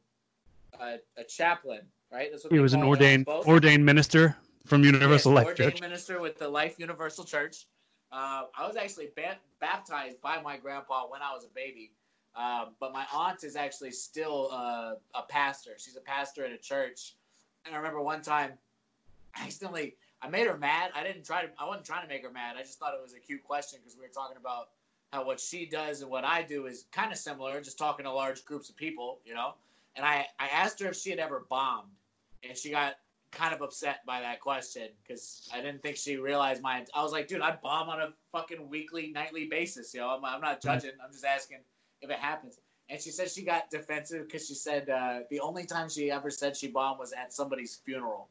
[0.80, 2.28] a, a chaplain, right?
[2.30, 5.80] That's what he was an ordained ordained minister from Universal yes, Life ordained Church.
[5.80, 7.66] minister with the Life Universal Church.
[8.12, 11.92] Uh, I was actually ba- baptized by my grandpa when I was a baby.
[12.36, 15.72] Um, but my aunt is actually still uh, a pastor.
[15.78, 17.16] She's a pastor at a church.
[17.64, 18.52] And I remember one time,
[19.34, 20.90] I accidentally, I made her mad.
[20.94, 22.56] I didn't try to, I wasn't trying to make her mad.
[22.58, 24.68] I just thought it was a cute question because we were talking about
[25.12, 28.12] how what she does and what I do is kind of similar, just talking to
[28.12, 29.54] large groups of people, you know.
[29.96, 31.90] And I, I asked her if she had ever bombed,
[32.48, 32.94] and she got
[33.32, 36.84] kind of upset by that question because I didn't think she realized my.
[36.94, 40.08] I was like, dude, I bomb on a fucking weekly, nightly basis, yo.
[40.08, 40.92] I'm, I'm not judging.
[41.04, 41.58] I'm just asking
[42.02, 42.58] if it happens.
[42.88, 46.30] And she said she got defensive because she said uh, the only time she ever
[46.30, 48.28] said she bombed was at somebody's funeral.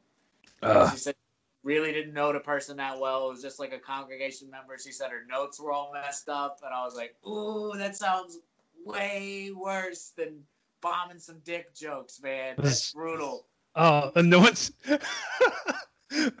[0.62, 0.90] Uh.
[0.90, 1.14] She said
[1.62, 3.26] really didn't know the person that well.
[3.26, 4.78] It was just like a congregation member.
[4.78, 8.38] She said her notes were all messed up, and I was like, "Ooh, that sounds
[8.84, 10.44] way worse than
[10.80, 12.54] bombing some dick jokes, man.
[12.58, 14.72] That's brutal." Oh, and no one's.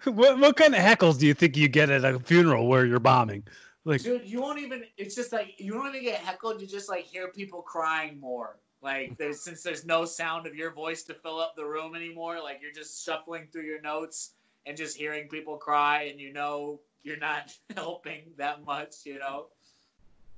[0.04, 2.98] what what kind of heckles do you think you get at a funeral where you're
[2.98, 3.44] bombing?
[3.84, 4.84] Like, dude, you won't even.
[4.96, 6.60] It's just like you don't even get heckled.
[6.60, 8.58] You just like hear people crying more.
[8.82, 12.42] Like, there's since there's no sound of your voice to fill up the room anymore.
[12.42, 14.32] Like, you're just shuffling through your notes
[14.66, 18.96] and just hearing people cry, and you know you're not helping that much.
[19.04, 19.46] You know.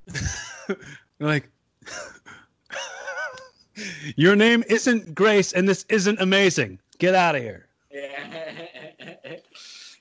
[1.20, 1.48] like.
[4.16, 6.78] Your name isn't Grace, and this isn't amazing.
[6.98, 7.68] Get out of here.
[7.90, 9.36] Yeah.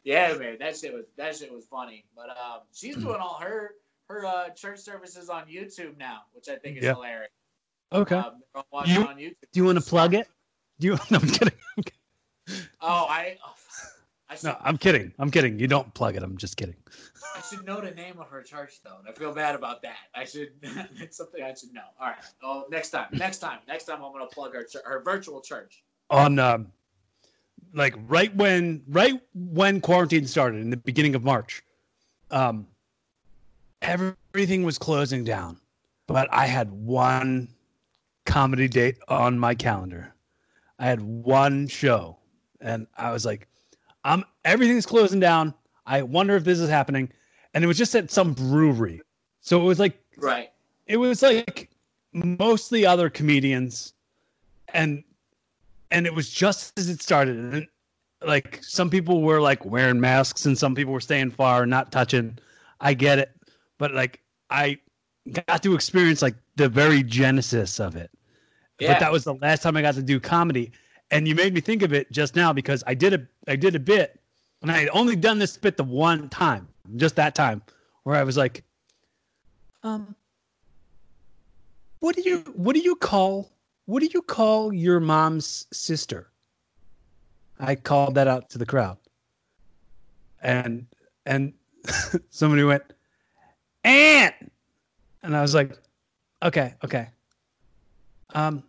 [0.03, 2.03] yeah, man, that shit was that shit was funny.
[2.15, 3.75] But um, she's doing all her
[4.09, 6.95] her uh, church services on YouTube now, which I think is yep.
[6.95, 7.31] hilarious.
[7.93, 8.15] Okay.
[8.15, 8.41] Um,
[8.85, 10.27] you, do you want to plug it?
[10.79, 10.99] Do you?
[11.11, 11.53] No, I'm kidding.
[12.81, 13.37] oh, I.
[13.45, 13.53] Oh,
[14.31, 15.11] I should, no, I'm kidding.
[15.19, 15.59] I'm kidding.
[15.59, 16.23] You don't plug it.
[16.23, 16.75] I'm just kidding.
[17.35, 18.95] I should know the name of her church though.
[19.05, 19.97] I feel bad about that.
[20.15, 20.51] I should.
[21.01, 21.81] it's something I should know.
[21.99, 22.15] All right.
[22.41, 23.07] Oh, next time.
[23.11, 23.59] Next time.
[23.67, 25.83] Next time, I'm gonna plug her her virtual church.
[26.09, 26.71] On um,
[27.73, 31.61] like right when right when quarantine started in the beginning of March,
[32.31, 32.65] um,
[33.81, 35.59] everything was closing down,
[36.07, 37.49] but I had one
[38.25, 40.13] comedy date on my calendar.
[40.79, 42.17] I had one show,
[42.61, 43.49] and I was like,
[44.03, 45.53] "I'm everything's closing down.
[45.85, 47.11] I wonder if this is happening."
[47.53, 49.01] And it was just at some brewery,
[49.41, 50.51] so it was like right.
[50.87, 51.69] It was like
[52.13, 53.93] mostly other comedians,
[54.73, 55.03] and
[55.91, 57.67] and it was just as it started and
[58.25, 61.91] like some people were like wearing masks and some people were staying far and not
[61.91, 62.37] touching
[62.79, 63.31] i get it
[63.77, 64.77] but like i
[65.47, 68.09] got to experience like the very genesis of it
[68.79, 68.93] yeah.
[68.93, 70.71] but that was the last time i got to do comedy
[71.11, 73.75] and you made me think of it just now because i did a i did
[73.75, 74.19] a bit
[74.61, 77.61] and i had only done this bit the one time just that time
[78.03, 78.63] where i was like
[79.83, 80.15] um
[81.99, 83.51] what do you what do you call
[83.85, 86.31] what do you call your mom's sister?
[87.59, 88.97] I called that out to the crowd.
[90.41, 90.87] And
[91.25, 91.53] and
[92.29, 92.83] somebody went,
[93.83, 94.35] Aunt
[95.23, 95.77] and I was like,
[96.41, 97.09] Okay, okay.
[98.33, 98.63] Um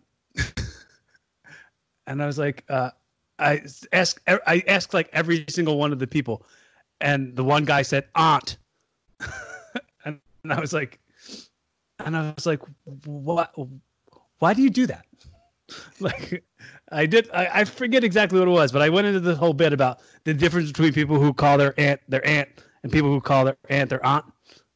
[2.06, 2.90] and I was like, uh
[3.38, 3.62] I
[3.92, 6.46] asked I asked like every single one of the people,
[7.00, 8.56] and the one guy said aunt,
[10.04, 11.00] and, and I was like,
[11.98, 12.60] and I was like,
[13.04, 13.54] what?
[14.38, 15.06] why do you do that?
[16.00, 16.44] like
[16.90, 19.54] I did I, I, forget exactly what it was, but I went into the whole
[19.54, 22.48] bit about the difference between people who call their aunt their aunt
[22.82, 24.24] and people who call their aunt their aunt.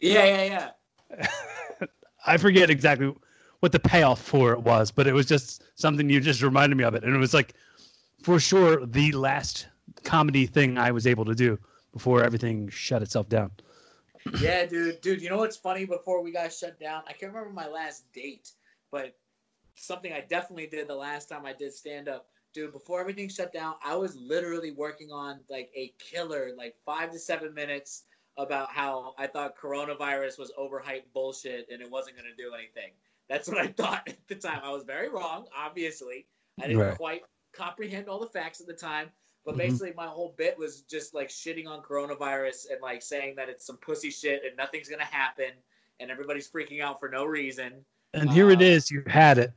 [0.01, 0.71] Yeah, yeah,
[1.21, 1.87] yeah.
[2.27, 3.13] I forget exactly
[3.61, 6.85] what the payoff for it was, but it was just something you just reminded me
[6.85, 7.05] of it.
[7.05, 7.55] And it was like
[8.23, 9.67] for sure the last
[10.05, 11.59] comedy thing I was able to do
[11.93, 13.51] before everything shut itself down.
[14.41, 17.03] yeah, dude, dude, you know what's funny before we got shut down?
[17.07, 18.51] I can't remember my last date,
[18.91, 19.17] but
[19.77, 22.27] something I definitely did the last time I did stand up.
[22.53, 27.13] Dude, before everything shut down, I was literally working on like a killer, like five
[27.13, 28.05] to seven minutes
[28.39, 32.93] about how I thought coronavirus was overhyped bullshit and it wasn't going to do anything.
[33.29, 34.61] That's what I thought at the time.
[34.63, 36.27] I was very wrong, obviously.
[36.61, 36.97] I didn't right.
[36.97, 37.23] quite
[37.53, 39.11] comprehend all the facts at the time.
[39.45, 39.61] But mm-hmm.
[39.61, 43.67] basically, my whole bit was just like shitting on coronavirus and like saying that it's
[43.67, 45.51] some pussy shit and nothing's going to happen
[46.01, 47.85] and everybody's freaking out for no reason.
[48.15, 48.91] And here it uh, is.
[48.91, 49.53] You had it.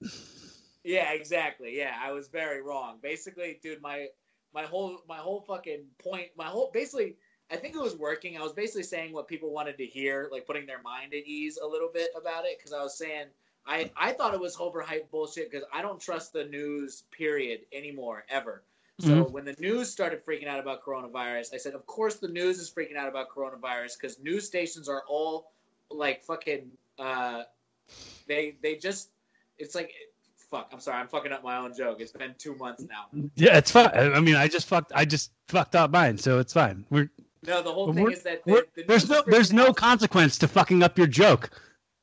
[0.83, 1.77] Yeah, exactly.
[1.77, 2.97] Yeah, I was very wrong.
[3.01, 4.07] Basically, dude, my
[4.53, 7.15] my whole my whole fucking point, my whole basically,
[7.51, 8.37] I think it was working.
[8.37, 11.59] I was basically saying what people wanted to hear, like putting their mind at ease
[11.61, 13.27] a little bit about it, because I was saying
[13.69, 18.25] I I thought it was overhyped bullshit because I don't trust the news period anymore
[18.29, 18.63] ever.
[18.99, 19.31] So Mhm.
[19.31, 22.69] when the news started freaking out about coronavirus, I said, of course the news is
[22.69, 25.51] freaking out about coronavirus because news stations are all
[25.89, 26.69] like fucking.
[26.97, 27.43] Uh,
[28.27, 29.09] they they just
[29.57, 29.93] it's like
[30.35, 30.69] fuck.
[30.73, 32.01] I'm sorry, I'm fucking up my own joke.
[32.01, 33.05] It's been two months now.
[33.35, 33.89] Yeah, it's fine.
[33.93, 34.91] I mean, I just fucked.
[34.95, 36.85] I just fucked up mine, so it's fine.
[36.89, 37.09] We're,
[37.47, 40.97] No, the whole thing is that the there's no there's no consequence to fucking up
[40.97, 41.51] your joke.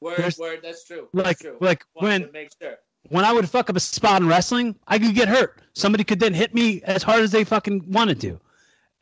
[0.00, 0.60] Word there's- word.
[0.62, 1.08] That's true.
[1.12, 1.56] Like that's true.
[1.60, 2.76] like Wanted when to make sure.
[3.08, 5.60] when I would fuck up a spot in wrestling, I could get hurt.
[5.74, 8.40] Somebody could then hit me as hard as they fucking wanted to.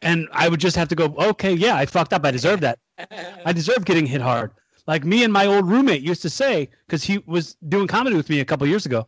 [0.03, 2.25] And I would just have to go, okay, yeah, I fucked up.
[2.25, 2.79] I deserve that.
[3.47, 4.51] I deserve getting hit hard.
[4.87, 8.29] Like me and my old roommate used to say, because he was doing comedy with
[8.29, 9.07] me a couple years ago.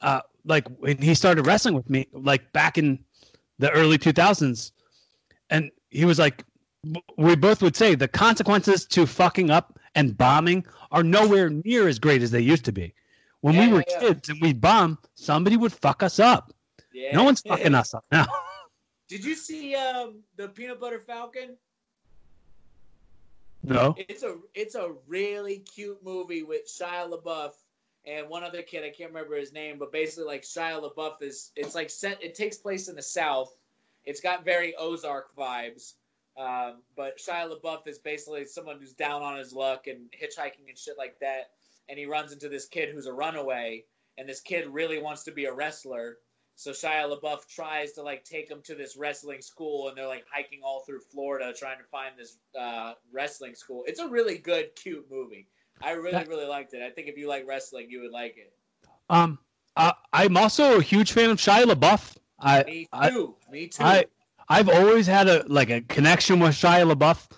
[0.00, 2.98] Uh, like when he started wrestling with me, like back in
[3.58, 4.72] the early 2000s,
[5.50, 6.44] and he was like,
[7.18, 11.98] we both would say the consequences to fucking up and bombing are nowhere near as
[11.98, 12.94] great as they used to be.
[13.40, 14.00] When we were yeah.
[14.00, 16.52] kids and we bomb, somebody would fuck us up.
[16.92, 17.16] yeah.
[17.16, 18.26] No one's fucking us up now.
[19.08, 21.56] Did you see um, the Peanut Butter Falcon?
[23.62, 23.94] No.
[23.98, 27.52] It's a it's a really cute movie with Shia LaBeouf
[28.06, 28.84] and one other kid.
[28.84, 32.22] I can't remember his name, but basically like Shia LaBeouf is it's like set.
[32.22, 33.54] It takes place in the South.
[34.04, 35.94] It's got very Ozark vibes.
[36.40, 40.78] Um, but Shia LaBeouf is basically someone who's down on his luck and hitchhiking and
[40.78, 41.50] shit like that.
[41.88, 43.84] And he runs into this kid who's a runaway,
[44.16, 46.16] and this kid really wants to be a wrestler.
[46.56, 50.24] So Shia LaBeouf tries to like take him to this wrestling school, and they're like
[50.32, 53.84] hiking all through Florida trying to find this uh, wrestling school.
[53.86, 55.46] It's a really good, cute movie.
[55.82, 56.82] I really, really liked it.
[56.82, 58.52] I think if you like wrestling, you would like it.
[59.08, 59.38] Um,
[59.76, 62.16] I, I'm also a huge fan of Shia LaBeouf.
[62.38, 63.34] I, Me I- too.
[63.50, 63.82] Me too.
[63.82, 64.04] I,
[64.50, 67.28] I've always had a like a connection with Shia LaBeouf,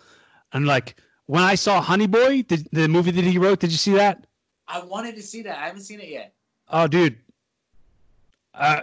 [0.55, 3.77] and like when I saw Honey Boy, the, the movie that he wrote, did you
[3.77, 4.27] see that?
[4.67, 5.59] I wanted to see that.
[5.59, 6.33] I haven't seen it yet.
[6.71, 7.19] Oh, dude,
[8.55, 8.81] uh,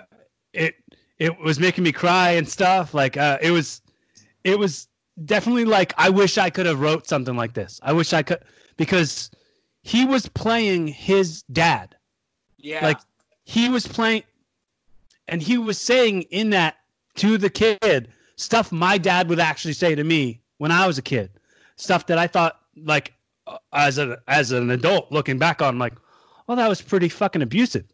[0.54, 0.76] it
[1.18, 2.94] it was making me cry and stuff.
[2.94, 3.82] Like uh, it was,
[4.44, 4.88] it was
[5.26, 7.80] definitely like I wish I could have wrote something like this.
[7.82, 8.44] I wish I could
[8.78, 9.32] because
[9.82, 11.96] he was playing his dad.
[12.60, 12.86] Yeah.
[12.86, 13.00] Like
[13.46, 14.22] he was playing,
[15.28, 16.78] and he was saying in that
[17.16, 21.02] to the kid stuff my dad would actually say to me when I was a
[21.02, 21.30] kid.
[21.76, 23.14] Stuff that I thought like
[23.48, 25.94] uh, as a as an adult looking back on, like,
[26.48, 27.86] well, that was pretty fucking abusive.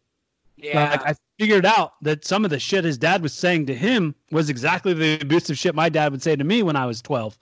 [0.56, 0.90] yeah.
[0.90, 4.14] Like I figured out that some of the shit his dad was saying to him
[4.32, 7.38] was exactly the abusive shit my dad would say to me when I was twelve.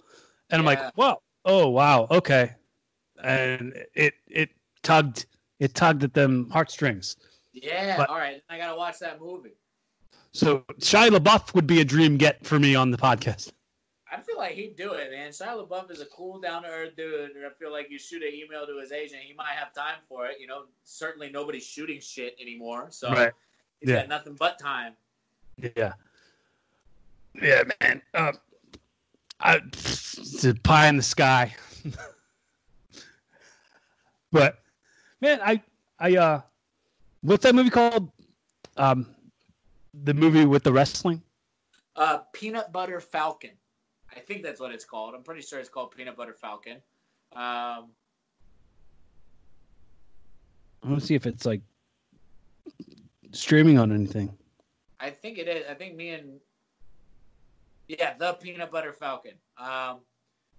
[0.51, 2.53] And I'm like, whoa, oh wow, okay.
[3.23, 4.51] And it it
[4.83, 5.27] tugged
[5.61, 7.17] it tugged at them heartstrings.
[7.53, 7.97] yeah.
[7.97, 8.43] but- All right.
[8.51, 9.55] I gotta watch that movie.
[10.35, 13.53] So Shia LaBeouf would be a dream get for me on the podcast.
[14.11, 15.31] I feel like he'd do it, man.
[15.31, 18.23] Shia LaBeouf is a cool, down to earth dude, and I feel like you shoot
[18.23, 20.41] an email to his agent, he might have time for it.
[20.41, 23.11] You know, certainly nobody's shooting shit anymore, so
[23.81, 24.01] he's Yeah.
[24.01, 24.95] got nothing but time.
[25.77, 25.93] Yeah.
[27.41, 28.03] Yeah, man.
[28.13, 28.33] Uh,
[29.39, 31.55] I, it's a pie in the sky.
[34.33, 34.59] but
[35.21, 35.63] man, I
[36.01, 36.41] I uh
[37.23, 38.11] what's that movie called?
[38.77, 39.14] Um
[40.03, 41.23] the movie with the wrestling?
[41.97, 43.53] Uh, Peanut Butter Falcon.
[44.15, 45.15] I think that's what it's called.
[45.15, 46.79] I'm pretty sure it's called Peanut Butter Falcon.
[47.33, 47.91] Um,
[50.83, 51.63] I want to see if it's like
[53.33, 54.37] streaming on anything.
[55.01, 55.65] I think it is.
[55.69, 56.41] I think me and
[57.89, 59.35] yeah, the Peanut Butter Falcon.
[59.59, 59.99] Um,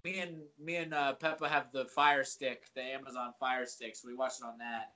[0.03, 3.95] me and me and uh, Peppa have the Fire Stick, the Amazon Fire Stick.
[3.95, 4.91] So we watched it on that.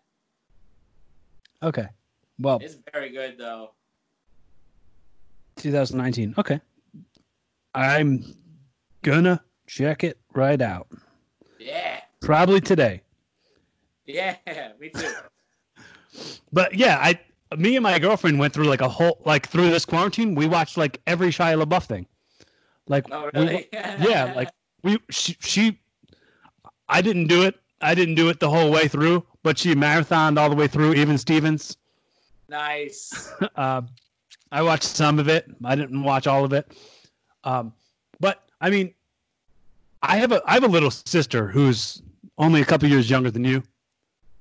[1.61, 1.87] Okay.
[2.39, 3.71] Well, It's very good though.
[5.59, 6.33] 2019.
[6.37, 6.59] Okay.
[7.75, 8.23] I'm
[9.03, 10.87] gonna check it right out.
[11.59, 13.01] Yeah, Probably today.
[14.05, 14.35] yeah,
[14.79, 15.07] me too.
[16.51, 17.19] But yeah, I
[17.55, 20.33] me and my girlfriend went through like a whole like through this quarantine.
[20.33, 22.07] We watched like every Shia LaBeouf thing.
[22.87, 23.69] Like Oh we- really?
[23.71, 24.49] yeah, like
[24.83, 25.79] we she, she
[26.89, 27.55] I didn't do it.
[27.81, 30.93] I didn't do it the whole way through, but she marathoned all the way through.
[30.95, 31.77] Even Stevens.
[32.49, 33.31] nice.
[33.55, 33.83] Uh,
[34.51, 35.49] I watched some of it.
[35.63, 36.71] I didn't watch all of it.
[37.43, 37.73] Um,
[38.19, 38.93] but I mean,
[40.01, 42.01] I have a I have a little sister who's
[42.37, 43.63] only a couple years younger than you.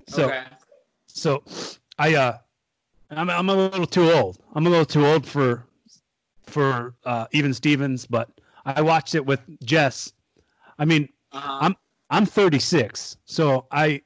[0.08, 0.44] So okay.
[1.06, 1.42] so
[1.98, 2.38] I uh
[3.10, 4.38] I'm I'm a little too old.
[4.54, 5.64] I'm a little too old for
[6.44, 8.28] for uh even Stevens, but
[8.64, 10.12] I watched it with Jess.
[10.78, 11.58] I mean, Uh-huh.
[11.60, 11.76] I'm-
[12.10, 14.00] I'm 36, so I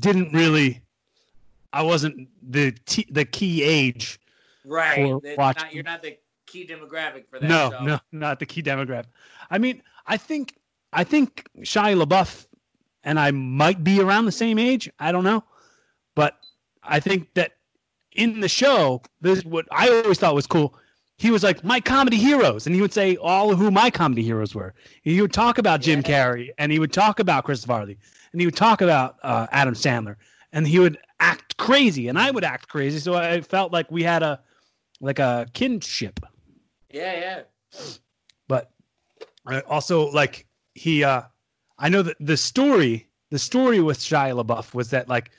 [0.00, 0.82] didn't really
[1.72, 4.18] I wasn't the t- the key age.
[4.66, 5.36] Right.
[5.38, 7.48] not, you're not the key demographic for that.
[7.48, 7.84] No, so.
[7.84, 9.06] no, not the key demographic.
[9.50, 10.56] I mean, I think
[10.92, 12.46] I think Shia LaBeouf
[13.04, 14.90] and I might be around the same age.
[14.98, 15.44] I don't know,
[16.14, 16.38] but
[16.82, 17.52] I think that
[18.12, 20.74] in the show, this is what I always thought was cool.
[21.18, 24.54] he was like my comedy heroes, and he would say all who my comedy heroes
[24.54, 24.74] were.
[25.02, 26.26] He would talk about Jim Yeah.
[26.26, 27.98] Carrey, and he would talk about Chris Farley,
[28.32, 30.16] and he would talk about uh, Adam Sandler,
[30.52, 32.98] and he would act crazy, and I would act crazy.
[32.98, 34.40] So I felt like we had a
[35.00, 36.20] like a kinship.
[36.90, 37.42] Yeah,
[37.72, 37.90] yeah.
[38.48, 38.70] But
[39.46, 41.22] I also like he, uh
[41.78, 45.30] I know that the story, the story with Shia LaBeouf was that like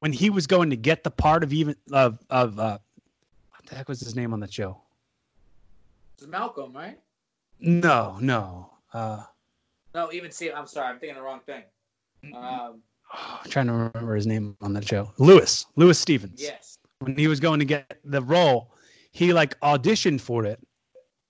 [0.00, 2.78] when he was going to get the part of even of of uh,
[3.50, 4.80] what the heck was his name on that show?
[6.18, 6.98] It's Malcolm, right?
[7.60, 8.70] No, no.
[8.92, 9.22] Uh,
[9.94, 10.50] No, even see.
[10.50, 11.62] I'm sorry, I'm thinking the wrong thing.
[12.34, 12.80] Um,
[13.12, 15.12] I'm trying to remember his name on that show.
[15.18, 16.40] Louis, Louis Stevens.
[16.42, 16.78] yes.
[17.00, 18.72] When he was going to get the role,
[19.16, 20.60] he like auditioned for it.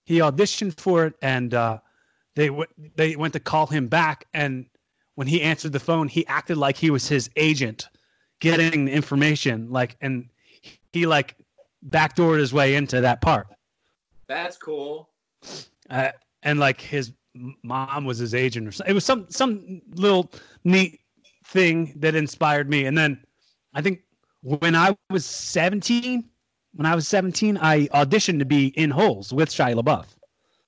[0.07, 1.79] He auditioned for it, and uh,
[2.35, 4.27] they w- they went to call him back.
[4.35, 4.67] And
[5.15, 7.89] when he answered the phone, he acted like he was his agent,
[8.41, 9.71] getting the information.
[9.71, 10.29] Like, and
[10.93, 11.37] he like
[11.89, 13.47] backdoored his way into that part.
[14.27, 15.11] That's cool.
[15.89, 16.11] uh,
[16.43, 17.13] and like his
[17.63, 18.91] mom was his agent or something.
[18.91, 20.33] It was some some little
[20.65, 20.99] neat
[21.45, 22.87] thing that inspired me.
[22.87, 23.23] And then
[23.75, 24.01] I think
[24.43, 26.29] when I was 17,
[26.77, 30.07] when I was 17, I auditioned to be in Holes with Shia LaBeouf.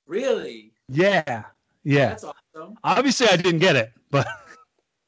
[0.06, 0.72] Really?
[0.88, 1.44] Yeah,
[1.84, 2.08] yeah.
[2.10, 2.76] That's awesome.
[2.82, 4.26] Obviously, I didn't get it, but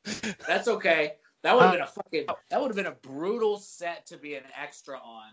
[0.46, 1.14] That's okay.
[1.42, 2.26] That would have Uh, been a fucking.
[2.50, 5.30] That would have been a brutal set to be an extra on,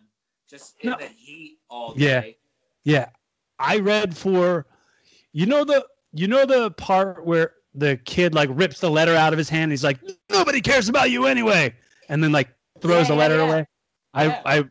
[0.50, 0.98] just in No.
[0.98, 2.38] the heat all day.
[2.86, 3.10] yeah, Yeah.
[3.60, 4.66] I read for
[5.34, 9.34] you know the you know the part where the kid like rips the letter out
[9.34, 9.72] of his hand.
[9.72, 10.00] He's like,
[10.30, 11.76] nobody cares about you anyway,
[12.08, 12.50] and then like
[12.82, 13.44] throws Yeah, the letter yeah.
[13.50, 13.66] away.
[14.14, 14.42] I.
[14.46, 14.64] I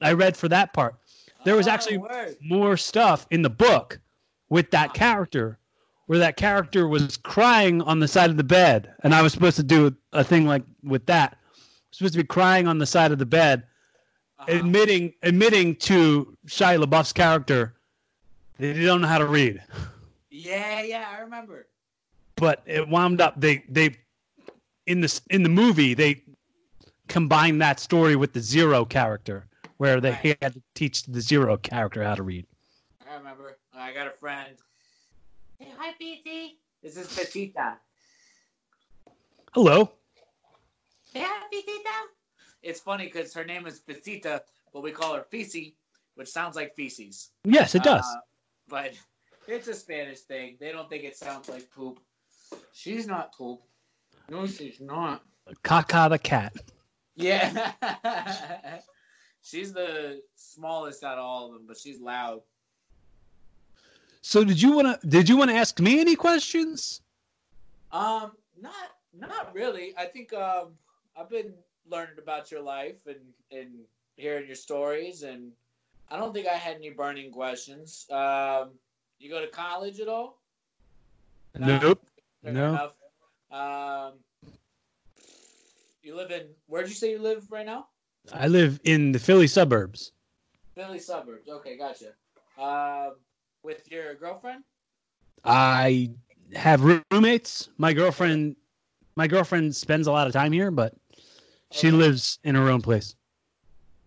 [0.00, 0.96] I read for that part.
[1.44, 2.36] There was Oh, actually word.
[2.42, 4.00] more stuff in the book
[4.48, 5.58] with that character
[6.06, 9.56] where that character was crying on the side of the bed and i was supposed
[9.56, 11.38] to do a thing like with that
[11.90, 13.64] supposed to be crying on the side of the bed
[14.38, 14.58] Uh-huh.
[14.58, 17.74] admitting admitting to shia labeouf's character
[18.58, 19.62] that he don't know how to read
[20.30, 21.66] Yeah, yeah, I remember.
[22.36, 23.96] but it wound up they they
[24.86, 26.22] in the in the movie they
[27.08, 29.46] combined that story with the zero character
[29.84, 30.38] where they Right.
[30.40, 32.46] had to teach the zero character how to read
[33.06, 33.58] I remember.
[33.74, 34.56] I got a friend.
[35.58, 36.58] Hey, hi, PT.
[36.82, 37.76] This is Petita.
[39.52, 39.92] hello
[41.12, 41.96] Yeah, Petita.
[42.62, 44.40] It's funny because her name is Petita,
[44.72, 45.74] but we call her Fisi,
[46.14, 47.30] which sounds like feces.
[47.44, 48.20] yes it does Uh,
[48.68, 48.92] but
[49.46, 50.56] it's a Spanish thing.
[50.58, 52.00] They don't think it sounds like poop.
[52.72, 53.60] She's not poop.
[54.30, 55.22] No, she's not.
[55.62, 56.54] Kaka the cat.
[57.16, 57.72] Yeah.
[59.44, 62.40] she's the smallest out of all of them, but she's loud.
[64.22, 67.02] So did you want to did you want to ask me any questions?
[67.92, 69.94] Um, not not really.
[69.96, 70.70] I think um
[71.16, 71.52] I've been
[71.88, 73.20] learning about your life and
[73.52, 73.70] and
[74.16, 75.52] hearing your stories, and
[76.10, 78.06] I don't think I had any burning questions.
[78.10, 78.70] Um,
[79.18, 80.40] you go to college at all?
[81.56, 81.78] No.
[81.78, 82.06] Nope.
[82.42, 82.90] No.
[83.50, 84.14] Um,
[86.02, 87.86] you live in where'd you say you live right now?
[88.32, 90.12] I live in the Philly suburbs.
[90.74, 91.48] Philly suburbs.
[91.48, 92.12] Okay, gotcha.
[92.58, 93.16] Um,
[93.62, 94.64] with your girlfriend?
[95.44, 96.10] I
[96.54, 97.68] have roommates.
[97.78, 98.56] My girlfriend
[99.16, 100.94] my girlfriend spends a lot of time here, but
[101.70, 101.96] she Okay.
[101.96, 103.14] lives in her own place.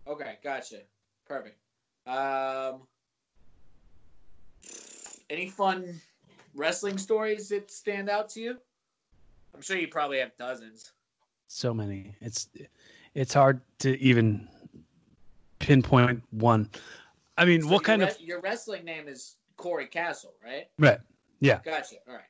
[0.06, 0.80] Okay, gotcha.
[1.26, 1.58] Perfect.
[2.06, 2.82] Um,
[5.30, 6.00] any fun
[6.54, 8.58] wrestling stories that stand out to you?
[9.54, 10.92] I'm sure you probably have dozens.
[11.48, 12.14] So many.
[12.20, 12.48] It's
[13.14, 14.48] it's hard to even
[15.58, 16.68] pinpoint one.
[17.36, 20.68] I mean, So what kind your of your wrestling name is Corey Castle, right?
[20.78, 20.98] right?
[21.40, 21.96] Yeah, Gotcha.
[22.08, 22.22] All right.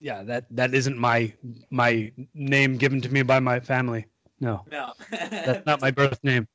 [0.00, 0.22] yeah.
[0.22, 1.32] That that isn't my
[1.70, 4.06] my name given to me by my family.
[4.40, 6.46] No, No, that's not my birth name.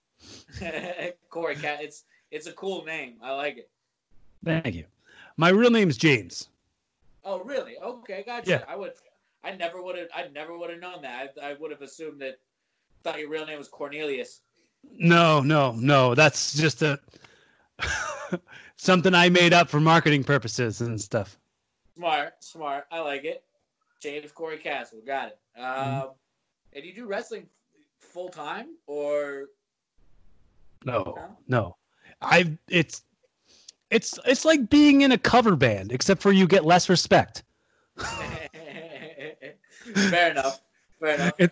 [1.30, 1.80] Corey Cat.
[1.82, 3.16] It's it's a cool name.
[3.24, 3.70] I like it.
[4.44, 4.86] Thank you.
[5.38, 6.50] My real name is James.
[7.24, 7.78] Oh, really?
[7.78, 8.50] Okay, gotcha.
[8.50, 8.64] Yeah.
[8.68, 8.94] I would.
[9.44, 10.08] I never would have.
[10.14, 11.34] I never would have known that.
[11.42, 12.40] I, I would have assumed that.
[13.04, 14.42] Thought your real name was Cornelius.
[14.98, 16.16] No, no, no.
[16.16, 17.00] That's just a
[18.76, 21.38] something I made up for marketing purposes and stuff.
[21.96, 22.86] Smart, smart.
[22.92, 23.44] I like it.
[24.02, 25.00] James Corey Castle.
[25.06, 25.40] Got it.
[25.60, 26.08] Um, Mm-hmm.
[26.74, 27.48] And you do wrestling
[28.00, 29.48] full time or?
[30.86, 31.18] No,
[31.48, 31.76] no.
[32.22, 33.04] I it's
[33.90, 37.44] it's it's like being in a cover band, except for you get less respect.
[37.98, 38.48] Fair
[40.32, 40.62] enough.
[41.00, 41.34] Fair enough.
[41.40, 41.52] It,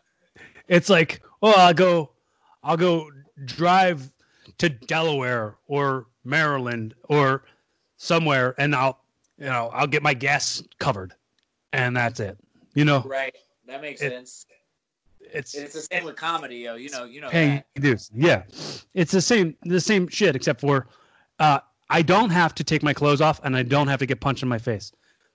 [0.69, 2.11] it's like, oh, I'll go,
[2.63, 3.09] I'll go
[3.45, 4.09] drive
[4.59, 7.43] to Delaware or Maryland or
[7.97, 9.01] somewhere, and I'll,
[9.37, 11.13] you know, I'll get my gas covered,
[11.73, 12.37] and that's it.
[12.75, 13.35] You know, Right.
[13.67, 14.45] That makes It- sense.
[15.19, 16.75] it's It's the same with comedy, yo.
[16.75, 18.09] You know, you know paying dues.
[18.15, 18.43] Yeah,
[18.95, 20.87] it's the same the same shit except for
[21.39, 21.59] uh,
[21.89, 24.41] I don't have to take my clothes off and I don't have to get punched
[24.43, 24.91] in my face.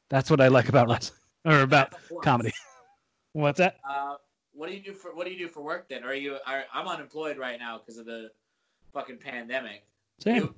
[0.08, 2.52] That's what I like about wrestling or about comedy.
[3.34, 3.76] What's that?
[3.88, 4.16] Uh,
[4.54, 6.04] what do you do for what do you do for work then?
[6.04, 8.30] Are you are, I'm unemployed right now because of the
[8.92, 9.84] fucking pandemic.
[10.18, 10.54] Same.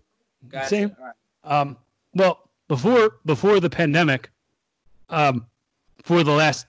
[0.48, 0.68] Gotcha.
[0.68, 0.96] Same.
[1.00, 1.60] Right.
[1.60, 1.76] Um,
[2.14, 4.30] well, before before the pandemic,
[5.08, 5.46] um,
[6.02, 6.66] for the last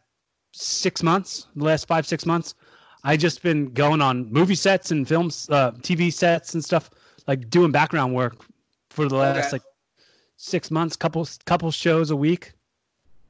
[0.53, 2.55] six months, the last five six months,
[3.03, 6.89] I just been going on movie sets and films, uh, TV sets and stuff,
[7.27, 8.45] like doing background work
[8.89, 9.51] for the last okay.
[9.53, 9.61] like
[10.37, 12.53] six months, couple couple shows a week.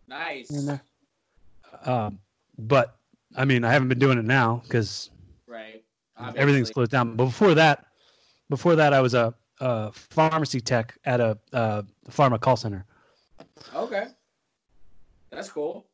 [0.07, 0.51] Nice.
[1.83, 2.19] Um,
[2.57, 2.96] but
[3.37, 5.11] I mean, I haven't been doing it now because
[5.47, 5.83] right
[6.17, 6.41] Obviously.
[6.41, 7.15] everything's closed down.
[7.15, 7.85] But before that,
[8.49, 12.85] before that, I was a, a pharmacy tech at a, a pharma call center.
[13.75, 14.07] Okay,
[15.29, 15.85] that's cool.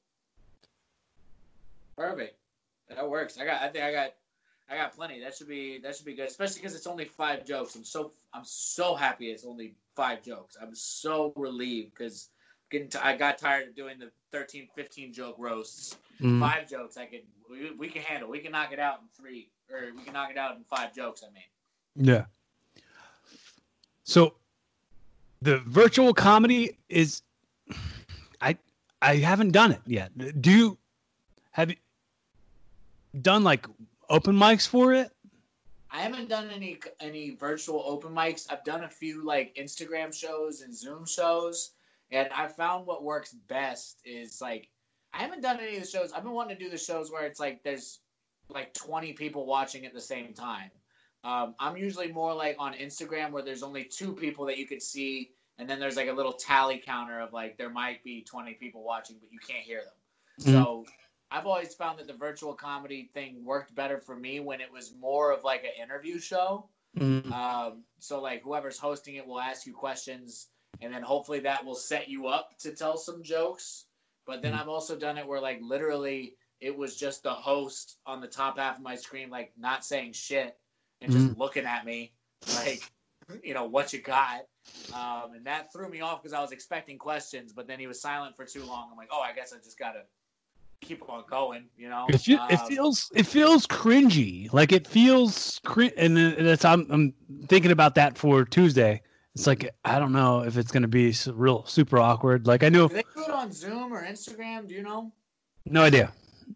[1.97, 2.37] Perfect.
[2.89, 3.37] That works.
[3.37, 3.61] I got.
[3.61, 4.13] I think I got.
[4.69, 5.19] I got plenty.
[5.19, 5.79] That should be.
[5.79, 6.27] That should be good.
[6.27, 7.75] Especially because it's only five jokes.
[7.75, 8.13] I'm so.
[8.33, 10.55] I'm so happy it's only five jokes.
[10.61, 12.29] I'm so relieved because
[12.73, 12.89] getting.
[12.89, 15.97] T- I got tired of doing the 13, 15 joke roasts.
[16.19, 16.39] Mm.
[16.39, 16.97] Five jokes.
[16.97, 17.21] I could.
[17.49, 18.29] We, we can handle.
[18.29, 20.93] We can knock it out in three, or we can knock it out in five
[20.93, 21.23] jokes.
[21.23, 22.07] I mean.
[22.07, 22.25] Yeah.
[24.03, 24.35] So,
[25.41, 27.21] the virtual comedy is.
[28.41, 28.57] I
[29.01, 30.11] I haven't done it yet.
[30.41, 30.77] Do you
[31.51, 31.77] have you
[33.21, 33.67] done like
[34.09, 35.11] open mics for it?
[35.93, 38.51] I haven't done any any virtual open mics.
[38.51, 41.71] I've done a few like Instagram shows and Zoom shows,
[42.11, 44.69] and I found what works best is like
[45.13, 46.11] I haven't done any of the shows.
[46.11, 47.99] I've been wanting to do the shows where it's like there's
[48.49, 50.71] like 20 people watching at the same time.
[51.23, 54.81] Um, I'm usually more like on Instagram where there's only two people that you could
[54.81, 58.55] see, and then there's like a little tally counter of like there might be 20
[58.55, 59.93] people watching, but you can't hear them.
[60.41, 60.63] Mm-hmm.
[60.63, 60.85] So
[61.31, 64.93] I've always found that the virtual comedy thing worked better for me when it was
[64.99, 66.67] more of like an interview show.
[66.97, 67.31] Mm-hmm.
[67.31, 70.49] Um, so like whoever's hosting it will ask you questions,
[70.81, 73.85] and then hopefully that will set you up to tell some jokes.
[74.25, 74.61] But then mm-hmm.
[74.61, 78.57] I've also done it where like literally it was just the host on the top
[78.57, 80.57] half of my screen, like not saying shit
[81.01, 81.39] and just mm-hmm.
[81.39, 82.13] looking at me,
[82.55, 82.81] like
[83.43, 84.41] you know what you got.
[84.93, 87.99] Um, and that threw me off because I was expecting questions, but then he was
[87.99, 88.87] silent for too long.
[88.91, 90.03] I'm like, oh, I guess I just gotta
[90.81, 91.65] keep on going.
[91.77, 94.51] You know, it, feel, um, it feels it feels cringy.
[94.53, 97.13] Like it feels cr- and it's I'm I'm
[97.47, 99.01] thinking about that for Tuesday.
[99.35, 102.45] It's like I don't know if it's gonna be real super awkward.
[102.45, 104.67] Like I know do they do it on Zoom or Instagram.
[104.67, 105.11] Do you know?
[105.65, 106.11] No idea.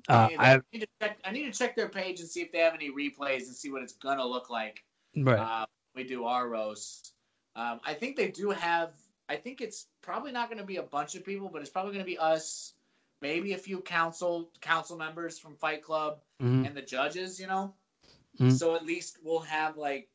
[0.10, 2.60] Uh, I, need to check, I need to check their page and see if they
[2.60, 4.84] have any replays and see what it's gonna look like.
[5.16, 5.40] Right.
[5.40, 7.14] Uh, we do our roast.
[7.56, 8.92] Um, I think they do have.
[9.28, 11.92] I think it's probably not going to be a bunch of people, but it's probably
[11.92, 12.76] going to be us,
[13.22, 16.66] maybe a few council council members from Fight Club mm-hmm.
[16.66, 17.74] and the judges, you know.
[18.40, 18.52] Mm-hmm.
[18.52, 20.08] So at least we'll have like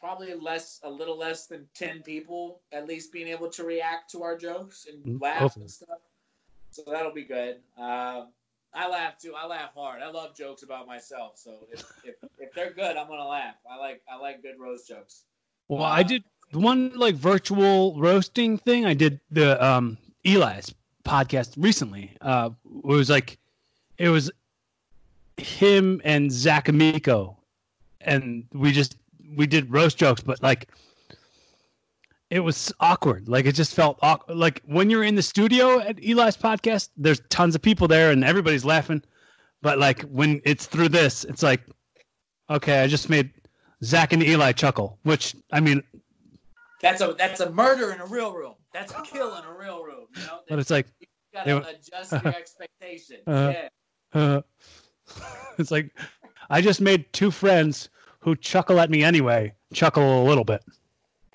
[0.00, 4.22] probably less a little less than 10 people at least being able to react to
[4.22, 5.22] our jokes and mm-hmm.
[5.22, 5.64] laugh Hopefully.
[5.64, 5.98] and stuff.
[6.70, 7.56] So that'll be good.
[7.78, 8.26] Uh,
[8.72, 9.34] I laugh too.
[9.36, 10.02] I laugh hard.
[10.02, 11.32] I love jokes about myself.
[11.36, 13.56] So if, if, if they're good, I'm gonna laugh.
[13.68, 15.24] I like I like good roast jokes.
[15.66, 16.22] Well, uh, I did
[16.52, 18.86] one like virtual roasting thing.
[18.86, 20.72] I did the um Eli's
[21.04, 22.16] podcast recently.
[22.20, 22.50] Uh,
[22.84, 23.38] it was like,
[23.98, 24.30] it was
[25.36, 27.36] him and Zach Amico,
[28.00, 28.96] and we just
[29.36, 30.68] we did roast jokes, but like
[32.30, 33.28] it was awkward.
[33.28, 34.36] Like it just felt awkward.
[34.36, 38.24] Like when you're in the studio at Eli's podcast, there's tons of people there and
[38.24, 39.02] everybody's laughing.
[39.62, 41.60] But like when it's through this, it's like,
[42.48, 43.30] okay, I just made
[43.84, 44.98] Zach and Eli chuckle.
[45.02, 45.82] Which I mean,
[46.80, 48.54] that's a that's a murder in a real room.
[48.72, 50.06] That's a kill in a real room.
[50.16, 50.40] You know?
[50.48, 53.20] But it's like you gotta adjust your expectations.
[53.26, 53.68] Uh, yeah.
[54.20, 54.40] Uh,
[55.58, 55.90] it's like
[56.48, 57.90] I just made two friends
[58.20, 60.62] who chuckle at me anyway chuckle a little bit.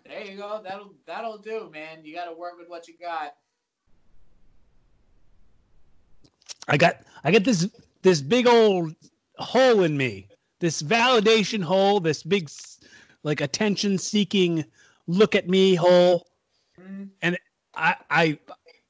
[0.05, 0.61] There you go.
[0.63, 1.99] That'll that'll do, man.
[2.03, 3.35] You got to work with what you got.
[6.67, 7.69] I got I got this
[8.01, 8.95] this big old
[9.37, 10.27] hole in me.
[10.59, 12.49] This validation hole, this big
[13.23, 14.63] like attention seeking
[15.07, 16.27] look at me hole.
[16.79, 17.05] Mm-hmm.
[17.21, 17.37] And
[17.73, 18.39] I I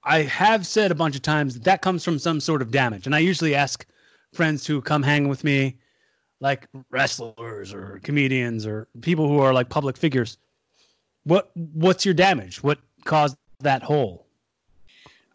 [0.03, 3.05] I have said a bunch of times that that comes from some sort of damage.
[3.05, 3.85] And I usually ask
[4.33, 5.77] friends who come hang with me
[6.45, 10.37] like wrestlers or comedians or people who are like public figures
[11.23, 12.61] what what's your damage?
[12.61, 14.27] What caused that hole?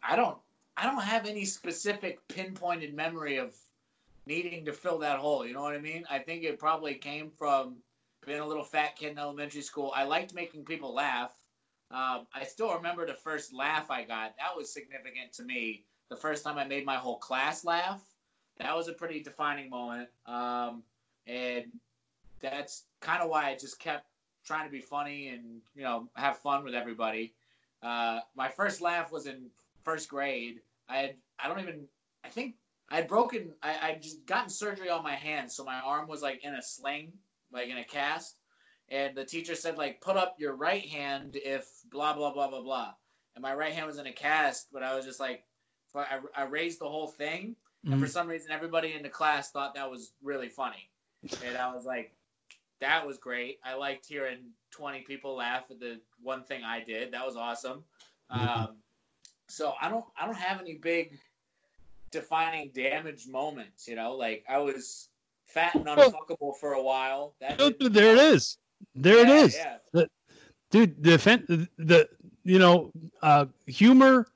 [0.09, 0.39] I don't
[0.77, 3.55] i don't have any specific pinpointed memory of
[4.25, 6.05] needing to fill that hole you know what i mean?
[6.09, 7.77] I think it probably came from
[8.25, 9.93] being a little fat kid in elementary school.
[9.97, 11.33] I liked making people laugh.
[11.91, 14.37] Um, i still remember the first laugh i got.
[14.39, 15.85] That was significant to me.
[16.09, 18.01] The first time i made my whole class laugh
[18.61, 20.09] that was a pretty defining moment.
[20.27, 20.83] Um,
[21.27, 21.65] and
[22.41, 24.07] that's kind of why I just kept
[24.45, 27.35] trying to be funny and you know have fun with everybody.
[27.83, 29.51] Uh, my first laugh was in
[29.83, 30.61] first grade.
[30.89, 31.87] I had I don't even
[32.25, 32.57] I think
[32.89, 36.23] I had broken I I just gotten surgery on my hand, so my arm was
[36.23, 37.13] like in a sling,
[37.53, 38.37] like in a cast.
[38.89, 42.63] And the teacher said like put up your right hand if blah blah blah blah
[42.63, 42.93] blah.
[43.37, 45.45] And my right hand was in a cast, but I was just like
[45.95, 47.93] I, I raised the whole thing, mm-hmm.
[47.93, 48.13] and for mm-hmm.
[48.13, 50.90] some reason everybody in the class thought that was really funny,
[51.23, 52.13] and I was like,
[52.81, 53.59] that was great.
[53.65, 54.39] I liked hearing
[54.71, 57.13] 20 people laugh at the one thing I did.
[57.13, 57.85] That was awesome.
[58.33, 58.49] Mm-hmm.
[58.49, 58.77] Um,
[59.49, 61.19] so I don't I don't have any big
[62.11, 63.89] defining damage moments.
[63.89, 65.09] You know, like I was
[65.47, 67.35] fat and unfuckable for a while.
[67.41, 68.59] There it is.
[68.95, 69.57] There yeah, it is.
[69.57, 69.77] Yeah.
[69.93, 70.09] The,
[70.71, 71.17] dude, the,
[71.49, 72.09] the the
[72.45, 72.93] you know
[73.23, 74.27] uh, humor,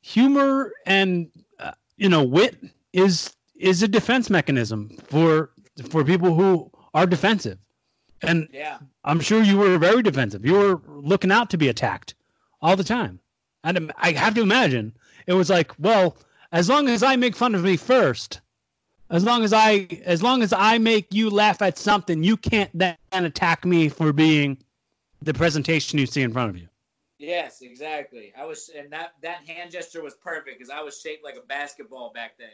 [0.00, 1.28] humor and
[1.58, 2.56] uh, you know wit
[2.92, 5.50] is is a defense mechanism for
[5.90, 7.58] for people who are defensive.
[8.22, 8.78] And yeah.
[9.04, 10.44] I'm sure you were very defensive.
[10.44, 12.14] You were looking out to be attacked
[12.62, 13.20] all the time.
[13.64, 14.96] And I have to imagine
[15.26, 16.16] it was like, well,
[16.52, 18.40] as long as I make fun of me first,
[19.10, 22.70] as long as I as long as I make you laugh at something, you can't
[22.74, 24.58] then attack me for being
[25.22, 26.68] the presentation you see in front of you.
[27.18, 28.32] Yes, exactly.
[28.38, 31.46] I was, and that that hand gesture was perfect because I was shaped like a
[31.46, 32.48] basketball back then.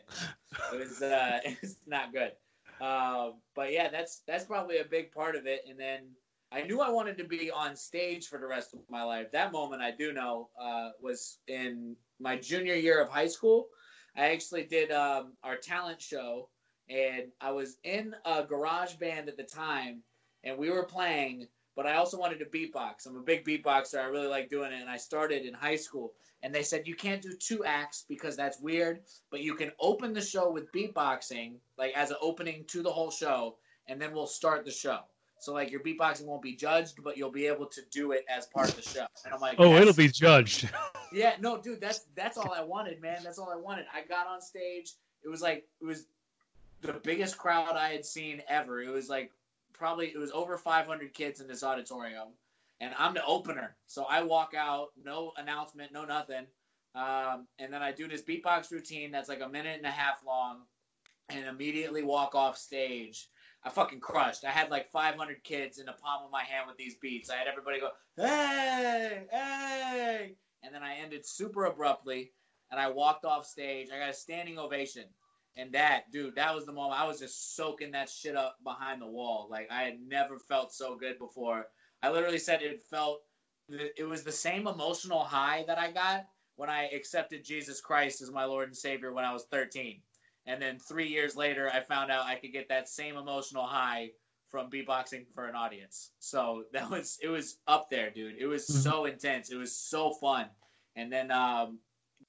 [0.72, 2.32] It was, uh, it's not good.
[2.82, 5.62] Uh, but yeah, that's that's probably a big part of it.
[5.68, 6.00] And then
[6.50, 9.30] I knew I wanted to be on stage for the rest of my life.
[9.30, 13.68] That moment I do know uh, was in my junior year of high school.
[14.16, 16.48] I actually did um, our talent show,
[16.88, 20.02] and I was in a garage band at the time,
[20.42, 21.46] and we were playing.
[21.74, 23.06] But I also wanted to beatbox.
[23.06, 23.98] I'm a big beatboxer.
[23.98, 26.12] I really like doing it, and I started in high school
[26.42, 29.00] and they said you can't do two acts because that's weird,
[29.30, 33.10] but you can open the show with beatboxing, like as an opening to the whole
[33.10, 35.00] show, and then we'll start the show.
[35.38, 38.46] So like your beatboxing won't be judged, but you'll be able to do it as
[38.46, 39.06] part of the show.
[39.24, 40.68] And I'm like, oh, it'll be judged.
[41.12, 43.20] yeah, no, dude, that's that's all I wanted, man.
[43.24, 43.86] That's all I wanted.
[43.92, 44.92] I got on stage.
[45.24, 46.06] It was like it was
[46.80, 48.82] the biggest crowd I had seen ever.
[48.82, 49.32] It was like
[49.82, 52.28] probably it was over 500 kids in this auditorium
[52.80, 53.74] and I'm the opener.
[53.88, 56.46] So I walk out, no announcement, no nothing.
[56.94, 60.22] Um, and then I do this beatbox routine that's like a minute and a half
[60.24, 60.60] long
[61.30, 63.26] and immediately walk off stage.
[63.64, 64.44] I fucking crushed.
[64.44, 67.28] I had like 500 kids in the palm of my hand with these beats.
[67.28, 70.36] I had everybody go, hey, hey.
[70.62, 72.30] And then I ended super abruptly
[72.70, 73.88] and I walked off stage.
[73.92, 75.06] I got a standing ovation.
[75.56, 79.02] And that, dude, that was the moment I was just soaking that shit up behind
[79.02, 79.48] the wall.
[79.50, 81.66] Like I had never felt so good before.
[82.02, 83.20] I literally said it felt
[83.68, 86.26] it was the same emotional high that I got
[86.56, 90.00] when I accepted Jesus Christ as my Lord and Savior when I was 13.
[90.46, 94.10] And then three years later, I found out I could get that same emotional high
[94.50, 96.10] from beatboxing for an audience.
[96.18, 98.36] So that was it was up there, dude.
[98.38, 98.80] It was mm-hmm.
[98.80, 99.50] so intense.
[99.50, 100.46] It was so fun.
[100.96, 101.78] And then um,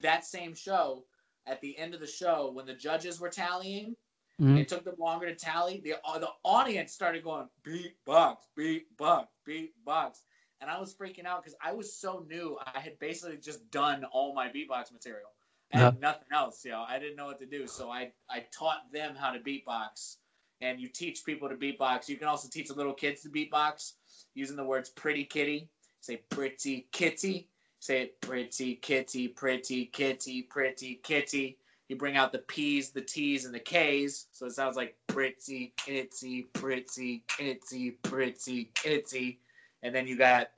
[0.00, 1.04] that same show,
[1.46, 3.96] at the end of the show, when the judges were tallying,
[4.40, 4.58] Mm-hmm.
[4.58, 5.80] It took them longer to tally.
[5.84, 10.12] The uh, the audience started going beat Bucks, beat beatbox, beatbox, beatbox,
[10.60, 12.58] and I was freaking out because I was so new.
[12.74, 15.28] I had basically just done all my beatbox material.
[15.72, 16.84] I had nothing else, you know.
[16.86, 20.16] I didn't know what to do, so I I taught them how to beatbox.
[20.60, 22.08] And you teach people to beatbox.
[22.08, 23.92] You can also teach the little kids to beatbox
[24.34, 25.68] using the words "pretty kitty."
[26.00, 27.50] Say "pretty kitty."
[27.84, 31.58] Say it "pretty kitty, pretty kitty, pretty kitty."
[31.90, 34.28] you bring out the P's, the T's, and the K's.
[34.32, 39.36] So it sounds like pretty, itsy, pretty, itsy, pretty, itsy.
[39.82, 40.48] And then you got.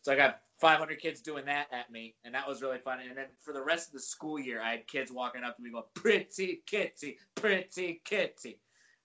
[0.00, 3.00] So I got 500 kids doing that at me, and that was really fun.
[3.06, 5.62] And then for the rest of the school year, I had kids walking up to
[5.62, 8.58] me going, "Pretty kitty, pretty kitty,"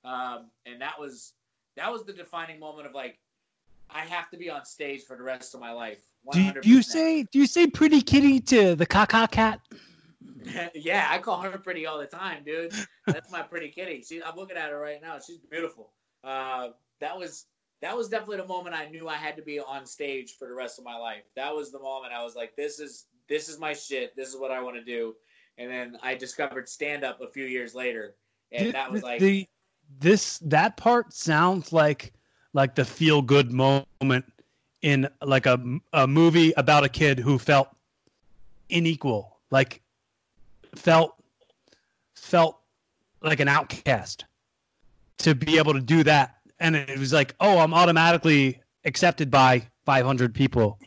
[0.06, 1.34] um, and that was
[1.76, 3.19] that was the defining moment of like,
[3.93, 5.99] I have to be on stage for the rest of my life.
[6.31, 9.59] Do you, do you say do you say pretty kitty to the caca cat?
[10.76, 12.73] yeah, I call her pretty all the time, dude.
[13.07, 14.03] That's my pretty kitty.
[14.07, 15.18] She, I'm looking at her right now.
[15.19, 15.91] She's beautiful.
[16.23, 16.69] Uh,
[16.99, 17.45] that was
[17.81, 20.53] that was definitely the moment I knew I had to be on stage for the
[20.53, 21.23] rest of my life.
[21.35, 24.15] That was the moment I was like, this is this is my shit.
[24.15, 25.15] This is what I want to do.
[25.57, 28.15] And then I discovered stand up a few years later,
[28.51, 29.47] and the, that was like the
[29.99, 32.13] this that part sounds like
[32.53, 34.26] like the feel good moment
[34.82, 35.60] in like a,
[35.94, 37.69] a movie about a kid who felt
[38.69, 39.82] unequal, like
[40.76, 41.15] felt
[42.15, 42.60] felt
[43.22, 44.26] like an outcast
[45.19, 46.36] to be able to do that.
[46.60, 50.80] And it was like oh i'm automatically accepted by 500 people.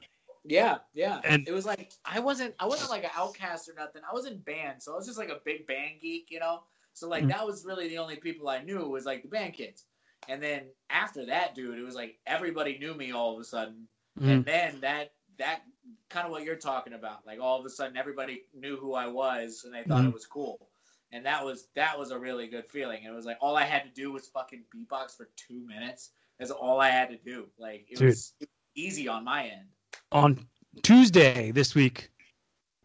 [0.44, 1.20] Yeah yeah.
[1.24, 4.02] And it was like i wasn't i wasn't like an outcast or nothing.
[4.08, 6.62] I was in band so i was just like a big band geek you know?
[6.92, 7.30] So like mm-hmm.
[7.30, 9.84] that was really the only people i knew was like the band kids
[10.28, 13.88] And then after that, dude, it was like everybody knew me all of a sudden.
[14.20, 14.28] Mhm.
[14.30, 15.62] And then that that
[16.08, 17.26] kind of what you're talking about.
[17.26, 20.08] Like all of a sudden everybody knew who I was and they thought Mhm.
[20.08, 20.70] it was cool.
[21.10, 23.02] And that was that was a really good feeling.
[23.04, 26.10] It was like all I had to do was fucking beatbox for two minutes.
[26.38, 27.48] That's all I had to do.
[27.58, 29.68] Like it was, it was easy on my end.
[30.12, 30.46] on
[30.82, 32.10] Tuesday this week.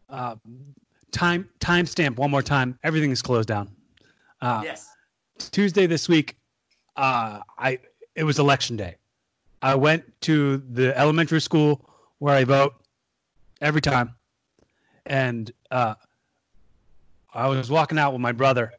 [0.08, 0.36] Uh,
[1.12, 2.78] time timestamp one more time.
[2.82, 3.74] Everything is closed down.
[4.40, 4.88] Uh, yes.
[5.38, 6.36] Tuesday this week,
[6.96, 7.78] uh, I
[8.14, 8.96] it was election day.
[9.62, 11.88] I went to the elementary school
[12.18, 12.74] where I vote
[13.60, 14.14] every time,
[15.06, 15.94] and uh,
[17.34, 18.72] I was walking out with my brother,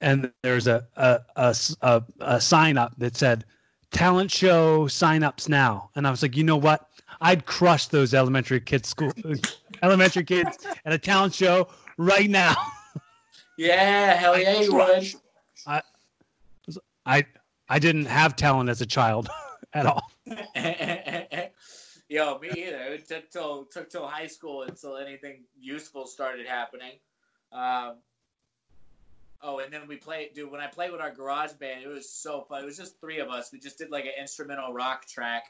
[0.00, 3.44] and there's a a a sign up that said
[3.90, 6.88] "Talent Show sign-ups now," and I was like, you know what?
[7.20, 9.12] I'd crush those elementary kids school
[9.82, 12.54] elementary kids at a talent show right now.
[13.56, 15.12] Yeah, hell yeah, you would.
[15.66, 15.82] I
[17.06, 17.26] I
[17.78, 19.28] didn't have talent as a child
[19.72, 20.02] at all.
[22.08, 22.94] Yo, me either.
[22.94, 26.94] It took till took till high school until anything useful started happening.
[27.52, 27.96] Um,
[29.42, 30.50] oh, and then we played, dude.
[30.50, 32.62] When I played with our garage band, it was so fun.
[32.62, 33.50] It was just three of us.
[33.52, 35.44] We just did like an instrumental rock track,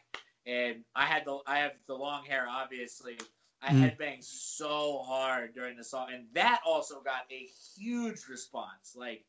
[0.47, 3.19] and I had the I have the long hair, obviously.
[3.63, 3.97] I Mm.
[3.99, 8.95] headbanged so hard during the song, and that also got a huge response.
[8.97, 9.25] Like,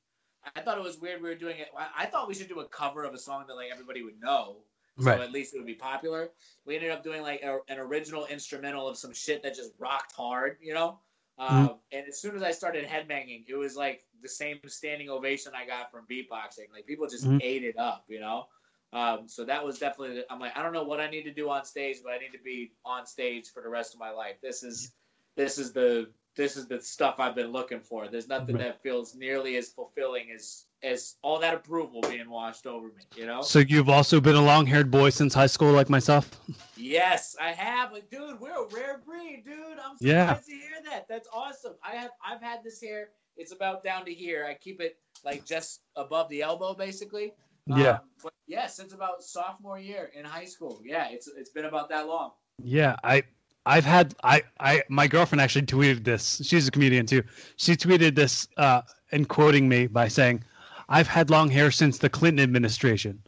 [0.55, 1.67] I thought it was weird we were doing it.
[1.77, 4.19] I, I thought we should do a cover of a song that like everybody would
[4.19, 4.57] know,
[4.97, 5.21] so Right.
[5.21, 6.29] at least it would be popular.
[6.65, 10.13] We ended up doing like a, an original instrumental of some shit that just rocked
[10.13, 10.99] hard, you know.
[11.37, 15.53] Um, and as soon as I started headbanging, it was like the same standing ovation
[15.55, 16.71] I got from beatboxing.
[16.71, 17.39] Like people just Mhm.
[17.41, 18.47] ate it up, you know.
[18.93, 20.17] Um, so that was definitely.
[20.17, 22.17] the- I'm like, I don't know what I need to do on stage, but I
[22.17, 24.35] need to be on stage for the rest of my life.
[24.41, 24.91] This is,
[25.35, 28.07] this is the, this is the stuff I've been looking for.
[28.07, 28.65] There's nothing Right.
[28.65, 33.03] that feels nearly as fulfilling as as all that approval being washed over me.
[33.15, 33.41] You know.
[33.43, 36.31] So you've also been a long-haired boy since high school, like myself.
[36.75, 37.91] Yes, I have.
[37.93, 39.77] Like, dude, we're a rare breed, dude.
[39.77, 40.33] I'm so Yeah.
[40.33, 41.07] to hear that.
[41.07, 41.75] That's awesome.
[41.83, 43.09] I have I've had this hair.
[43.37, 44.45] It's about down to here.
[44.49, 47.33] I keep it like just above the elbow, basically.
[47.67, 50.81] Yeah, Um, but yeah, since about sophomore year in high school.
[50.83, 52.31] Yeah, it's it's been about that long.
[52.63, 52.95] yeah.
[53.03, 53.21] I
[53.65, 56.41] I've had I I my girlfriend actually tweeted this.
[56.43, 57.23] She's a comedian too.
[57.57, 58.81] She tweeted this uh,
[59.11, 60.43] and quoting me by saying,
[60.89, 63.21] "I've had long hair since the Clinton administration."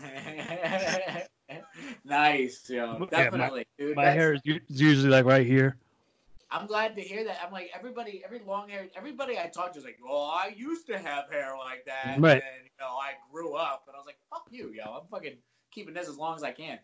[2.04, 2.92] nice, yo.
[2.92, 3.96] Yeah, my- Definitely, dude.
[3.96, 5.76] My hair is usually like right here.
[6.50, 7.38] I'm glad to hear that.
[7.44, 10.86] I'm like everybody, every long hair, everybody I talk to is like, "Well, I used
[10.88, 12.42] to have hair like that, Right.
[12.42, 14.84] and you know, I grew up." And I was like, "Fuck you, yo!
[14.84, 15.36] I'm fucking
[15.72, 16.78] keeping this as long as I can."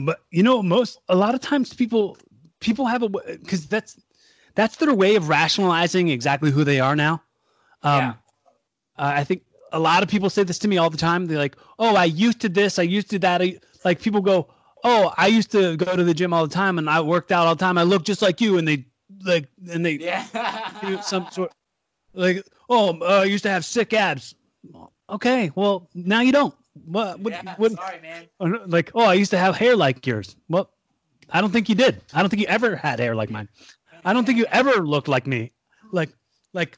[0.00, 2.16] But you know most a lot of times people
[2.60, 4.00] people have a because that's
[4.54, 7.22] that's their way of rationalizing exactly who they are now.
[7.82, 8.14] Um Yeah.
[8.98, 9.42] uh, i think
[9.72, 11.26] a lot of people say this to me all the time.
[11.26, 13.42] They're like oh i used to this i used to that.
[13.42, 14.48] I, like people go
[14.84, 17.46] oh i used to go to the gym all the time and i worked out
[17.46, 17.78] all the time.
[17.78, 18.58] I look just like you.
[18.58, 18.86] And they
[19.24, 20.26] like and they Yeah.
[20.82, 21.52] do some sort
[22.14, 24.34] like oh uh, i used to have sick abs.
[25.10, 25.50] Okay.
[25.54, 26.54] Well now you don't
[26.86, 28.26] what what, yeah, what sorry, man.
[28.40, 30.36] uh, like, oh, I used to have hair like yours.
[30.48, 30.70] Well,
[31.30, 32.00] I don't think you did.
[32.12, 33.48] I don't think you ever had hair like mine.
[34.04, 35.52] I don't think you ever looked like me.
[35.92, 36.10] Like,
[36.52, 36.76] like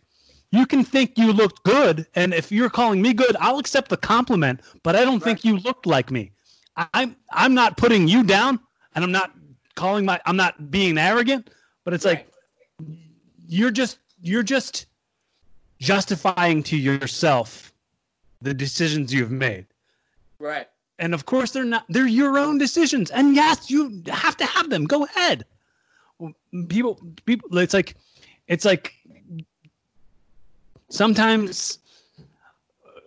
[0.53, 3.97] you can think you looked good, and if you're calling me good, I'll accept the
[3.97, 4.61] compliment.
[4.83, 6.31] But I don't think you looked like me.
[6.77, 8.61] I- I'm I'm not putting you down,
[8.95, 9.33] and I'm not
[9.75, 11.51] calling my I'm not being arrogant.
[11.85, 12.29] But it's like
[13.49, 14.87] you're just you're just
[15.79, 17.73] justifying to yourself
[18.43, 19.67] the decisions you've made
[20.39, 20.69] right.
[20.99, 24.71] and of course they're not they're your own decisions and yes you have to have
[24.71, 25.45] them go ahead
[26.69, 27.97] people people it's like
[28.49, 28.95] it's like
[30.89, 31.79] sometimes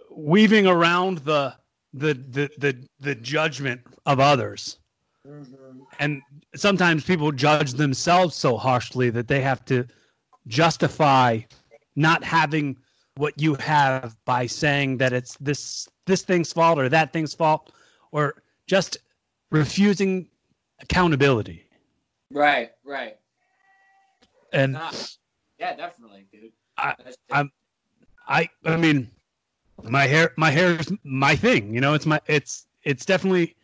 [0.09, 1.53] weaving around the
[1.93, 4.77] the the the, the judgment of others
[5.27, 5.81] Mhm.
[5.99, 6.21] and
[6.55, 9.85] sometimes people judge themselves so harshly that they have to
[10.47, 11.39] justify
[11.95, 12.77] not having
[13.19, 17.73] what you have by saying that it's this this thing's fault or that thing's fault
[18.13, 18.97] or just
[19.51, 20.29] refusing
[20.81, 21.65] accountability
[22.31, 22.71] Right.
[22.85, 23.17] Right.
[24.53, 24.91] and Nah.
[25.57, 26.53] Yeah, definitely, dude.
[26.77, 26.95] I,
[27.31, 27.51] I'm,
[28.29, 29.11] i i mean
[29.83, 33.55] my hair my hair is my thing you know it's my it's it's definitely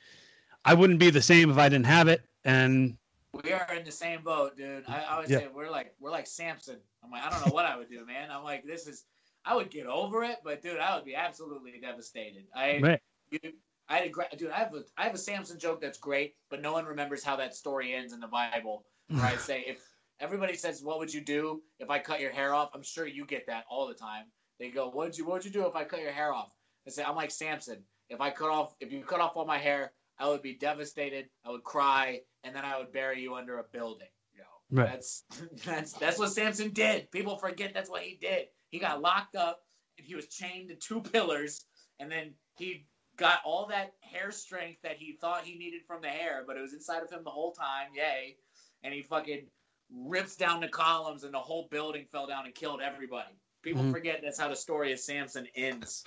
[0.66, 2.98] i wouldn't be the same if i didn't have it and
[3.44, 4.84] we are in the same boat, dude.
[4.88, 5.40] I, I always Yeah.
[5.40, 6.78] say we're like we're like Samson.
[7.04, 8.32] I'm like I don't know what I would do, man.
[8.32, 9.04] I'm like this is
[9.46, 12.46] I would get over it, but dude, I would be absolutely devastated.
[12.56, 13.40] I right you,
[13.88, 14.52] I had a dude.
[14.52, 17.36] I have a I have a Samson joke that's great, but no one remembers how
[17.38, 18.86] that story ends in the Bible.
[19.10, 19.80] Where I say if
[20.20, 23.26] everybody says what would you do if I cut your hair off, I'm sure you
[23.26, 24.26] get that all the time.
[24.60, 26.52] They go, what would you what would you do if I cut your hair off?
[26.88, 27.84] I say, I'm like Samson.
[28.10, 31.28] If I cut off, if you cut off all my hair, I would be devastated.
[31.46, 34.08] I would cry, and then I would bury you under a building.
[34.34, 34.92] You know, Right.
[34.92, 35.24] that's
[35.66, 37.12] that's that's what Samson did.
[37.12, 38.48] People forget that's what he did.
[38.76, 39.62] He got locked up,
[39.98, 41.64] and he was chained to two pillars,
[42.02, 42.86] and then he
[43.16, 46.60] got all that hair strength that he thought he needed from the hair, but it
[46.60, 47.88] was inside of him the whole time.
[47.96, 48.36] Yay!
[48.84, 49.44] And he fucking
[49.90, 53.32] rips down the columns, and the whole building fell down and killed everybody.
[53.62, 53.92] People Mhm.
[53.92, 56.04] forget that's how the story of Samson ends.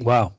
[0.00, 0.34] Wow.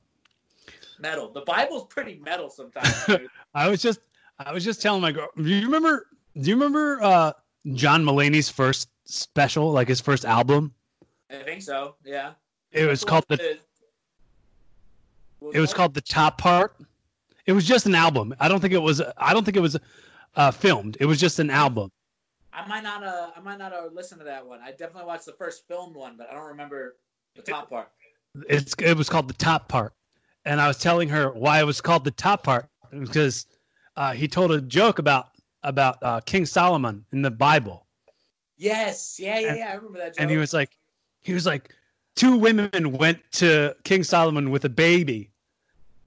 [0.99, 1.31] Metal.
[1.31, 3.05] The Bible's pretty metal sometimes.
[3.53, 4.01] I was just
[4.39, 5.29] I was just telling my girl.
[5.37, 6.07] Do you remember?
[6.35, 7.31] Do you remember uh,
[7.75, 10.73] John Mulaney's first special, like his first album?
[11.29, 11.95] I think so.
[12.03, 12.33] Yeah.
[12.71, 13.35] It was called the.
[13.41, 13.59] It
[15.41, 15.75] was called?
[15.77, 16.75] called the Top Part.
[17.45, 18.35] It was just an album.
[18.39, 19.01] I don't think it was.
[19.17, 19.77] I don't think it was
[20.35, 20.97] uh, filmed.
[20.99, 21.91] It was just an album.
[22.53, 23.03] I might not.
[23.03, 24.59] Uh, I might not uh, listen to that one.
[24.61, 26.95] I definitely watched the first filmed one, but I don't remember
[27.35, 27.89] the top part.
[28.47, 29.93] It's it was called the Top Part,
[30.45, 33.47] and I was telling her why it was called the Top Part because
[33.95, 35.29] uh, he told a joke about
[35.63, 37.87] about uh, King Solomon in the Bible.
[38.57, 39.17] Yes.
[39.19, 39.39] Yeah.
[39.39, 39.47] Yeah.
[39.49, 39.69] And- Yeah.
[39.71, 40.07] I remember that.
[40.13, 40.21] Joke.
[40.21, 40.69] and he was like
[41.21, 41.73] he was like
[42.15, 45.29] two women went to king solomon with a baby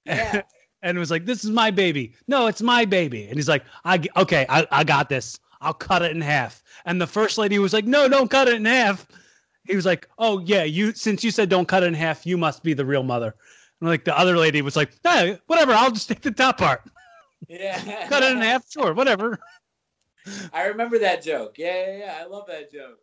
[0.05, 0.41] Yeah.
[0.81, 4.01] and was like this is my baby no it's my baby and he's like "I
[4.17, 7.73] okay I, I got this i'll cut it in half and the first lady was
[7.73, 9.07] like no don't cut it in half
[9.65, 12.37] he was like oh yeah you since you said don't cut it in half you
[12.37, 13.33] must be the real mother
[13.79, 16.83] and like the other lady was like hey, whatever i'll just take the top part
[17.47, 18.07] yeah.
[18.09, 19.39] cut it in half sure whatever
[20.53, 21.55] I remember that joke.
[21.57, 21.87] Yeah.
[21.87, 21.97] Yeah.
[21.97, 22.17] Yeah.
[22.21, 22.99] I love that joke.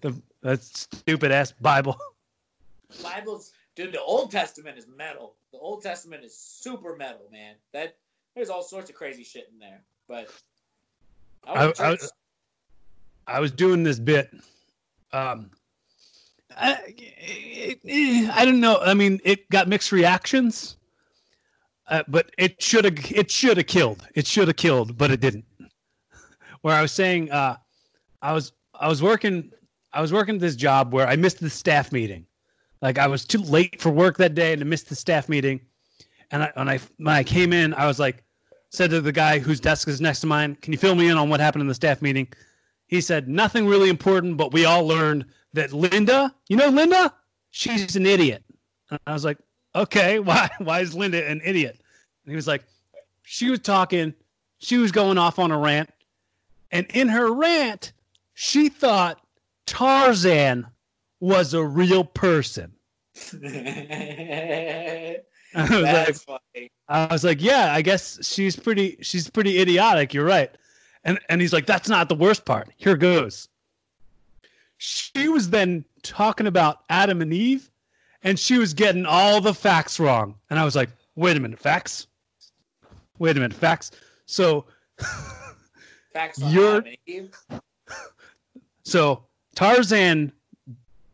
[0.00, 1.98] The that stupid ass bible
[3.02, 3.92] Bible's dude.
[3.92, 5.34] The Old Testament is metal.
[5.50, 7.54] The Old Testament is super metal, man.
[7.72, 7.96] That
[8.34, 9.80] there's all sorts of crazy shit in there.
[10.08, 10.28] But
[11.46, 11.96] I, I- I-
[13.26, 14.30] I was doing this bit.
[15.12, 15.50] Um,
[16.54, 18.78] I, it- it- I don't know.
[18.82, 20.76] I mean, it got mixed reactions,
[21.88, 22.98] uh, but it should have.
[23.10, 24.06] It should have killed.
[24.14, 25.46] It should have killed, but it didn't.
[26.60, 27.56] Where I was saying, uh,
[28.20, 29.50] I was I was working.
[29.92, 32.26] I was working this job where I missed the staff meeting.
[32.80, 35.60] Like I was too late for work that day and I missed the staff meeting.
[36.30, 38.24] And I when I when I came in, I was like,
[38.70, 41.18] said to the guy whose desk is next to mine, "Can you fill me in
[41.18, 42.26] on what happened in the staff meeting?"
[42.86, 47.12] He said, "Nothing really important, but we all learned that Linda, you know Linda,
[47.50, 48.42] she's an idiot."
[48.90, 49.38] And I was like,
[49.74, 51.78] "Okay, why why is Linda an idiot?"
[52.24, 52.64] And he was like,
[53.22, 54.14] "She was talking,
[54.58, 55.90] she was going off on a rant,
[56.70, 57.92] and in her rant,
[58.32, 59.21] she thought
[59.72, 60.66] Tarzan
[61.20, 62.72] was a real person."
[63.32, 65.16] I
[65.54, 66.70] was like, That's funny.
[66.88, 70.12] I was like, yeah, I guess she's pretty she's pretty idiotic.
[70.14, 70.50] You're right.
[71.04, 72.68] And and he's like, that's not the worst part.
[72.76, 73.48] Here goes.
[74.78, 77.70] She was then talking about Adam and Eve,
[78.24, 80.34] and she was getting all the facts wrong.
[80.50, 82.08] And I was like, wait a minute, facts?
[83.18, 83.92] Wait a minute, facts.
[84.26, 84.64] So
[86.12, 87.36] Facts on You're- Adam and Eve.
[88.84, 89.24] so
[89.54, 90.32] Tarzan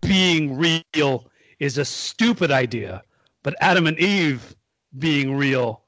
[0.00, 3.02] being real is a stupid idea,
[3.42, 4.54] but Adam and Eve
[4.98, 5.82] being real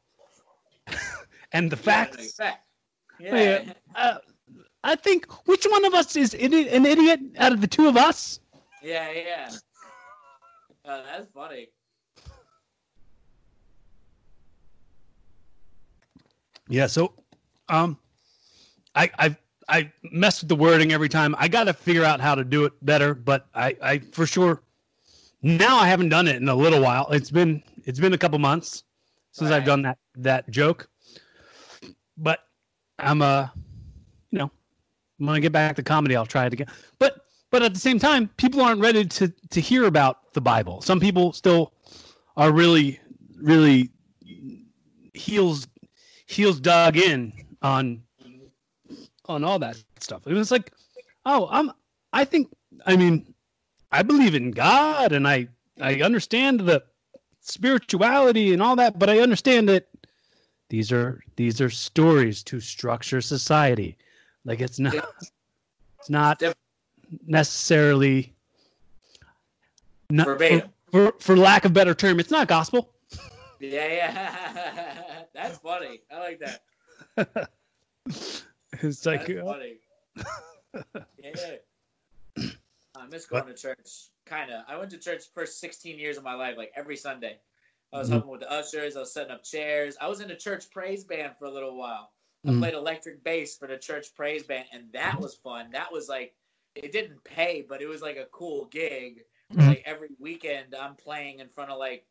[1.52, 2.64] and the facts Fact.
[3.18, 3.36] Yeah.
[3.36, 3.72] Yeah.
[3.94, 4.18] uh,
[4.82, 7.96] I think which one of us is idi- an idiot out of the two of
[7.96, 8.40] us?
[8.82, 9.50] Yeah, yeah.
[10.86, 11.68] Oh, that's funny.
[16.68, 16.86] Yeah.
[16.86, 17.12] So,
[17.68, 17.98] um,
[18.94, 19.36] I I
[19.70, 21.34] I mess with the wording every time.
[21.38, 24.62] I got to figure out how to do it better, but I I for sure
[25.42, 27.06] now I haven't done it in a little while.
[27.10, 28.82] It's been it's been a couple months
[29.30, 30.88] since I've done that that joke,
[32.18, 32.40] but
[32.98, 33.48] I'm uh
[34.30, 34.50] you know
[35.18, 36.68] when I get back to comedy I'll try it again.
[36.98, 40.82] But but at the same time, people aren't ready to to hear about the Bible.
[40.82, 41.72] Some people still
[42.36, 42.98] are really
[43.40, 43.90] really
[45.14, 45.68] heels
[46.26, 47.32] heels dug in
[47.62, 48.02] on
[49.30, 50.26] on all that stuff.
[50.26, 50.72] It was like,
[51.24, 51.72] oh, I'm
[52.12, 52.48] I think
[52.84, 53.32] I mean
[53.92, 55.48] I believe in God and I
[55.80, 56.82] I understand the
[57.40, 59.88] spirituality and all that, but I understand that
[60.68, 63.96] these are these are stories to structure society.
[64.44, 64.94] Like it's not
[65.98, 66.42] it's not
[67.26, 68.32] necessarily
[70.10, 70.70] not, for, Verbatim.
[70.90, 72.90] for for lack of better term, it's not gospel.
[73.60, 75.02] Yeah, yeah.
[75.34, 76.00] that's funny.
[76.10, 76.40] I like
[77.16, 77.50] that.
[78.82, 79.80] It's like That's uh, funny.
[81.18, 81.56] yeah.
[82.94, 84.08] I miss going to church.
[84.26, 84.64] Kind of.
[84.68, 87.38] I went to church first 16 years of my life, like every Sunday.
[87.92, 88.12] I was Mhm.
[88.12, 88.96] helping with the ushers.
[88.96, 89.96] I was setting up chairs.
[90.00, 92.12] I was in a church praise band for a little while.
[92.44, 92.58] I Mhm.
[92.60, 95.70] played electric bass for the church praise band, and that was fun.
[95.72, 96.34] That was like,
[96.74, 99.24] it didn't pay, but it was like a cool gig.
[99.52, 99.66] Mhm.
[99.66, 102.06] Like every weekend, I'm playing in front of like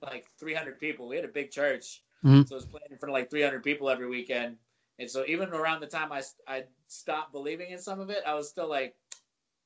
[0.00, 1.08] like 300 people.
[1.08, 2.46] We had a big church, Mhm.
[2.48, 4.56] so I was playing in front of like 300 people every weekend.
[4.98, 8.34] And so even around the time I I stopped believing in some of it, I
[8.34, 8.96] was still like,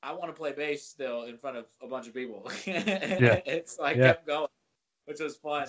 [0.01, 2.49] I want to play bass still in front of a bunch of people.
[2.65, 3.39] yeah.
[3.65, 4.13] so I Yeah.
[4.13, 4.47] kept going,
[5.05, 5.67] which was fun.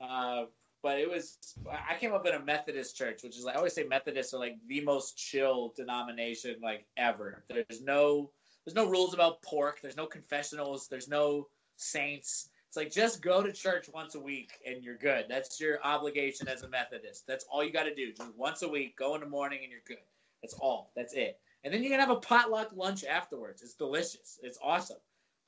[0.00, 0.46] Uh,
[0.82, 3.74] but it was I came up in a Methodist church, which is like I always
[3.74, 7.44] say Methodists are like the most chill denomination like ever.
[7.48, 8.30] There's no
[8.64, 9.80] there's no rules about pork.
[9.80, 10.88] There's no confessionals.
[10.88, 12.50] There's no saints.
[12.76, 15.24] It's like just go to church once a week and you're good.
[15.30, 17.26] That's your obligation as a Methodist.
[17.26, 18.12] That's all you got to do.
[18.12, 20.04] Just once a week, go in the morning and you're good.
[20.42, 20.92] That's all.
[20.94, 21.38] That's it.
[21.64, 23.62] And then you can have a potluck lunch afterwards.
[23.62, 24.38] It's delicious.
[24.42, 24.98] It's awesome.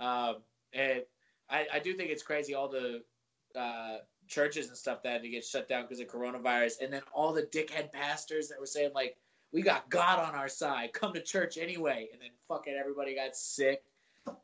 [0.00, 0.36] Um,
[0.72, 1.02] and
[1.50, 3.02] I, I do think it's crazy all the
[3.54, 7.02] uh, churches and stuff that had to get shut down because of coronavirus, and then
[7.12, 9.18] all the dickhead pastors that were saying like,
[9.52, 10.94] "We got God on our side.
[10.94, 13.82] Come to church anyway," and then fucking everybody got sick.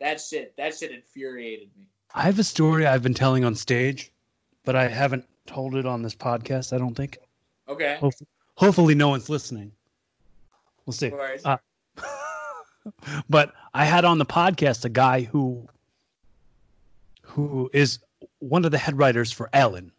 [0.00, 0.54] That shit.
[0.58, 1.88] That shit infuriated me.
[2.14, 4.12] I have a story I've been telling on stage,
[4.64, 6.72] but I haven't told it on this podcast.
[6.72, 7.18] I don't think.
[7.68, 7.96] Okay.
[7.98, 9.72] Hopefully, hopefully no one's listening.
[10.86, 11.12] We'll see.
[11.44, 11.56] Uh,
[13.28, 15.66] but I had on the podcast a guy who
[17.22, 17.98] who is
[18.38, 19.90] one of the head writers for Ellen.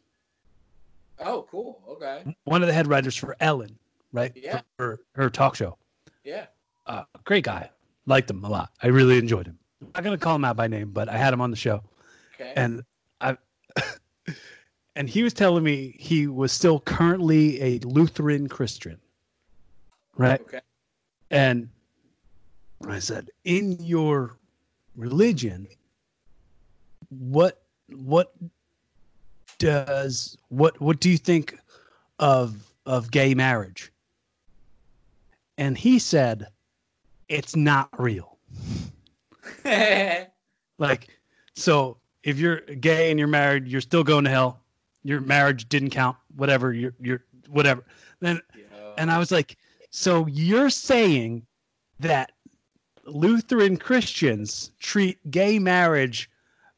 [1.19, 1.81] oh, cool.
[1.89, 2.35] Okay.
[2.45, 3.77] One of the head writers for Ellen,
[4.13, 4.31] right?
[4.35, 4.61] Yeah.
[4.77, 5.77] For her, her talk show.
[6.23, 6.45] Yeah.
[6.87, 7.69] Uh, great guy.
[8.05, 8.69] Liked him a lot.
[8.81, 9.57] I really enjoyed him.
[9.81, 11.83] I'm not gonna call him out by name, but I had him on the show.
[12.35, 12.53] Okay.
[12.55, 12.83] and
[13.21, 13.37] I
[14.95, 18.99] and he was telling me he was still currently a Lutheran Christian,
[20.17, 20.41] right?
[20.41, 20.61] okay.
[21.31, 21.69] And
[22.87, 24.37] I said, in your
[24.95, 25.67] religion,
[27.09, 28.33] what what
[29.57, 31.57] does what what do you think
[32.19, 33.91] of of gay marriage?
[35.57, 36.47] And he said,
[37.29, 38.37] it's not real.
[40.77, 41.07] Like,
[41.55, 44.60] so if you're gay and you're married, you're still going to hell.
[45.03, 46.18] Your marriage didn't count.
[46.35, 46.73] Whatever.
[46.73, 47.85] You're you're whatever.
[48.19, 48.41] Then
[48.97, 49.57] and I was like,
[49.91, 51.45] so you're saying
[51.99, 52.31] that
[53.06, 56.30] Lutheran Christians treat gay marriage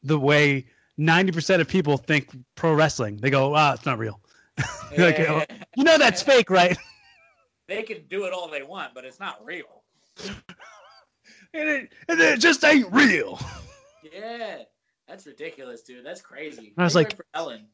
[0.02, 0.66] the way
[0.98, 3.16] 90% of people think pro wrestling.
[3.16, 4.20] They go, ah, it's not real.
[4.96, 5.44] Like, Yeah.
[5.76, 6.76] you know that's fake, right?
[7.66, 9.82] they can do it all they want, but it's not real.
[11.54, 13.40] And it, and it just ain't real.
[14.12, 14.58] Yeah.
[15.08, 16.04] That's ridiculous, dude.
[16.04, 16.74] That's crazy.
[16.76, 17.66] I was They like- Ellen.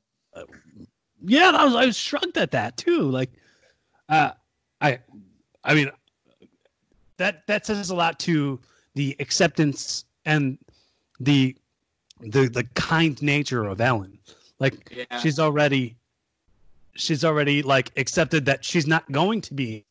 [1.25, 3.03] yeah, I was I was shocked at that too.
[3.11, 3.31] Like,
[4.09, 4.31] uh,
[4.81, 4.99] I,
[5.65, 5.91] I mean,
[7.17, 8.61] that that says a lot to
[8.95, 10.59] the acceptance and
[11.21, 11.57] the
[12.21, 14.19] the the kind nature of Ellen.
[14.61, 15.19] Like, Yeah.
[15.19, 15.97] she's already
[16.95, 19.85] she's already like accepted that she's not going to be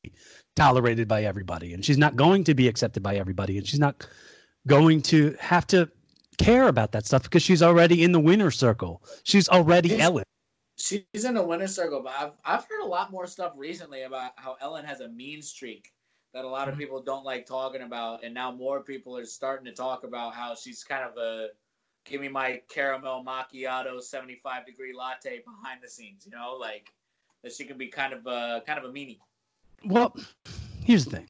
[0.55, 4.07] tolerated by everybody, and she's not going to be accepted by everybody, and she's not
[4.67, 5.89] going to have to
[6.37, 9.03] care about that stuff because she's already in the winner circle.
[9.23, 10.01] She's already Yes.
[10.01, 10.23] Ellen.
[10.77, 14.31] She's in the winner circle, but I've I've heard a lot more stuff recently about
[14.37, 15.93] how Ellen has a mean streak
[16.33, 16.79] that a lot of Mhm.
[16.79, 20.55] people don't like talking about, and now more people are starting to talk about how
[20.55, 21.49] she's kind of a
[22.05, 26.91] give me my caramel macchiato seventy five degree latte behind the scenes, you know, like
[27.43, 29.19] that she can be kind of a kind of a meanie.
[29.85, 30.15] Well,
[30.83, 31.29] here's the thing.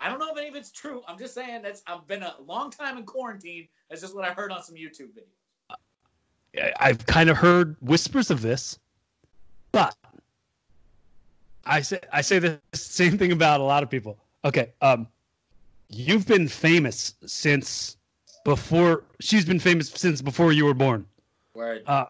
[0.00, 1.02] I don't know if any of it's true.
[1.08, 3.68] I'm just saying that's I've been a long time in quarantine.
[3.88, 5.38] That's just what I heard on some YouTube videos.
[6.80, 8.78] I've kind of heard whispers of this,
[9.72, 9.94] but
[11.64, 14.18] I say I say the same thing about a lot of people.
[14.44, 15.06] Okay, um,
[15.88, 17.96] you've been famous since
[18.44, 19.04] before.
[19.20, 21.06] She's been famous since before you were born.
[21.54, 21.82] Word.
[21.86, 22.06] Uh,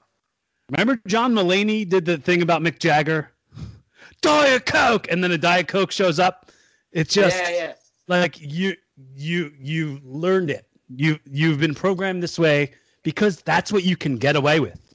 [0.70, 3.30] remember John Mulaney did the thing about Mick Jagger,
[4.20, 6.50] Diet Coke, and then a Diet Coke shows up.
[6.92, 7.72] It's just yeah, yeah.
[8.08, 8.74] Like you
[9.14, 10.66] you you learned it.
[10.94, 12.72] You you've been programmed this way
[13.02, 14.94] because that's what you can get away with.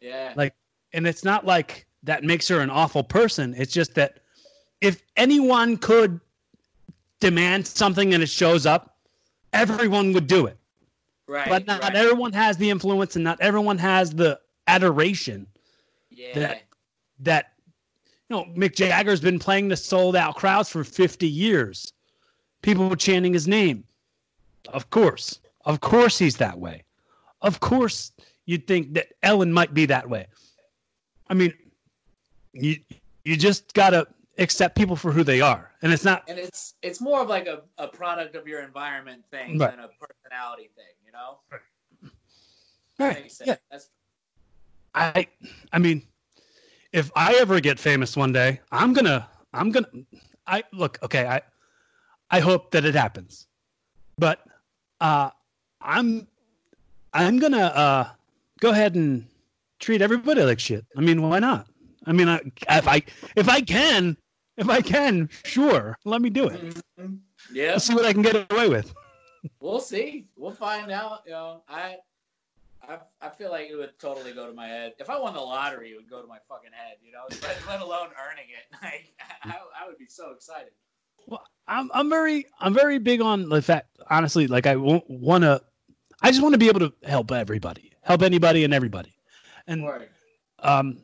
[0.00, 0.32] Yeah.
[0.36, 0.54] Like,
[0.92, 3.54] and it's not like that makes her an awful person.
[3.56, 4.20] It's just that
[4.80, 6.20] if anyone could
[7.20, 8.96] demand something and it shows up,
[9.52, 10.58] everyone would do it.
[11.26, 11.48] right.
[11.48, 11.94] but not right.
[11.94, 14.38] everyone has the influence and not everyone has the
[14.68, 15.46] adoration
[16.10, 16.34] yeah.
[16.34, 16.62] that
[17.20, 17.52] that
[18.28, 21.92] you know Mick Jagger's been playing the sold out crowds for 50 years.
[22.66, 23.84] People were chanting his name.
[24.70, 25.38] Of course.
[25.64, 26.82] Of course he's that way.
[27.40, 28.10] Of course
[28.46, 30.26] you'd think that Ellen might be that way.
[31.30, 31.52] I mean
[32.52, 32.76] you
[33.24, 34.06] you just got to
[34.38, 35.70] accept people for who they are.
[35.82, 39.22] And it's not and it's it's more of like a, a product of your environment
[39.30, 39.70] thing Right.
[39.70, 41.38] than a personality thing, you know?
[42.98, 43.32] right.
[43.44, 43.56] Yeah.
[43.70, 43.90] That's
[44.94, 45.28] I
[45.72, 46.02] I mean,
[46.92, 49.88] if I ever get famous one day, I'm gonna I'm gonna
[50.48, 51.26] I look okay.
[51.26, 51.42] I
[52.30, 53.46] I hope that it happens,
[54.18, 54.40] but
[55.00, 55.30] uh,
[55.80, 56.26] I'm
[57.12, 58.08] I'm gonna uh
[58.60, 59.26] go ahead and
[59.78, 60.84] treat everybody like shit.
[60.96, 61.68] I mean, why not?
[62.06, 62.40] I mean, I,
[62.70, 63.02] if I
[63.36, 64.16] if I can,
[64.56, 66.60] if I can, sure, let me do it.
[67.00, 67.14] Mm-hmm.
[67.52, 67.78] Yeah.
[67.78, 68.94] See what I can get away with.
[69.60, 70.26] We'll see.
[70.36, 71.22] We'll find out.
[71.26, 71.96] You know, I,
[72.82, 74.94] I, I feel like it would totally go to my head.
[74.98, 76.96] If I won the lottery, it would go to my fucking head.
[77.04, 78.76] You know, let, let alone earning it.
[78.82, 80.72] Like, I, I would be so excited.
[81.26, 83.88] Well, I'm I'm very I'm very big on the fact.
[84.08, 85.62] Honestly, like I want to.
[86.22, 89.14] I just want to be able to help everybody, help anybody and everybody,
[89.66, 90.08] and Word.
[90.60, 90.98] um,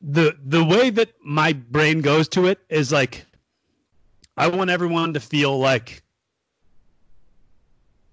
[0.00, 3.26] the the way that my brain goes to it is like
[4.36, 6.02] I want everyone to feel like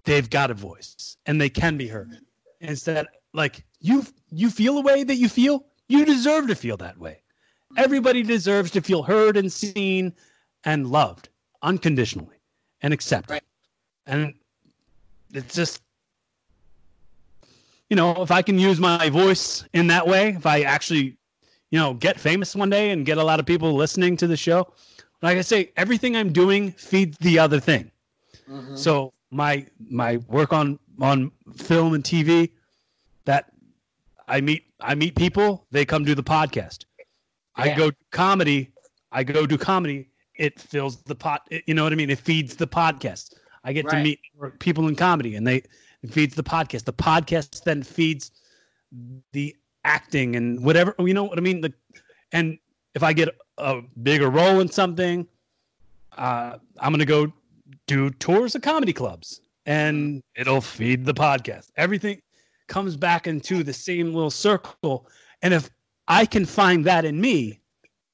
[0.03, 2.17] they've got a voice and they can be heard.
[2.59, 6.97] Instead, like you you feel a way that you feel, you deserve to feel that
[6.97, 7.22] way.
[7.77, 10.13] Everybody deserves to feel heard and seen
[10.63, 11.29] and loved
[11.61, 12.37] unconditionally
[12.81, 13.33] and accepted.
[13.33, 13.43] Right.
[14.05, 14.33] And
[15.33, 15.81] it's just
[17.89, 21.15] you know, if I can use my voice in that way, if I actually,
[21.69, 24.35] you know, get famous one day and get a lot of people listening to the
[24.35, 24.73] show,
[25.21, 27.91] like I say, everything I'm doing feeds the other thing.
[28.49, 28.77] Mhm.
[28.77, 32.49] So my my work on on film and TV,
[33.25, 33.51] that
[34.27, 36.85] I meet I meet people, they come do the podcast.
[37.55, 38.71] I go comedy,
[39.11, 40.09] I go do comedy.
[40.35, 41.47] It fills the pot.
[41.51, 42.09] it- you know what I mean?
[42.09, 43.33] It feeds the podcast.
[43.63, 44.19] I get to meet
[44.59, 45.57] people in comedy, and they
[46.01, 46.83] it feeds the podcast.
[46.85, 48.31] The podcast then feeds
[49.31, 49.55] the
[49.85, 50.95] acting and whatever.
[50.99, 51.61] You know what I mean?
[51.61, 51.73] The
[52.31, 52.57] and
[52.95, 55.27] if I get a bigger role in something,
[56.17, 57.31] uh, I'm gonna go
[57.87, 61.69] do tours of comedy clubs, and it'll feed the podcast.
[61.77, 62.21] Everything
[62.67, 65.07] comes back into the same little circle.
[65.41, 65.69] And if
[66.07, 67.59] I can find that in me,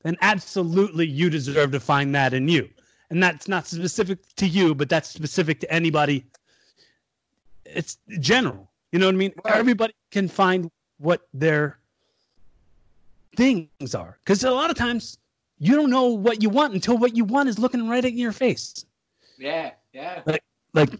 [0.03, 2.70] then absolutely you deserve to find that in you.
[3.10, 6.26] And that's not specific to you, but that's specific to anybody.
[7.66, 8.70] It's general.
[8.91, 9.34] You know what I mean?
[9.44, 9.56] Right.
[9.56, 11.80] Everybody can find what their
[13.36, 14.18] things are.
[14.24, 15.18] Because a lot of times
[15.60, 18.32] you don't know what you want until what you want is looking right at your
[18.32, 18.86] face.
[19.38, 20.22] Yeah, yeah.
[20.74, 20.91] Like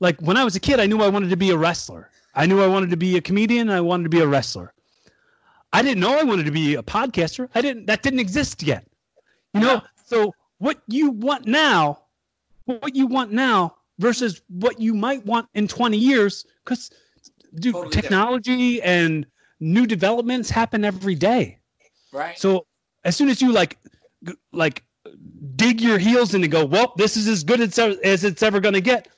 [0.00, 2.10] like when I was a kid, I knew I wanted to be a wrestler.
[2.34, 4.73] I knew I wanted to be a comedian, I wanted to be a wrestler.
[5.74, 7.48] I didn't know I wanted to be a podcaster.
[7.54, 8.86] I didn't that didn't exist yet.
[9.52, 12.00] You know, so what you want now,
[12.64, 16.90] what you want now versus what you might want in 20 years cuz
[17.54, 17.92] dude, Totally different.
[17.92, 19.26] technology and
[19.60, 21.58] new developments happen every day.
[22.12, 22.38] Right.
[22.38, 22.66] So
[23.04, 23.78] as soon as you like,
[24.52, 24.82] like,
[25.56, 28.60] dig your heels in and go, well, this is as good as, as it's ever
[28.60, 29.08] going to get,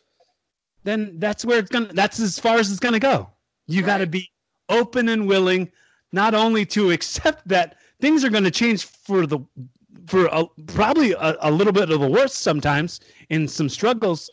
[0.84, 1.92] then that's where it's gonna.
[1.92, 3.30] That's as far as it's going to go.
[3.66, 4.30] You got to be
[4.68, 5.70] open and willing,
[6.12, 9.40] not only to accept that things are going to change for the,
[10.06, 13.00] for a, probably a, a little bit of the worst sometimes
[13.30, 14.30] in some struggles.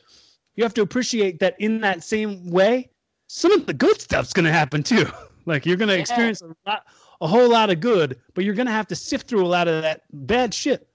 [0.56, 2.90] You have to appreciate that in that same way,
[3.28, 5.08] some of the good stuff's going to happen too.
[5.46, 6.02] like you're going to Yeah.
[6.02, 6.86] experience a lot,
[7.22, 9.68] a whole lot of good, but you're going to have to sift through a lot
[9.68, 10.88] of that bad shit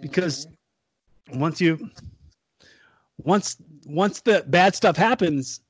[0.00, 1.40] because mm-hmm.
[1.40, 1.90] once you
[3.22, 5.60] once once the bad stuff happens,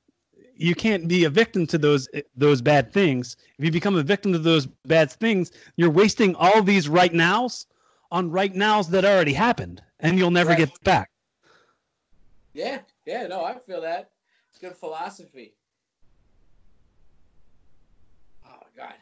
[0.56, 3.36] you can't be a victim to those those bad things.
[3.58, 7.66] If you become a victim to those bad things, you're wasting all these right nows
[8.10, 10.58] on right nows that already happened, and you'll never Right.
[10.58, 11.10] get back.
[12.52, 14.10] Yeah, yeah, no, I feel that.
[14.50, 15.54] It's good philosophy.
[18.46, 18.94] Oh god.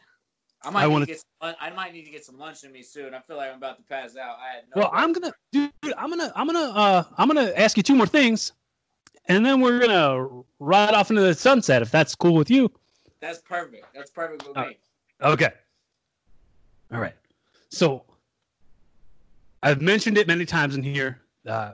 [0.65, 2.63] I might I need wanna- to get some, I might need to get some lunch
[2.63, 3.13] in me soon.
[3.13, 4.37] I feel like I'm about to pass out.
[4.39, 5.71] I had no Well, I'm gonna, dude.
[5.97, 8.53] I'm gonna, I'm gonna, uh, I'm gonna ask you two more things,
[9.27, 12.71] and then we're gonna ride off into the sunset if that's cool with you.
[13.19, 13.85] That's perfect.
[13.93, 14.77] That's perfect with Uh, me.
[15.21, 15.49] Okay.
[16.91, 17.15] All right.
[17.69, 18.03] So
[19.63, 21.21] I've mentioned it many times in here.
[21.47, 21.73] Uh,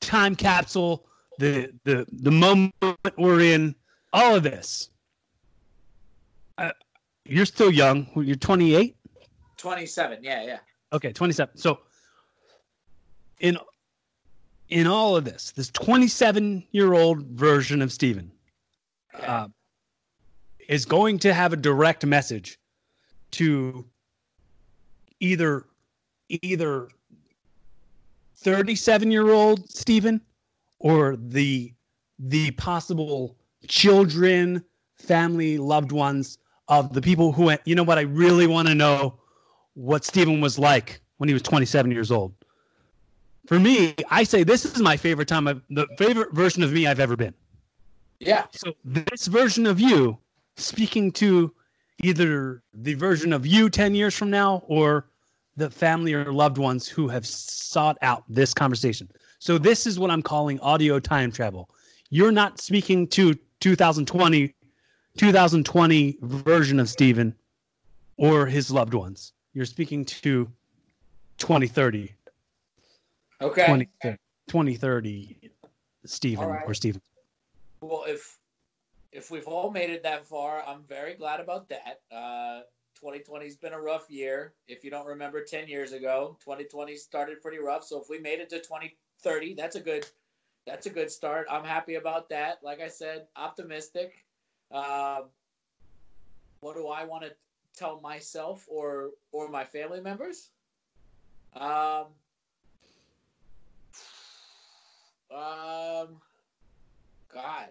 [0.00, 1.06] time capsule,
[1.38, 2.74] the the the moment
[3.18, 3.74] we're in,
[4.12, 4.88] all of this.
[6.58, 6.72] Uh,
[7.24, 8.08] you're still young.
[8.16, 8.96] You're 28.
[9.56, 10.18] 27.
[10.22, 10.58] Yeah, yeah.
[10.92, 11.56] Okay, 27.
[11.56, 11.80] So
[13.40, 13.56] in
[14.70, 18.30] in all of this, this 27 year old version of Steven
[19.22, 19.48] uh,
[20.68, 22.58] is going to have a direct message
[23.32, 23.84] to
[25.18, 25.66] either
[26.28, 26.88] either
[28.36, 30.20] 37 year old Stephen
[30.78, 31.72] or the
[32.18, 33.36] the possible
[33.66, 34.64] children,
[34.96, 36.38] family, loved ones
[36.68, 39.18] of the people who went, you know what, I really want to know
[39.74, 42.34] what Stephen was like when he was 27 years old.
[43.50, 46.86] For me, I say this is my favorite time, I've, the favorite version of me
[46.86, 47.34] I've ever been.
[48.20, 48.44] yeah.
[48.52, 50.16] So this version of you
[50.56, 51.52] speaking to
[52.00, 55.06] either the version of you 10 years from now or
[55.56, 59.10] the family or loved ones who have sought out this conversation.
[59.40, 61.68] So this is what I'm calling audio time travel.
[62.08, 64.54] You're not speaking to 2020
[65.16, 67.34] 2020 version of Stephen
[68.16, 69.32] or his loved ones.
[69.54, 70.48] You're speaking to
[71.38, 72.14] 2030.
[73.42, 73.62] Okay.
[73.62, 74.18] 2030,
[74.48, 75.50] 2030
[76.04, 76.62] Steven All right.
[76.66, 77.00] or Stephen.
[77.80, 78.38] Well, if
[79.12, 82.00] if we've all made it that far, I'm very glad about that.
[82.12, 82.62] Uh,
[83.02, 84.52] 2020's been a rough year.
[84.68, 87.84] If you don't remember, 10 years ago, 2020 started pretty rough.
[87.84, 90.06] So if we made it to 2030, that's a good
[90.66, 91.46] that's a good start.
[91.50, 92.58] I'm happy about that.
[92.62, 94.24] Like I said, optimistic.
[94.70, 95.24] Um,
[96.60, 97.32] what do I want to
[97.76, 100.50] tell myself or or my family members?
[101.56, 102.06] Um,
[105.30, 106.20] um,
[107.32, 107.68] God.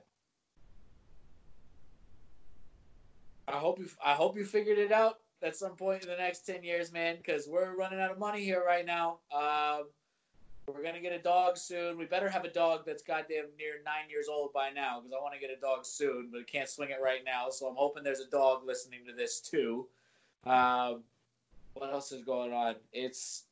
[3.47, 6.45] I hope you I hope you figured it out at some point in the next
[6.45, 9.19] ten years, man, because we're running out of money here right now.
[9.33, 9.85] Um,
[10.67, 11.97] we're gonna get a dog soon.
[11.97, 15.21] We better have a dog that's goddamn near nine years old by now, because I
[15.21, 17.49] want to get a dog soon, but can't swing it right now.
[17.49, 19.87] So I'm hoping there's a dog listening to this too.
[20.45, 21.03] Um,
[21.73, 22.75] what else is going on?
[22.93, 23.45] It's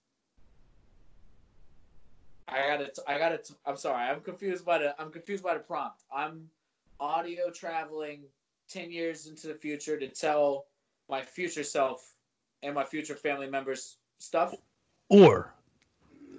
[2.48, 6.04] I gotta I gotta I'm sorry, I'm confused by the I'm confused by the prompt.
[6.16, 6.50] I'm
[7.00, 8.24] audio traveling
[8.70, 10.66] 10 years into the future to tell
[11.10, 12.16] my future self
[12.64, 14.56] and my future family members stuff.
[15.10, 15.54] Or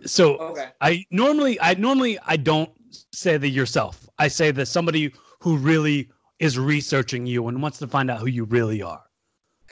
[0.04, 0.70] so Okay.
[0.80, 2.70] I normally I normally I don't
[3.12, 4.08] say the yourself.
[4.18, 8.26] I say that somebody who really is researching you and wants to find out who
[8.26, 9.02] you really are.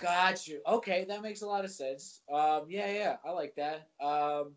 [0.00, 0.60] Got you.
[0.66, 2.20] Okay, that makes a lot of sense.
[2.30, 3.88] Um, yeah, yeah, I like that.
[4.00, 4.52] Um,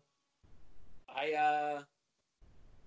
[1.14, 1.82] I uh,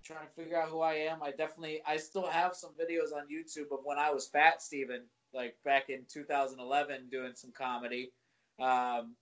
[0.04, 1.24] trying to figure out who I am.
[1.24, 5.04] I definitely, I still have some videos on YouTube of when I was fat, Steven,
[5.34, 8.12] like back in 2011, doing some comedy.
[8.60, 9.16] Um,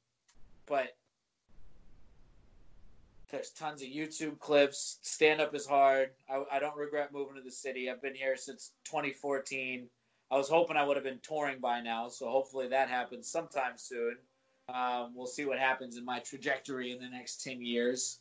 [0.65, 0.95] but
[3.31, 4.99] there's tons of YouTube clips.
[5.01, 6.09] Stand up is hard.
[6.29, 7.89] I, I don't regret moving to the city.
[7.89, 9.87] I've been here since 2014.
[10.31, 13.73] I was hoping I would have been touring by now, so hopefully that happens sometime
[13.75, 14.15] soon.
[14.73, 18.19] Um, we'll see what happens in my trajectory in the next 10 years.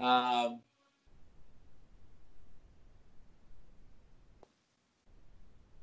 [0.00, 0.60] Um,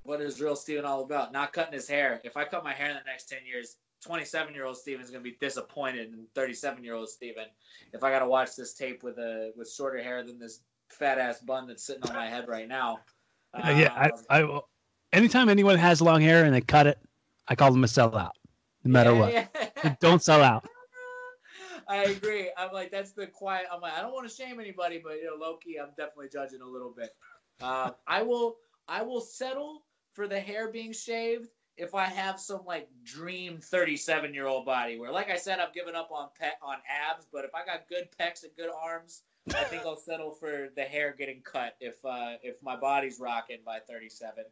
[0.03, 1.31] what is real Steven all about?
[1.31, 2.21] Not cutting his hair.
[2.23, 5.23] If I cut my hair in the next 10 years, 27 year old Steven's going
[5.23, 7.45] to be disappointed in 37 year old Steven
[7.91, 10.59] if I got to watch this tape with a with shorter hair than this
[10.89, 12.99] fat ass bun that's sitting on my head right now.
[13.53, 14.69] Uh, yeah, Um, I, I will.
[15.11, 16.99] Anytime anyone has long hair and they cut it,
[17.47, 18.31] I call them a sellout,
[18.83, 19.73] no matter yeah, what.
[19.83, 19.95] yeah.
[20.01, 20.67] Don't sell out.
[21.87, 22.51] I agree.
[22.57, 23.65] I'm like, that's the quiet.
[23.71, 26.61] I'm like, I don't want to shame anybody, but you know, lowkey, I'm definitely judging
[26.61, 27.15] a little bit.
[27.61, 28.57] Uh, I will,
[28.87, 29.83] I will settle
[30.13, 34.97] for the hair being shaved if I have some like dream 37 year old body.
[34.97, 37.87] Where, like I said, I've given up on pet on abs, but if I got
[37.89, 42.03] good pecs and good arms, I think I'll settle for the hair getting cut if
[42.03, 44.45] uh, if my body's rocking by 37.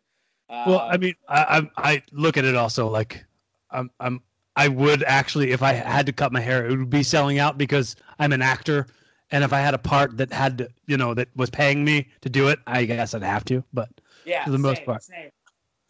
[0.50, 3.26] Uh, Well, I mean, I, I I look at it also like
[3.72, 4.22] I'm I'm
[4.56, 7.58] I would actually if I had to cut my hair, it would be selling out
[7.58, 8.88] because I'm an actor,
[9.32, 12.08] and if I had a part that had to, you know, that was paying me
[12.22, 13.64] to do it, I guess I'd have to.
[13.74, 13.90] But
[14.26, 15.04] Yeah, for the most part.
[15.04, 15.32] Same,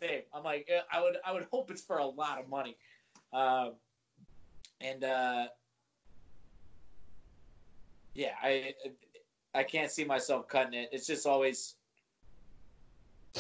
[0.02, 0.22] same.
[0.34, 2.78] I'm like, I would, I would hope it's for a lot of money,
[3.34, 3.74] um,
[4.80, 5.48] and uh,
[8.14, 8.74] yeah, I,
[9.54, 10.90] I can't see myself cutting it.
[10.92, 11.76] It's just always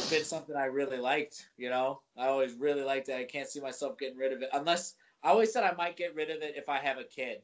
[0.09, 1.47] been something I really liked.
[1.57, 3.15] You know, I always really liked it.
[3.15, 6.15] I can't see myself getting rid of it unless I always said I might get
[6.15, 7.41] rid of it if I have a kid,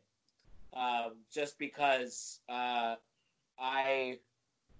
[0.73, 2.95] um, just because uh,
[3.57, 4.19] I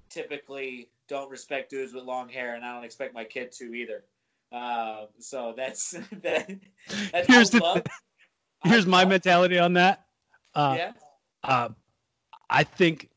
[0.10, 4.04] typically don't respect dudes with long hair, and I don't expect my kid to either.
[4.52, 5.92] Uh, so that's
[6.24, 6.50] that.
[7.12, 7.84] That's Here's the
[8.64, 10.06] here's I my love- mentality on that.
[10.56, 10.92] Uh, yeah.
[11.44, 11.70] uh,
[12.50, 13.10] I think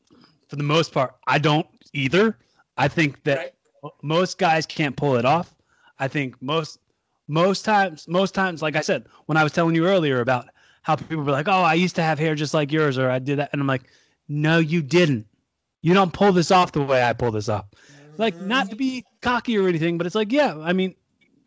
[0.47, 2.37] for the most part, I don't either.
[2.77, 3.37] I think that
[3.83, 3.91] Right.
[4.01, 5.53] most guys can't pull it off.
[5.99, 6.79] I think most
[7.27, 10.47] most times most times like I said when I was telling you earlier about
[10.81, 13.19] how people were like, "Oh, I used to have hair just like yours or I
[13.19, 13.83] did that." And I'm like,
[14.27, 15.27] "No, you didn't.
[15.81, 17.65] You don't pull this off the way I pull this off."
[18.17, 20.95] Like not to be cocky or anything, but it's like, yeah, I mean,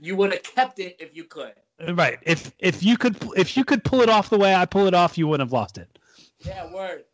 [0.00, 1.52] You would have kept it if you could.
[1.94, 2.18] right.
[2.22, 4.94] If if you could if you could pull it off the way I pull it
[4.94, 5.98] off, you wouldn't have lost it.
[6.40, 7.04] Yeah, word.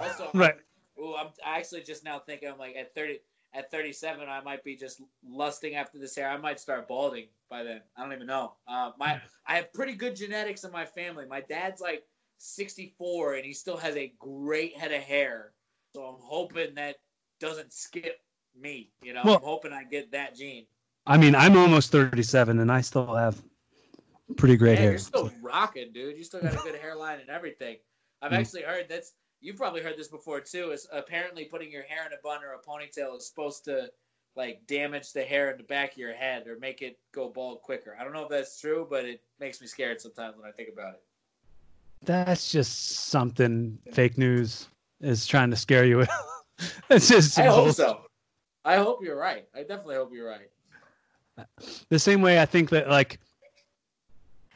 [0.00, 0.54] Also, Right.
[0.98, 2.48] Ooh, I'm actually just now thinking.
[2.50, 3.20] I'm like at 30,
[3.52, 6.28] at 37, I might be just lusting after this hair.
[6.30, 7.80] I might start balding by then.
[7.96, 8.52] I don't even know.
[8.68, 11.26] Uh, my I have pretty good genetics in my family.
[11.26, 12.04] My dad's like
[12.38, 15.52] 64 and he still has a great head of hair.
[15.94, 16.96] So I'm hoping that
[17.40, 18.20] doesn't skip
[18.58, 18.90] me.
[19.02, 20.66] You know, Well- I'm hoping I get that gene.
[21.06, 23.42] I mean, I'm almost 37 and I still have
[24.36, 24.90] pretty great hair.
[24.90, 26.16] you're still rocking, dude.
[26.16, 27.78] You still got a good hairline and everything.
[28.22, 28.38] I've Mhm.
[28.38, 30.70] actually heard that's you've probably heard this before too.
[30.70, 33.90] Is apparently putting your hair in a bun or a ponytail is supposed to
[34.36, 37.62] like damage the hair in the back of your head or make it go bald
[37.62, 37.96] quicker.
[37.98, 40.68] I don't know if that's true, but it makes me scared sometimes when I think
[40.72, 41.02] about it.
[42.02, 44.68] That's just something fake news
[45.00, 46.10] is trying to scare you with.
[46.90, 48.02] it's just I hope so.
[48.64, 49.46] I hope you're right.
[49.54, 50.48] I definitely hope you're right.
[51.88, 53.18] The same way I think that like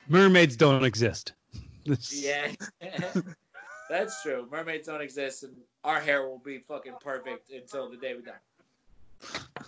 [0.08, 1.32] mermaids don't exist.
[2.10, 2.48] yeah.
[3.94, 4.48] That's true.
[4.50, 5.54] Mermaids don't exist and
[5.84, 9.62] our hair will be fucking perfect until the day we die.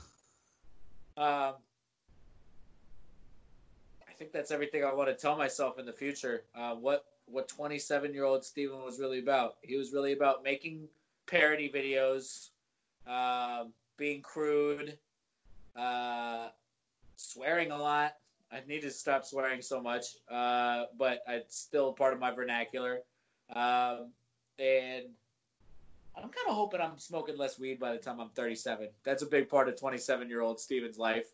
[1.17, 1.55] Um
[4.09, 6.43] I think that's everything I want to tell myself in the future.
[6.57, 9.59] Uh, what what 27 year old Steven was really about.
[9.63, 10.89] He was really about making
[11.27, 12.49] parody videos,
[13.07, 13.67] uh,
[13.97, 14.99] being crude,
[15.77, 16.49] uh,
[17.15, 18.17] swearing a lot.
[18.51, 23.03] I need to stop swearing so much, uh, but it's still part of my vernacular.
[23.55, 24.11] Um,
[24.59, 25.05] and
[26.17, 28.89] I'm kind of hoping I'm smoking less weed by the time I'm 37.
[29.05, 31.27] That's a big part of 27 year old Steven's life,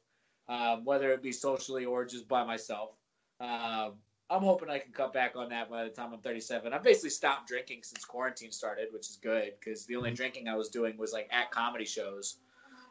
[0.49, 2.91] um, whether it be socially or just by myself.
[3.41, 3.93] Um,
[4.29, 6.73] I'm hoping I can cut back on that by the time I'm 37.
[6.73, 10.17] I've basically stopped drinking since quarantine started, which is good because the only mm-hmm.
[10.17, 12.39] drinking I was doing was like at comedy shows.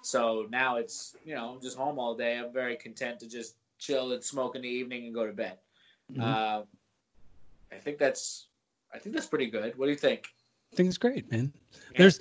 [0.03, 2.37] So now it's you know I'm just home all day.
[2.37, 5.57] I'm very content to just chill and smoke in the evening and go to bed.
[6.11, 6.21] Mm-hmm.
[6.21, 6.61] Uh,
[7.71, 8.47] I think that's
[8.93, 9.77] I think that's pretty good.
[9.77, 10.27] What do you think?
[10.71, 11.51] I think it's great, man.
[11.95, 12.19] There's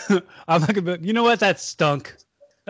[0.48, 0.98] I'm not gonna.
[1.00, 1.40] You know what?
[1.40, 2.14] That stunk.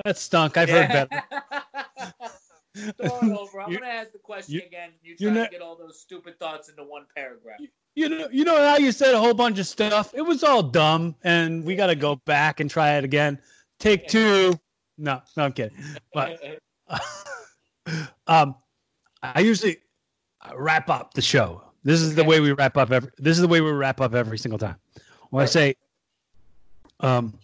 [0.05, 0.56] That stunk.
[0.56, 1.23] I've heard better.
[3.01, 3.60] over.
[3.60, 4.90] I'm gonna ask the question you, again.
[5.02, 7.60] You try not, to get all those stupid thoughts into one paragraph.
[7.94, 10.14] You know, you know how you said a whole bunch of stuff.
[10.14, 13.39] It was all dumb, and we got to go back and try it again.
[13.78, 14.59] Take two.
[14.97, 15.77] No, no, I'm kidding.
[16.14, 16.40] But
[18.27, 18.55] um,
[19.23, 19.78] I usually
[20.55, 21.62] wrap up the show.
[21.85, 23.11] This is the way we wrap up every.
[23.19, 24.77] This is the way we wrap up every single time.
[25.31, 25.49] When right.
[25.49, 25.75] I say,
[27.01, 27.39] um,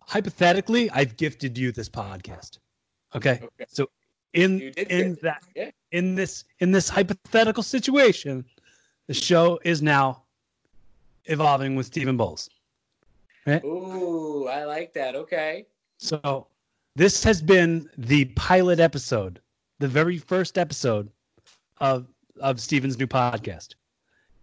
[0.00, 2.58] hypothetically, I've gifted you this podcast.
[3.14, 3.40] Okay.
[3.42, 3.64] okay.
[3.68, 3.88] So
[4.34, 5.70] in in that yeah.
[5.92, 8.44] in this in this hypothetical situation,
[9.06, 10.22] the show is now
[11.26, 12.50] evolving with Stephen Bowles.
[13.46, 13.64] Right?
[13.64, 15.14] Ooh, I like that.
[15.14, 15.66] Okay.
[15.98, 16.46] So
[16.96, 19.40] this has been the pilot episode,
[19.78, 21.08] the very first episode
[21.78, 22.06] of
[22.40, 23.74] of Stephen's new podcast.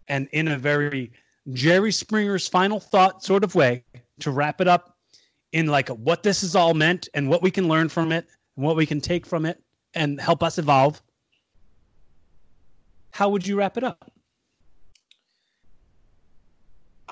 [0.07, 1.11] And in a very
[1.53, 3.83] Jerry Springer's final thought sort of way
[4.19, 4.97] to wrap it up
[5.51, 8.65] in like what this is all meant and what we can learn from it and
[8.65, 9.61] what we can take from it
[9.93, 11.01] and help us evolve,
[13.11, 14.11] how would you wrap it up?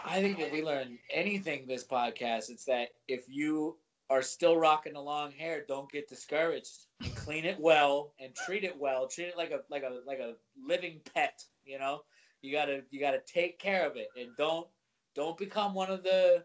[0.06, 3.78] I think if we learn anything this podcast, it's that if you
[4.09, 6.85] are still rocking the long hair, don't get discouraged.
[7.15, 9.07] Clean it well and treat it well.
[9.07, 10.34] Treat it like a like a like a
[10.65, 11.43] living pet.
[11.65, 12.01] You know,
[12.41, 14.07] you gotta you gotta take care of it.
[14.17, 14.67] And don't
[15.15, 16.43] don't become one of the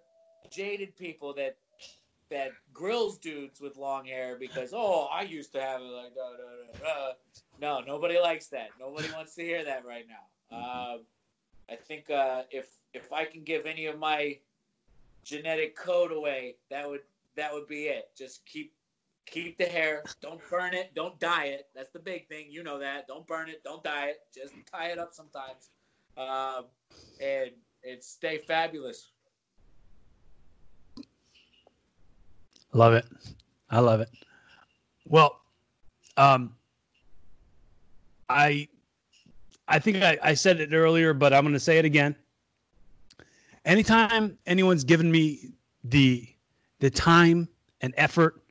[0.50, 1.56] jaded people that
[2.30, 6.30] that grills dudes with long hair because oh I used to have it like da,
[6.30, 7.12] da, da,
[7.60, 8.70] no nobody likes that.
[8.80, 10.56] Nobody wants to hear that right now.
[10.56, 11.00] Um,
[11.70, 14.38] I think uh, if if I can give any of my
[15.24, 17.02] genetic code away that would
[17.36, 18.10] that would be it.
[18.16, 18.72] Just keep
[19.26, 20.02] keep the hair.
[20.20, 20.94] Don't burn it.
[20.94, 21.66] Don't dye it.
[21.74, 22.46] That's the big thing.
[22.50, 23.06] You know that.
[23.06, 23.62] Don't burn it.
[23.64, 24.18] Don't dye it.
[24.34, 25.70] Just tie it up sometimes.
[26.16, 26.66] Um,
[27.20, 27.50] and
[27.88, 29.10] and stay fabulous.
[32.72, 33.04] Love it.
[33.70, 34.08] I love it.
[35.06, 35.40] Well,
[36.16, 36.54] um,
[38.28, 38.68] I
[39.68, 42.14] I think I, I said it earlier, but I'm going to say it again.
[43.64, 45.52] Anytime anyone's given me
[45.84, 46.26] the
[46.82, 47.48] the time
[47.80, 48.42] and effort,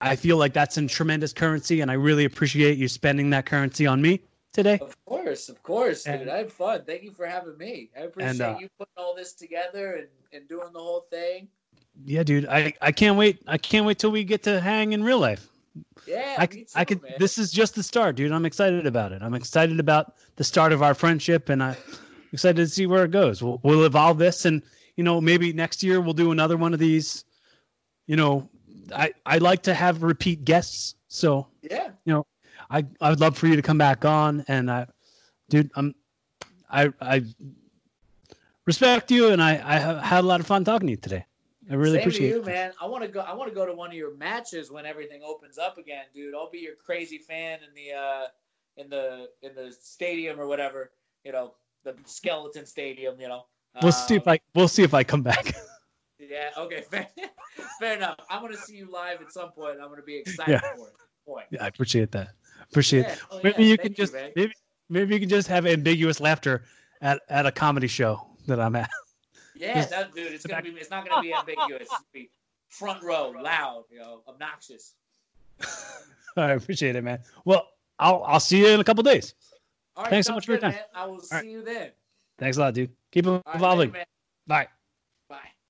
[0.00, 3.86] I feel like that's in tremendous currency, and I really appreciate you spending that currency
[3.86, 4.20] on me
[4.52, 4.78] today.
[4.80, 6.28] Of course, of course, and, dude.
[6.28, 6.84] I had fun.
[6.86, 7.90] Thank you for having me.
[7.98, 11.48] I appreciate and, uh, you putting all this together and, and doing the whole thing
[12.04, 13.42] yeah, dude, I, I can't wait.
[13.46, 15.48] I can't wait till we get to hang in real life.
[16.06, 17.02] Yeah, I, too, I could.
[17.02, 17.12] Man.
[17.18, 18.32] This is just the start, dude.
[18.32, 19.22] I'm excited about it.
[19.22, 21.76] I'm excited about the start of our friendship, and I'm
[22.32, 23.42] excited to see where it goes.
[23.42, 24.62] We'll, we'll evolve this, and
[24.96, 27.24] you know, maybe next year we'll do another one of these.
[28.06, 28.48] You know,
[28.94, 32.26] I I like to have repeat guests, so yeah, you know,
[32.70, 34.86] I I would love for you to come back on, and I,
[35.48, 35.94] dude, I'm,
[36.70, 37.22] I I
[38.66, 41.24] respect you, and I I had a lot of fun talking to you today.
[41.70, 42.46] I really Same appreciate you, it.
[42.46, 42.72] man.
[42.80, 43.20] I want to go.
[43.20, 46.34] I want to go to one of your matches when everything opens up again, dude.
[46.34, 48.26] I'll be your crazy fan in the uh,
[48.76, 50.90] in the in the stadium or whatever.
[51.24, 51.54] You know,
[51.84, 53.18] the skeleton stadium.
[53.18, 53.46] You know.
[53.82, 55.54] We'll um, see if I we'll see if I come back.
[56.18, 56.50] yeah.
[56.56, 56.84] Okay.
[56.90, 57.08] Fair,
[57.80, 58.18] fair enough.
[58.30, 59.78] I'm gonna see you live at some point.
[59.80, 60.60] I'm gonna be excited yeah.
[61.24, 61.46] for it.
[61.50, 62.30] Yeah, I appreciate that.
[62.70, 63.06] Appreciate.
[63.06, 63.16] Yeah.
[63.30, 63.70] Oh, maybe yeah.
[63.70, 64.30] you Thank can you, just man.
[64.36, 64.52] maybe
[64.88, 66.64] maybe you can just have ambiguous laughter
[67.00, 68.90] at at a comedy show that I'm at.
[69.56, 70.32] Yeah, just, that, dude.
[70.32, 70.72] It's gonna back.
[70.72, 70.80] be.
[70.80, 71.88] It's not gonna be ambiguous.
[72.12, 72.30] Be
[72.68, 74.94] front row, loud, you know, obnoxious.
[76.36, 77.20] I appreciate it, man.
[77.44, 77.68] Well,
[77.98, 79.34] I'll I'll see you in a couple days.
[79.96, 80.72] All right, Thanks so much for your time.
[80.72, 80.80] Man.
[80.94, 81.46] I will All see right.
[81.46, 81.90] you then.
[82.38, 82.90] Thanks a lot, dude.
[83.12, 83.94] Keep evolving.
[84.46, 84.68] Bye.